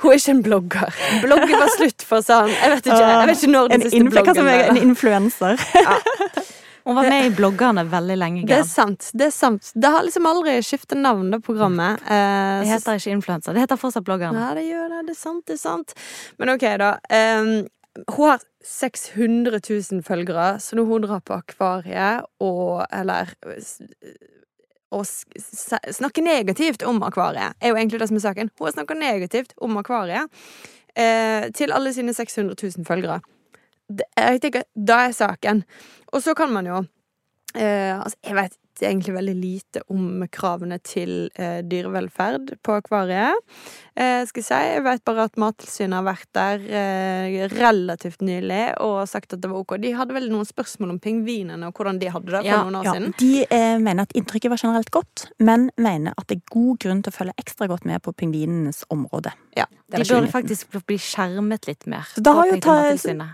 Hun 0.01 0.11
er 0.11 0.17
ikke 0.19 0.35
en 0.35 0.43
blogger. 0.45 0.99
Bloggen 1.23 1.55
var 1.57 1.71
slutt 1.77 2.03
for 2.05 2.21
sånn 2.25 2.51
Jeg 2.51 2.75
vet 2.75 2.89
ikke, 2.91 2.99
jeg 3.01 3.29
vet 3.31 3.37
ikke 3.41 3.53
når 3.55 3.71
den 3.71 3.77
En, 3.81 3.87
siste 3.87 4.11
bloggen 4.15 4.43
var. 4.45 4.65
en 4.69 4.81
influenser. 4.83 5.55
influenser. 5.57 6.57
Hun 6.83 6.95
var 6.97 7.09
med 7.09 7.25
i 7.27 7.33
bloggerne 7.35 7.83
veldig 7.89 8.15
lenge. 8.17 8.45
Det 8.49 8.57
er 8.57 8.63
sant. 8.67 9.11
Det 9.13 9.27
er 9.27 9.33
sant. 9.35 9.71
Det 9.75 9.91
har 9.93 10.03
liksom 10.07 10.25
aldri 10.25 10.55
skiftet 10.65 10.97
navn, 10.97 11.29
det 11.31 11.41
programmet. 11.45 12.01
Eh, 12.05 12.61
Det 12.63 12.71
heter 12.71 12.97
ikke 13.01 13.11
influenser, 13.17 13.53
det 13.53 13.61
heter 13.65 13.77
fortsatt 13.77 14.05
bloggerne. 14.07 14.39
Ja, 14.47 14.53
det 14.57 14.65
gjør 14.65 14.89
det. 14.95 15.01
Det 15.09 15.15
er 15.15 15.19
sant, 15.21 15.45
det 15.45 15.53
er 15.59 15.61
sant. 15.61 15.93
Men 16.39 16.49
ok, 16.55 16.65
da. 16.81 16.91
Ehm, 17.09 17.67
hun 18.15 18.29
har 18.31 18.39
600 18.63 19.59
000 19.69 20.01
følgere, 20.07 20.59
så 20.61 20.75
når 20.79 20.85
hun 20.89 21.01
drar 21.05 21.21
på 21.25 21.33
akvariet 21.37 22.23
og 22.39 22.85
Eller 22.91 23.33
å 24.91 25.01
snakke 25.07 26.21
negativt 26.23 26.83
om 26.83 26.99
akvariet, 27.07 27.55
er 27.61 27.71
jo 27.71 27.77
egentlig 27.79 27.99
det 28.01 28.07
som 28.09 28.17
er 28.19 28.25
saken. 28.25 28.49
Hun 28.59 28.67
har 28.67 28.73
snakka 28.75 28.97
negativt 28.99 29.53
om 29.63 29.77
akvariet 29.79 30.27
eh, 30.95 31.47
til 31.55 31.71
alle 31.71 31.93
sine 31.95 32.13
600 32.13 32.57
000 32.59 32.85
følgere. 32.87 33.21
Det, 33.91 34.05
jeg 34.17 34.41
tenker, 34.43 34.63
Da 34.75 35.05
er 35.07 35.15
saken. 35.15 35.63
Og 36.11 36.23
så 36.23 36.33
kan 36.37 36.51
man 36.51 36.67
jo 36.67 36.77
eh, 37.55 37.95
altså, 37.99 38.17
Jeg 38.23 38.35
vet 38.35 38.57
egentlig 38.79 39.13
veldig 39.17 39.35
lite 39.35 39.81
om 39.91 40.23
kravene 40.31 40.77
til 40.85 41.29
eh, 41.35 41.59
dyrevelferd 41.67 42.55
på 42.63 42.77
akvariet. 42.79 43.35
Eh, 43.95 44.23
skal 44.29 44.39
jeg 44.41 44.47
si. 44.47 44.59
Jeg 44.71 44.83
vet 44.85 45.03
bare 45.05 45.25
at 45.27 45.35
Mattilsynet 45.41 45.97
har 45.99 46.05
vært 46.07 46.29
der 46.37 46.63
eh, 46.71 47.47
relativt 47.51 48.23
nylig 48.23 48.61
og 48.79 49.03
sagt 49.11 49.35
at 49.35 49.41
det 49.43 49.51
var 49.51 49.59
ok. 49.65 49.75
De 49.83 49.91
hadde 49.97 50.15
vel 50.15 50.29
noen 50.31 50.47
spørsmål 50.47 50.95
om 50.95 51.01
pingvinene 51.03 51.67
og 51.67 51.75
hvordan 51.75 51.99
de 52.01 52.09
hadde 52.13 52.31
det 52.31 52.39
for 52.39 52.47
Ja, 52.47 52.61
noen 52.63 52.79
år 52.79 52.87
Ja, 52.87 52.95
siden. 52.95 53.13
de 53.19 53.45
eh, 53.49 53.77
mener 53.83 54.07
at 54.07 54.15
inntrykket 54.15 54.53
var 54.53 54.61
generelt 54.63 54.91
godt, 54.95 55.27
men 55.43 55.69
mener 55.77 56.15
at 56.17 56.27
det 56.31 56.39
er 56.39 56.47
god 56.55 56.79
grunn 56.79 57.03
til 57.03 57.11
å 57.11 57.17
følge 57.19 57.35
ekstra 57.41 57.67
godt 57.67 57.85
med 57.85 58.01
på 58.05 58.15
pingvinenes 58.15 58.85
område. 58.89 59.33
Ja, 59.57 59.65
De 59.91 60.05
burde 60.07 60.31
faktisk 60.31 60.71
bli 60.87 60.95
skjermet 60.95 61.67
litt 61.67 61.83
mer. 61.91 62.07
Så 62.15 62.23
da 62.23 62.31
har 62.37 62.47
jo 62.47 62.59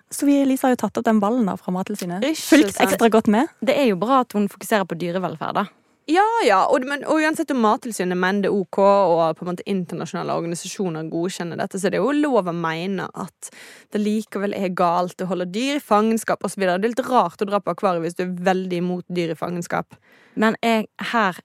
Sofie 0.10 0.41
Elise 0.41 0.65
har 0.65 0.73
jo 0.73 0.80
tatt 0.82 0.97
opp 0.97 1.06
den 1.06 1.19
ballen 1.21 1.45
da 1.45 1.54
fra 1.60 1.71
Mattilsynet. 1.76 2.26
Fulgt 2.41 2.80
ekstra 2.82 3.10
godt 3.13 3.28
med. 3.30 3.47
Det 3.62 3.76
er 3.78 3.91
jo 3.91 4.00
bra 4.02 4.21
at 4.23 4.34
hun 4.34 4.47
fokuserer 4.50 4.88
på 4.89 4.97
dyrevelferd, 4.97 5.37
da. 5.39 5.65
Ja, 6.08 6.23
ja, 6.47 6.62
og, 6.71 6.86
men, 6.88 7.02
og 7.04 7.19
uansett 7.19 7.50
om 7.52 7.58
Mattilsynet 7.60 8.15
mener 8.15 8.45
det 8.45 8.47
er 8.47 8.56
ok, 8.56 8.78
og 8.80 9.36
på 9.36 9.43
en 9.43 9.50
måte 9.50 9.65
internasjonale 9.67 10.38
organisasjoner 10.39 11.10
godkjenner 11.12 11.60
dette, 11.60 11.82
så 11.82 11.91
det 11.91 12.00
er 12.00 12.06
jo 12.06 12.13
lov 12.15 12.47
å 12.47 12.54
mene 12.56 13.10
at 13.12 13.50
det 13.91 14.00
likevel 14.06 14.56
er 14.56 14.71
galt 14.71 15.19
å 15.19 15.28
holde 15.28 15.50
dyr 15.52 15.82
i 15.82 15.84
fangenskap 15.84 16.47
osv. 16.47 16.63
Det 16.63 16.69
er 16.78 16.86
litt 16.88 17.04
rart 17.10 17.43
å 17.43 17.50
dra 17.50 17.60
på 17.60 17.76
akvariet 17.76 18.06
hvis 18.06 18.15
du 18.15 18.23
er 18.23 18.32
veldig 18.54 18.80
imot 18.86 19.06
dyr 19.12 19.36
i 19.36 19.38
fangenskap. 19.38 20.00
Men 20.39 20.56
jeg, 20.63 20.88
her 21.12 21.41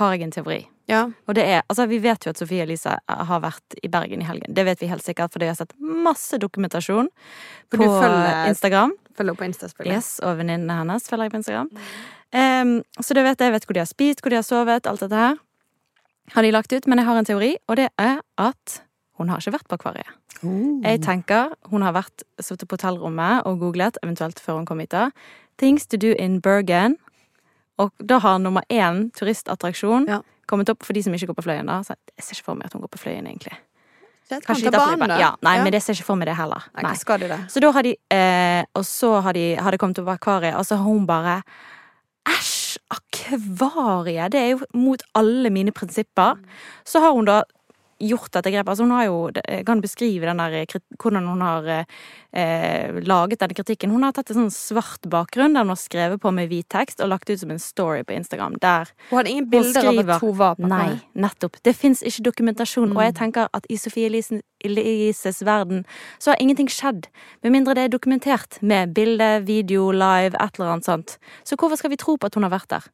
har 0.00 0.12
jeg 0.18 0.26
en 0.26 0.34
teori. 0.40 0.60
Ja. 0.90 1.04
Og 1.30 1.36
det 1.38 1.44
er, 1.46 1.60
altså 1.70 1.84
Vi 1.86 2.00
vet 2.02 2.24
jo 2.26 2.32
at 2.34 2.38
Sofie 2.40 2.64
Elise 2.66 2.96
har 3.06 3.40
vært 3.44 3.76
i 3.78 3.86
Bergen 3.94 4.24
i 4.24 4.26
helgen. 4.26 4.50
Det 4.50 4.64
vet 4.66 4.80
vi 4.82 4.88
helt 4.90 5.06
sikkert, 5.06 5.30
for 5.30 5.38
jeg 5.46 5.52
har 5.54 5.60
sett 5.60 5.76
masse 5.78 6.34
dokumentasjon 6.42 7.06
For 7.70 7.78
på 7.78 7.86
følger- 7.86 8.48
Instagram. 8.50 8.96
Følger 9.14 9.38
på 9.38 9.46
Insta. 9.46 9.68
Yes, 9.86 10.16
Og 10.24 10.34
venninnene 10.40 10.80
hennes 10.82 11.06
følger 11.06 11.28
jeg 11.28 11.36
på 11.36 11.38
Instagram. 11.44 11.70
Em, 12.32 12.82
så 13.02 13.14
det 13.14 13.24
vet 13.26 13.38
jeg. 13.42 13.52
Vet 13.52 13.64
hvor 13.66 13.74
de 13.74 13.80
har 13.82 13.90
spist, 13.90 14.20
hvor 14.22 14.30
de 14.30 14.36
har 14.38 14.46
sovet, 14.46 14.86
alt 14.86 15.00
dette 15.00 15.16
her. 15.16 15.36
Har 16.34 16.42
de 16.46 16.52
lagt 16.54 16.72
ut. 16.72 16.86
Men 16.86 16.98
jeg 16.98 17.06
har 17.06 17.18
en 17.18 17.24
teori, 17.28 17.56
og 17.68 17.76
det 17.76 17.88
er 17.98 18.20
at 18.38 18.80
hun 19.18 19.28
har 19.28 19.42
ikke 19.42 19.52
vært 19.58 19.68
på 19.68 19.76
akvariet. 19.76 20.16
Jeg 20.86 21.00
tenker 21.04 21.50
hun 21.68 21.82
har 21.84 21.92
vært 21.92 22.22
sittet 22.40 22.68
på 22.70 22.78
hotellrommet 22.78 23.42
og 23.46 23.58
googlet, 23.60 23.98
eventuelt 24.02 24.38
før 24.40 24.60
hun 24.60 24.66
kom 24.68 24.78
hit, 24.80 24.92
da. 24.94 25.10
Things 25.60 25.84
to 25.86 25.98
do 26.00 26.14
in 26.16 26.38
Bergen. 26.40 26.96
Og 27.80 27.90
da 28.04 28.18
har 28.22 28.38
nummer 28.38 28.62
én 28.70 29.10
turistattraksjon 29.16 30.06
Ja. 30.08 30.20
kommet 30.46 30.68
opp 30.70 30.82
for 30.84 30.92
de 30.92 31.02
som 31.02 31.12
ikke 31.12 31.26
går 31.26 31.34
på 31.36 31.42
Fløyen. 31.44 31.66
da. 31.66 31.80
Så 31.82 31.94
jeg 32.16 32.24
ser 32.24 32.34
ikke 32.36 32.44
for 32.44 32.54
meg 32.54 32.66
at 32.66 32.72
hun 32.72 32.82
går 32.82 32.88
på 32.88 32.98
Fløyen, 32.98 33.26
egentlig. 33.26 33.56
Kan 34.30 34.40
Kanskje 34.40 34.70
ta 34.70 34.78
banen, 34.78 35.08
da. 35.08 35.18
Ja, 35.18 35.30
nei, 35.42 35.56
Ja. 35.56 35.64
men 35.64 35.72
jeg 35.72 35.82
ser 35.82 35.92
ikke 35.94 36.04
for 36.04 36.16
meg 36.16 36.26
det 36.28 36.36
heller. 36.36 36.62
Nei, 36.74 36.94
de 36.94 37.28
det? 37.28 37.50
Så 37.50 37.60
da 37.60 37.72
har 37.72 37.82
de 37.82 37.96
eh, 38.10 38.64
Og 38.74 38.84
så 38.84 39.20
har, 39.22 39.32
de, 39.32 39.56
har 39.56 39.70
det 39.72 39.80
kommet 39.80 39.98
opp 39.98 40.08
akvariet, 40.20 40.54
og 40.54 40.64
så 40.64 40.76
har 40.76 40.84
hun 40.84 41.04
bare 41.06 41.42
Æsj! 42.28 42.78
Akvariet! 42.90 44.32
Det 44.32 44.40
er 44.40 44.48
jo 44.48 44.60
mot 44.74 45.02
alle 45.14 45.50
mine 45.50 45.72
prinsipper. 45.72 46.38
Så 46.84 47.00
har 47.00 47.12
hun 47.14 47.28
da 47.28 47.42
gjort 48.00 48.32
dette 48.32 48.50
grepet. 48.52 48.72
Altså 48.72 48.86
hun 48.86 48.94
har 48.96 49.06
jo, 49.06 49.18
kan 49.66 49.82
beskrive 49.84 50.28
den 50.28 50.40
der, 50.40 50.80
hvordan 51.00 51.28
hun 51.28 51.44
har 51.44 51.68
eh, 51.70 53.00
laget 53.04 53.40
denne 53.42 53.56
kritikken. 53.56 53.92
Hun 53.94 54.06
har 54.06 54.14
tatt 54.16 54.32
en 54.32 54.42
sånn 54.42 54.54
svart 54.54 55.08
bakgrunn 55.10 55.54
der 55.56 55.66
hun 55.66 55.74
har 55.74 55.80
skrevet 55.80 56.22
på 56.22 56.32
med 56.34 56.50
hvit 56.50 56.68
tekst 56.72 57.02
og 57.02 57.12
lagt 57.12 57.30
ut 57.30 57.40
som 57.40 57.52
en 57.54 57.62
story 57.62 58.04
på 58.06 58.16
Instagram. 58.16 58.58
Der 58.62 58.92
Hun 59.10 59.20
hadde 59.20 59.34
ingen 59.34 59.50
bilder 59.50 59.82
av 59.84 59.94
skriver- 59.94 60.14
at 60.14 60.20
hun 60.20 60.36
var 60.38 60.54
på 60.56 60.70
Nei, 60.70 61.00
nettopp. 61.14 61.60
Det 61.62 61.76
fins 61.76 62.02
ikke 62.02 62.28
dokumentasjon. 62.30 62.96
Og 62.96 63.02
jeg 63.02 63.14
tenker 63.18 63.48
at 63.52 63.66
i 63.70 63.76
Sofie 63.76 64.08
Elises 64.08 65.42
verden 65.42 65.84
så 66.18 66.32
har 66.32 66.40
ingenting 66.40 66.68
skjedd. 66.68 67.08
Med 67.42 67.52
mindre 67.52 67.74
det 67.74 67.84
er 67.84 67.96
dokumentert 67.96 68.60
med 68.62 68.94
bilde, 68.94 69.44
video, 69.46 69.90
live, 69.90 70.36
et 70.38 70.58
eller 70.58 70.76
annet 70.76 70.84
sånt. 70.88 71.18
Så 71.44 71.56
hvorfor 71.56 71.76
skal 71.76 71.90
vi 71.90 72.00
tro 72.00 72.16
på 72.16 72.26
at 72.26 72.34
hun 72.34 72.46
har 72.46 72.54
vært 72.54 72.70
der? 72.70 72.90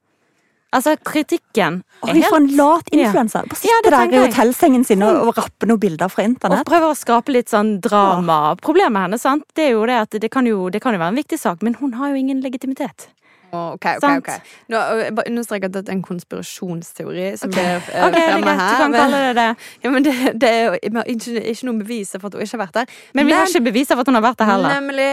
Altså, 0.74 0.96
kritikken 1.07 1.83
er 2.05 2.12
Oi, 2.12 2.22
for 2.26 2.37
en 2.40 2.48
lat 2.57 2.88
Ja. 2.92 3.07
influenser. 3.07 3.46
Bare 3.48 3.59
Ja, 3.62 3.76
sitte 3.79 3.90
der 3.90 4.12
i 4.12 4.26
hotellsengen 4.26 4.85
sin 4.85 5.02
og, 5.02 5.29
og 5.29 5.37
rapper 5.38 5.66
noen 5.70 5.81
bilder 5.81 6.09
fra 6.09 6.24
internett. 6.26 6.66
Og 6.66 6.66
prøver 6.66 6.90
å 6.90 6.96
skape 6.96 7.33
litt 7.33 7.48
sånn 7.48 7.81
drama. 7.81 8.57
Problemet 8.61 9.07
hennes 9.07 9.22
sant? 9.22 9.44
det 9.55 9.68
er 9.68 9.70
jo 9.72 9.87
det 9.87 10.00
at 10.02 10.11
det 10.20 10.31
kan 10.31 10.44
jo, 10.46 10.68
det 10.68 10.83
kan 10.83 10.92
jo 10.92 10.98
være 10.98 11.14
en 11.14 11.22
viktig 11.22 11.38
sak, 11.38 11.62
men 11.62 11.74
hun 11.74 11.92
har 11.94 12.11
jo 12.11 12.14
ingen 12.16 12.42
legitimitet. 12.42 13.09
Ok, 13.52 13.87
ok, 13.98 14.06
ok. 14.18 14.30
Nå, 14.72 14.80
jeg 15.00 15.14
bare 15.16 15.30
understreker 15.30 15.70
at 15.70 15.76
dette 15.76 15.92
er 15.92 15.96
en 15.96 16.02
konspirasjonsteori 16.04 17.28
som 17.40 17.52
blir 17.54 17.68
eh, 17.68 18.02
Ok, 18.06 18.16
det 18.16 18.24
er 18.24 18.42
greit, 18.42 18.62
du 18.62 18.82
kan 18.82 18.96
kalle 18.96 19.22
det 19.28 19.32
det. 19.38 19.46
Ja, 19.85 19.92
men 19.94 20.06
det, 20.06 20.14
det 20.42 20.50
er 20.50 20.62
jo 20.66 20.74
ikke, 20.82 21.37
ikke 21.42 21.70
noen 21.70 21.80
beviser 21.85 22.22
for 22.22 22.30
at 22.30 22.38
hun 22.38 22.46
ikke 22.46 22.59
har 22.59 22.64
vært 22.66 22.80
der. 22.80 22.98
Men 23.14 23.30
vi 23.30 23.38
har 23.38 23.48
ikke 23.48 23.64
bevis 23.70 23.92
for 23.92 24.02
at 24.02 24.11
hun 24.11 24.18
har 24.18 24.26
vært 24.26 24.42
der 24.42 24.52
heller. 24.52 24.76
Nemlig. 24.80 25.09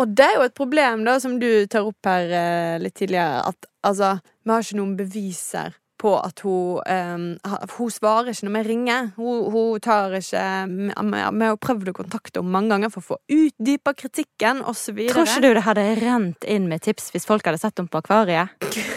Og 0.00 0.16
det 0.16 0.26
er 0.30 0.36
jo 0.40 0.48
et 0.48 0.56
problem, 0.56 1.06
da, 1.06 1.18
som 1.22 1.38
du 1.42 1.48
tar 1.70 1.86
opp 1.86 2.10
her 2.10 2.80
litt 2.82 2.96
tidligere, 2.98 3.44
at 3.52 3.70
altså, 3.84 4.16
vi 4.44 4.54
har 4.54 4.66
ikke 4.66 4.80
noen 4.80 4.96
beviser 4.98 5.76
på 6.04 6.12
at 6.20 6.42
hun 6.44 6.82
eh, 6.84 7.64
Hun 7.78 7.90
svarer 7.92 8.30
ikke 8.34 8.46
når 8.48 8.54
vi 8.58 8.62
ringer. 8.68 9.06
Hun, 9.16 9.46
hun 9.54 9.80
tar 9.84 10.12
ikke 10.18 10.44
Vi 10.68 11.48
har 11.48 11.56
prøvd 11.64 11.90
å 11.92 11.96
kontakte 11.96 12.42
henne 12.42 12.52
mange 12.54 12.74
ganger 12.74 12.92
for 12.92 13.00
å 13.00 13.08
få 13.14 13.18
utdypa 13.32 13.94
kritikken, 13.96 14.60
osv. 14.68 15.00
Tror 15.10 15.24
ikke 15.24 15.42
du 15.44 15.48
det 15.56 15.64
hadde 15.64 15.86
rent 16.02 16.44
inn 16.50 16.68
med 16.70 16.84
tips 16.84 17.08
hvis 17.14 17.26
folk 17.28 17.46
hadde 17.48 17.60
sett 17.62 17.80
henne 17.80 17.90
på 17.92 18.02
akvariet? 18.02 18.52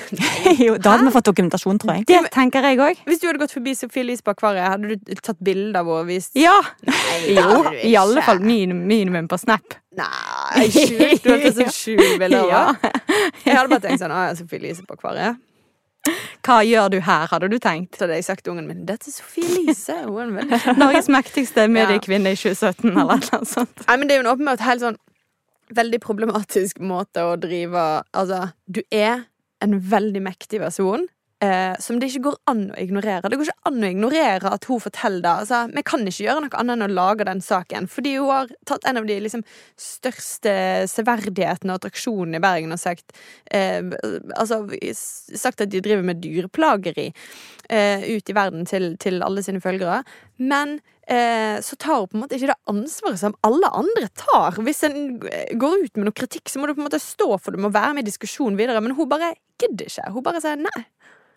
jo, 0.66 0.76
da 0.82 0.96
hadde 0.96 1.08
vi 1.08 1.16
fått 1.16 1.30
dokumentasjon, 1.32 1.80
tror 1.82 1.98
jeg. 1.98 2.08
Det 2.12 2.22
tenker 2.36 2.66
jeg 2.68 2.80
òg. 2.84 3.02
Hvis 3.08 3.24
du 3.24 3.28
hadde 3.30 3.42
gått 3.42 3.56
forbi 3.56 3.76
Sofie 3.78 4.04
Elise 4.06 4.26
på 4.26 4.34
akvariet, 4.36 4.68
hadde 4.76 4.96
du 5.00 5.18
tatt 5.24 5.40
bilde 5.44 5.80
av 5.80 5.88
henne 5.88 6.04
og 6.04 6.12
vist 6.12 6.36
Ja! 6.40 6.56
Nei, 6.88 7.36
Jo, 7.38 7.64
i 7.88 7.96
alle 8.00 8.24
fall 8.26 8.40
minimum, 8.44 8.86
minimum 8.90 9.28
på 9.32 9.40
Snap. 9.42 9.80
Nei, 9.98 10.68
skjult. 10.72 11.24
Du 11.24 11.32
hadde 11.34 11.52
tatt 11.52 11.60
sånn 11.64 11.74
skjult 11.76 12.18
bilde 12.22 12.44
av 12.44 12.52
Ja. 12.54 12.64
henne. 12.84 13.04
Jeg 13.48 13.56
hadde 13.58 13.70
bare 13.74 13.84
tenkt 13.88 14.02
sånn 14.04 14.14
Å 14.16 14.24
ja, 14.30 14.36
Sofie 14.40 14.60
Elise 14.62 14.86
på 14.88 14.98
akvariet. 14.98 15.40
Hva 16.46 16.62
gjør 16.64 16.92
du 16.94 16.98
her, 17.04 17.28
hadde 17.32 17.50
du 17.52 17.58
tenkt? 17.62 17.98
Så 17.98 18.06
hadde 18.06 18.20
jeg 18.20 18.28
sagt 18.28 18.46
til 18.46 18.54
ungen 18.56 18.70
min 18.70 18.86
Dette 18.88 19.10
er 19.12 19.16
Sofie 19.16 19.48
Elise. 19.48 19.98
Norges 20.82 21.10
mektigste 21.12 21.68
mediekvinne 21.72 22.32
i 22.36 22.40
2017, 22.40 22.92
eller 22.94 23.24
noe 23.32 23.50
sånt. 23.50 23.84
Nei, 23.88 23.98
men 23.98 24.08
det 24.08 24.16
er 24.16 24.22
jo 24.22 24.26
en 24.28 24.34
åpenbart 24.36 24.64
helt 24.68 24.86
sånn 24.86 25.00
veldig 25.76 26.00
problematisk 26.00 26.80
måte 26.80 27.26
å 27.28 27.36
drive 27.42 27.82
Altså, 28.16 28.48
du 28.72 28.82
er 28.94 29.26
en 29.64 29.74
veldig 29.92 30.22
mektig 30.24 30.62
person, 30.62 31.08
eh, 31.44 31.74
som 31.80 32.00
det 32.00 32.10
ikke 32.10 32.24
går 32.28 32.38
an 32.52 32.64
å 32.72 32.78
ignorere. 32.82 33.30
Det 33.30 33.40
går 33.40 33.50
ikke 33.50 33.70
an 33.70 33.84
å 33.84 33.92
ignorere 33.92 34.52
at 34.54 34.68
hun 34.70 34.82
forteller 34.82 35.24
det. 35.26 35.34
Altså, 35.44 35.62
vi 35.74 35.84
kan 35.88 36.06
ikke 36.08 36.26
gjøre 36.26 36.44
noe 36.46 36.62
annet 36.62 36.78
enn 36.78 36.88
å 36.88 36.90
lage 36.94 37.28
den 37.28 37.44
saken, 37.44 37.90
fordi 37.92 38.16
hun 38.18 38.32
har 38.34 38.54
tatt 38.70 38.88
en 38.90 39.02
av 39.02 39.10
de 39.10 39.20
liksom, 39.26 39.44
største 39.82 40.56
severdighetene 40.92 41.74
og 41.74 41.82
attraksjonene 41.82 42.42
i 42.42 42.46
Bergen 42.48 42.76
og 42.76 42.82
sagt 42.82 43.16
eh, 43.54 43.82
Altså 44.38 44.64
sagt 45.38 45.62
at 45.64 45.72
de 45.72 45.82
driver 45.84 46.06
med 46.06 46.22
dyreplageri 46.24 47.10
eh, 47.70 48.06
ut 48.08 48.30
i 48.30 48.36
verden 48.36 48.66
til, 48.70 48.96
til 49.02 49.22
alle 49.26 49.44
sine 49.46 49.62
følgere. 49.64 50.04
Men 50.38 50.78
eh, 51.10 51.58
så 51.66 51.78
tar 51.80 52.02
hun 52.02 52.10
på 52.12 52.18
en 52.18 52.24
måte 52.26 52.38
ikke 52.38 52.52
det 52.52 52.60
ansvaret 52.70 53.22
som 53.22 53.38
alle 53.48 53.72
andre 53.74 54.10
tar. 54.18 54.60
Hvis 54.64 54.84
en 54.88 55.18
går 55.20 55.86
ut 55.86 55.98
med 55.98 56.10
noe 56.10 56.18
kritikk, 56.18 56.50
så 56.52 56.62
må 56.62 56.70
du 56.70 56.76
på 56.76 56.84
en 56.84 56.90
måte 56.90 57.02
stå 57.02 57.30
for 57.36 57.54
det, 57.56 57.64
må 57.64 57.74
være 57.74 57.98
med 57.98 58.06
i 58.06 58.12
diskusjonen 58.12 58.60
videre. 58.60 58.84
Men 58.84 58.98
hun 58.98 59.10
bare 59.10 59.34
gidder 59.62 59.90
ikke. 59.90 60.12
Hun 60.14 60.26
bare 60.26 60.44
sier 60.44 60.60
nei. 60.62 60.80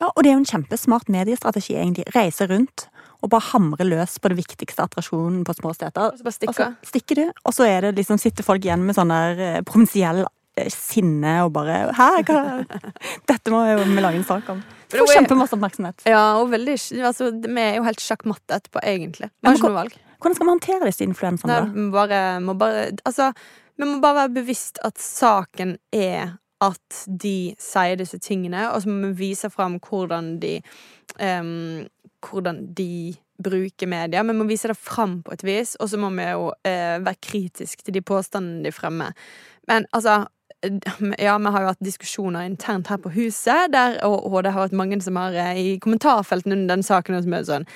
Ja, 0.00 0.08
og 0.08 0.22
det 0.24 0.30
er 0.30 0.38
jo 0.38 0.40
en 0.40 0.48
kjempesmart 0.48 1.10
mediestrategi, 1.12 1.74
egentlig. 1.76 2.08
Reise 2.14 2.48
rundt 2.48 2.88
og 3.20 3.28
bare 3.34 3.50
hamre 3.50 3.84
løs 3.84 4.16
på 4.16 4.30
det 4.32 4.38
viktigste 4.38 4.84
attraksjonen 4.86 5.42
på 5.44 5.54
små 5.58 5.74
steder. 5.76 6.12
Og 6.14 6.18
så 6.18 6.24
bare 6.24 6.36
stikker. 6.38 6.52
Og 6.52 6.60
så 6.84 6.92
stikker 6.92 7.20
du, 7.20 7.24
og 7.44 7.56
så 7.56 7.66
er 7.68 7.86
det 7.86 7.94
liksom, 8.00 8.20
sitter 8.20 8.46
folk 8.46 8.64
igjen 8.64 8.84
med 8.86 8.96
sånn 8.96 9.12
der 9.12 9.42
eh, 9.44 9.58
provinsiell 9.66 10.22
eh, 10.24 10.70
sinne 10.72 11.40
og 11.44 11.52
bare 11.56 11.82
Hæ, 11.96 12.08
hva 12.30 12.40
Dette 13.30 13.52
må 13.52 13.60
vi 13.68 14.00
lage 14.00 14.22
en 14.22 14.28
sak 14.28 14.48
om. 14.54 14.64
Får 14.90 15.14
kjempemasse 15.14 15.56
oppmerksomhet. 15.56 16.04
Ja, 16.08 16.24
og 16.40 16.50
veldig, 16.52 16.76
altså, 17.06 17.30
Vi 17.30 17.62
er 17.62 17.78
jo 17.78 17.86
helt 17.86 18.02
sjakkmatte 18.02 18.58
etterpå, 18.58 18.82
egentlig. 18.82 19.30
Vi 19.40 19.48
har 19.48 19.58
ikke 19.58 19.70
noe 19.70 19.78
valg. 19.78 19.96
Hvordan 20.20 20.36
skal 20.36 20.46
vi 20.46 20.52
håndtere 20.52 20.90
disse 20.90 21.06
influenserne? 21.06 21.60
Vi 21.74 21.86
bare, 21.94 22.20
må 22.44 22.54
bare 22.58 22.90
Altså, 23.08 23.30
vi 23.80 23.88
må 23.88 24.00
bare 24.02 24.24
være 24.24 24.34
bevisst 24.42 24.80
at 24.84 25.00
saken 25.00 25.78
er 25.96 26.36
at 26.60 27.04
de 27.06 27.54
sier 27.56 27.96
disse 27.96 28.18
tingene, 28.20 28.66
og 28.68 28.82
så 28.82 28.90
må 28.92 29.08
vi 29.08 29.30
vise 29.30 29.48
fram 29.52 29.78
hvordan 29.80 30.36
de 30.42 30.58
um, 31.20 31.86
Hvordan 32.20 32.66
de 32.76 33.14
bruker 33.40 33.88
media. 33.88 34.20
Vi 34.22 34.34
må 34.36 34.44
vise 34.44 34.68
det 34.68 34.76
fram 34.76 35.22
på 35.24 35.32
et 35.32 35.44
vis, 35.44 35.70
og 35.80 35.88
så 35.88 35.96
må 35.96 36.10
vi 36.12 36.26
jo 36.28 36.50
uh, 36.50 36.98
være 37.00 37.16
kritiske 37.24 37.86
til 37.86 37.96
de 37.96 38.02
påstandene 38.04 38.66
de 38.66 38.72
fremmer. 38.76 39.16
Men 39.68 39.86
altså 39.96 40.26
ja, 41.18 41.38
vi 41.38 41.52
har 41.54 41.64
jo 41.64 41.70
hatt 41.70 41.84
diskusjoner 41.84 42.44
internt 42.44 42.90
her 42.92 43.00
på 43.00 43.12
huset, 43.14 43.72
der, 43.72 43.96
og, 44.06 44.26
og 44.28 44.44
det 44.44 44.52
har 44.54 44.66
vært 44.66 44.76
mange 44.76 45.00
som 45.00 45.16
har 45.16 45.36
eh, 45.36 45.60
i 45.60 45.72
kommentarfeltene 45.82 46.58
under 46.58 46.74
den 46.74 46.84
saken 46.86 47.20
som 47.24 47.36
er 47.36 47.46
sånn 47.48 47.66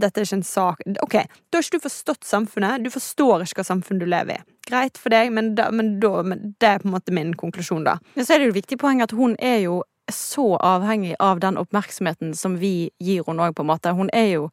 Dette 0.00 0.20
er 0.20 0.26
ikke 0.26 0.38
en 0.38 0.44
sak 0.44 0.82
Ok, 1.04 1.14
da 1.24 1.58
har 1.58 1.64
ikke 1.64 1.78
du 1.78 1.84
forstått 1.86 2.26
samfunnet. 2.28 2.84
Du 2.84 2.90
forstår 2.92 3.44
ikke 3.44 3.62
hva 3.62 3.66
samfunn 3.68 4.00
du 4.00 4.06
lever 4.08 4.38
i. 4.38 4.44
Greit 4.68 5.00
for 5.00 5.12
deg, 5.12 5.32
men, 5.36 5.54
da, 5.58 5.70
men, 5.72 5.98
da, 6.00 6.22
men 6.24 6.54
det 6.60 6.68
er 6.68 6.82
på 6.82 6.88
en 6.88 6.94
måte 6.96 7.14
min 7.16 7.34
konklusjon, 7.36 7.84
da. 7.84 7.98
Men 8.16 8.26
så 8.26 8.34
er 8.34 8.40
det 8.40 8.48
jo 8.48 8.54
et 8.54 8.60
viktig 8.62 8.78
poeng 8.80 9.02
at 9.04 9.12
hun 9.16 9.36
er 9.40 9.60
jo 9.66 9.82
så 10.12 10.56
avhengig 10.56 11.14
av 11.18 11.40
den 11.40 11.56
oppmerksomheten 11.56 12.34
som 12.36 12.58
vi 12.60 12.90
gir 13.00 13.24
henne 13.26 13.48
òg, 13.48 13.56
på 13.56 13.64
en 13.64 13.70
måte. 13.72 13.94
Hun 13.96 14.10
er 14.12 14.28
jo 14.34 14.50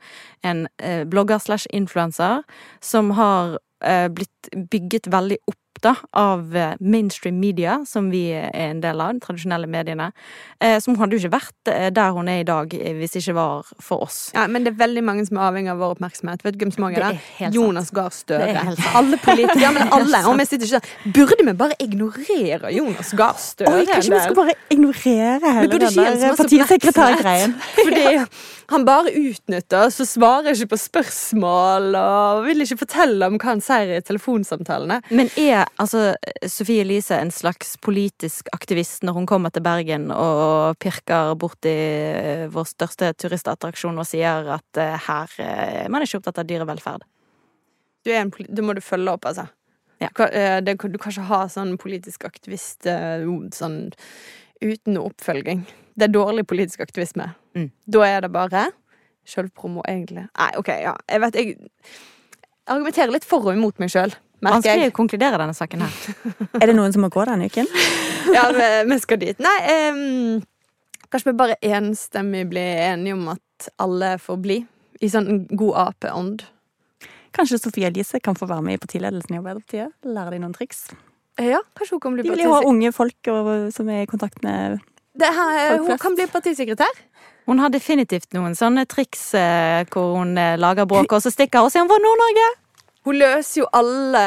en 0.48 0.68
eh, 0.80 1.04
blogger 1.08 1.42
slash 1.44 1.68
influenser 1.76 2.44
som 2.80 3.12
har 3.18 3.58
eh, 3.84 4.08
blitt 4.08 4.52
bygget 4.72 5.12
veldig 5.12 5.42
opp 5.48 5.61
da, 5.84 5.96
av 6.18 6.56
eh, 6.56 6.74
mainstream 6.80 7.40
media, 7.42 7.80
som 7.88 8.10
vi 8.14 8.28
er 8.38 8.50
en 8.70 8.82
del 8.84 9.02
av, 9.02 9.16
de 9.16 9.24
tradisjonelle 9.24 9.70
mediene. 9.72 10.12
Eh, 10.62 10.78
så 10.82 10.92
hun 10.92 11.00
hadde 11.02 11.18
jo 11.18 11.24
ikke 11.24 11.34
vært 11.36 11.72
eh, 11.72 11.90
der 11.94 12.14
hun 12.16 12.30
er 12.32 12.44
i 12.44 12.48
dag 12.48 12.72
hvis 12.72 13.16
det 13.16 13.24
ikke 13.24 13.36
var 13.38 13.72
for 13.82 14.06
oss. 14.06 14.20
Ja, 14.36 14.48
Men 14.48 14.66
det 14.66 14.74
er 14.74 14.80
veldig 14.82 15.04
mange 15.08 15.26
som 15.28 15.40
er 15.40 15.48
avhengig 15.50 15.74
av 15.74 15.82
vår 15.82 15.96
oppmerksomhet. 15.98 16.46
Vet 16.46 16.58
du 16.58 16.66
hvem 16.66 16.74
som 16.76 16.86
mange 16.86 17.02
er 17.02 17.18
Det 17.18 17.48
er 17.48 17.56
Jonas 17.58 17.92
Gahr 17.96 18.14
Støre. 18.16 18.66
Alle 18.96 19.20
politikere. 19.22 19.62
Ja, 19.64 19.74
men 19.76 19.92
alle. 19.98 20.24
Og 20.30 20.38
vi 20.40 20.48
sitter 20.50 20.70
ikke 20.70 20.82
der. 20.82 21.14
Burde 21.18 21.48
vi 21.50 21.58
bare 21.64 21.78
ignorere 21.84 22.74
Jonas 22.76 23.14
Gahr 23.18 23.38
Støre? 23.42 23.76
Oi, 23.76 23.86
kanskje 23.90 24.16
vi 24.16 24.24
skal 24.26 24.40
bare 24.42 24.58
ignorere 24.72 25.56
hele 25.60 25.82
den 25.82 26.00
der 26.00 26.36
partisekretærgreien. 26.40 27.56
Fordi 27.86 28.06
han 28.72 28.86
bare 28.88 29.12
utnytter, 29.12 29.88
oss 29.88 30.00
og 30.04 30.08
svarer 30.08 30.56
ikke 30.56 30.72
på 30.74 30.80
spørsmål 30.80 31.96
og 32.00 32.46
vil 32.46 32.64
ikke 32.64 32.80
fortelle 32.82 33.28
om 33.28 33.38
hva 33.38 33.50
han 33.52 33.64
sier 33.64 33.94
i 33.98 34.04
telefonsamtalene. 34.06 35.02
Men 35.12 35.32
er 35.40 35.66
altså 35.82 36.14
Sofie 36.48 36.86
Elise 36.86 37.18
en 37.20 37.34
slags 37.36 37.76
politisk 37.84 38.52
aktivist 38.56 39.06
når 39.08 39.20
hun 39.20 39.30
kommer 39.30 39.54
til 39.54 39.66
Bergen 39.66 40.10
og 40.16 40.80
pirker 40.82 41.36
borti 41.40 41.72
eh, 41.72 42.46
vår 42.52 42.70
største 42.72 43.12
turistattraksjon 43.20 44.00
og 44.00 44.08
sier 44.08 44.54
at 44.58 44.82
eh, 44.82 45.08
her 45.08 45.40
eh, 45.44 45.88
man 45.92 46.02
er 46.02 46.10
ikke 46.10 46.22
opptatt 46.22 46.44
av 46.44 46.48
dyrevelferd? 46.50 47.08
Du 48.06 48.14
er 48.14 48.24
en, 48.24 48.32
det 48.32 48.64
må 48.66 48.74
du 48.74 48.82
følge 48.82 49.14
opp, 49.14 49.28
altså. 49.30 49.50
Ja. 50.02 50.08
Du, 50.10 50.16
kan, 50.18 50.32
det, 50.66 50.80
du 50.80 50.98
kan 50.98 51.14
ikke 51.14 51.28
ha 51.30 51.44
sånn 51.52 51.76
politisk 51.78 52.24
aktivist 52.26 52.88
sånn 53.54 53.76
uten 54.62 54.96
noe 54.96 55.12
oppfølging. 55.12 55.66
Det 55.98 56.08
er 56.08 56.14
dårlig 56.14 56.46
politisk 56.48 56.84
aktivisme. 56.84 57.32
Mm. 57.58 57.70
Da 57.92 58.08
er 58.08 58.26
det 58.26 58.32
bare 58.34 58.70
sjølpromo, 59.28 59.84
egentlig. 59.90 60.26
Nei, 60.30 60.52
OK, 60.60 60.72
ja. 60.82 60.96
Jeg 61.10 61.24
vet 61.26 61.38
jeg 61.38 61.56
argumenterer 62.72 63.14
litt 63.14 63.28
for 63.28 63.46
og 63.46 63.58
imot 63.58 63.82
meg 63.82 63.92
sjøl, 63.94 64.14
Vanskelig 64.42 64.90
å 64.90 64.94
konkludere 64.96 65.38
denne 65.38 65.54
saken 65.54 65.84
her. 65.86 65.98
Er 66.62 66.72
det 66.72 66.74
noen 66.74 66.94
som 66.94 67.04
må 67.06 67.12
gå 67.14 67.26
denne 67.30 67.50
uken? 67.52 67.70
Ja, 68.32 68.48
vi, 68.54 68.66
vi 68.86 68.98
skal 69.02 69.18
dit. 69.22 69.40
Nei, 69.42 69.58
um, 69.92 70.42
kanskje 71.10 71.32
vi 71.32 71.38
bare 71.40 71.56
enstemmig 71.66 72.44
blir 72.52 72.82
enige 72.86 73.16
om 73.18 73.32
at 73.34 73.70
alle 73.82 74.12
får 74.22 74.38
bli. 74.44 74.58
I 75.02 75.10
sånn 75.10 75.48
god 75.50 75.80
apeånd. 75.88 76.44
Kanskje 77.34 77.58
Sofie 77.64 77.90
Elise 77.90 78.22
kan 78.22 78.38
få 78.38 78.46
være 78.50 78.66
med 78.68 78.78
i 78.78 78.82
partiledelsen 78.84 79.34
i 79.34 79.40
Arbeiderpartiet? 79.40 79.96
Lære 80.06 80.36
dem 80.36 80.46
noen 80.46 80.54
triks? 80.54 80.86
Ja, 81.40 81.62
kanskje 81.78 81.96
hun 81.96 82.02
kan 82.04 82.14
bli 82.18 82.24
De 82.24 82.30
vil 82.34 82.44
jo 82.44 82.52
ha 82.54 82.62
unge 82.68 82.92
folk 82.92 83.28
og, 83.32 83.52
som 83.74 83.90
er 83.90 84.04
i 84.04 84.10
kontakt 84.10 84.42
med 84.44 84.80
Det 85.18 85.28
her, 85.28 85.78
Folk 85.78 85.80
Hun 85.80 85.88
flest. 85.94 86.02
kan 86.04 86.16
bli 86.16 86.26
partisekretær. 86.28 87.00
Hun 87.48 87.60
har 87.60 87.70
definitivt 87.74 88.34
noen 88.34 88.54
sånne 88.56 88.86
triks 88.88 89.34
eh, 89.36 89.84
hvor 89.92 90.18
hun 90.20 90.36
eh, 90.38 90.58
lager 90.62 90.86
bråk, 90.86 91.12
og 91.18 91.22
så 91.24 91.32
stikker 91.34 91.60
hun 91.64 91.66
og 91.68 91.72
sier 91.74 91.82
hun 91.84 91.90
var 91.90 92.04
Nord-Norge. 92.04 92.50
Hun 93.02 93.18
løser 93.18 93.64
jo 93.64 93.66
alle 93.74 94.20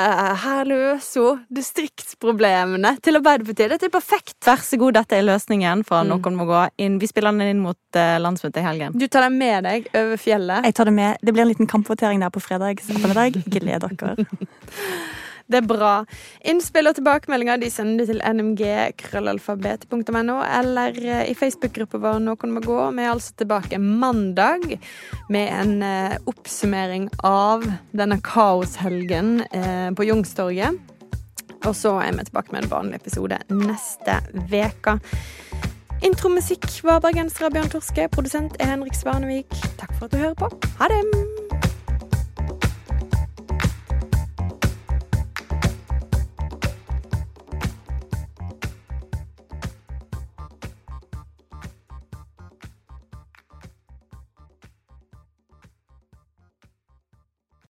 Her 0.42 0.64
løser 0.66 1.20
hun 1.22 1.44
distriktsproblemene 1.54 2.96
til 3.06 3.20
Arbeiderpartiet. 3.20 3.70
Dette 3.70 3.86
er 3.86 3.92
perfekt. 3.94 4.34
Vær 4.44 4.64
så 4.66 4.76
god, 4.82 4.96
dette 4.98 5.14
er 5.14 5.22
løsningen 5.28 5.84
for 5.86 6.02
Mm. 6.02 6.10
Noen 6.10 6.36
må 6.40 6.44
gå 6.48 6.64
inn. 6.82 6.98
Vi 6.98 7.06
spiller 7.06 7.30
den 7.30 7.54
inn 7.54 7.62
mot 7.62 7.78
eh, 7.94 8.16
landsmøtet 8.18 8.58
i 8.60 8.66
helgen. 8.66 8.98
Du 8.98 9.06
tar 9.06 9.28
den 9.28 9.38
med 9.38 9.62
deg 9.64 9.86
over 9.94 10.16
fjellet. 10.18 10.64
Jeg 10.66 10.74
tar 10.74 10.90
det 10.90 10.96
med. 10.98 11.16
Det 11.22 11.32
blir 11.32 11.42
en 11.46 11.52
liten 11.54 11.70
kampvotering 11.70 12.20
der 12.20 12.34
på 12.34 12.42
fredag 12.42 12.82
ettermiddag. 12.82 13.38
Gled 13.46 13.86
dere. 13.86 14.26
Det 15.44 15.58
er 15.60 15.66
bra. 15.68 16.08
Innspill 16.48 16.88
og 16.88 16.96
tilbakemeldinger 16.96 17.60
de 17.60 17.68
sender 17.72 18.00
du 18.00 18.04
til 18.12 18.20
nmg.krøllalfabet.no 18.24 20.38
eller 20.40 20.96
eh, 21.04 21.28
i 21.28 21.34
Facebook-gruppa 21.36 22.00
vår 22.00 22.18
Noen 22.24 22.54
må 22.54 22.60
gå. 22.64 22.78
Vi 22.96 23.02
er 23.04 23.12
altså 23.12 23.32
tilbake 23.42 23.76
mandag 23.82 24.60
med 25.28 25.46
en 25.52 25.82
eh, 25.84 26.16
oppsummering 26.30 27.10
av 27.28 27.60
denne 27.92 28.18
kaoshelgen 28.24 29.44
eh, 29.50 29.90
på 29.92 30.06
Youngstorget. 30.08 30.72
Og 31.64 31.72
så 31.76 31.96
er 32.00 32.16
vi 32.16 32.24
tilbake 32.28 32.52
med 32.52 32.64
en 32.64 32.72
vanlig 32.72 32.96
episode 33.02 33.36
neste 33.52 34.20
veka. 34.52 34.98
Intromusikk 36.04 36.68
var 36.84 37.00
bergensere 37.04 37.52
Bjørn 37.52 37.72
Torske. 37.72 38.08
Produsent 38.12 38.56
er 38.60 38.74
Henrik 38.74 38.96
Svanevik. 38.96 39.48
Takk 39.80 39.92
for 39.96 40.08
at 40.08 40.12
du 40.12 40.20
hører 40.20 40.38
på. 40.40 40.52
Ha 40.80 40.92
det! 40.92 41.43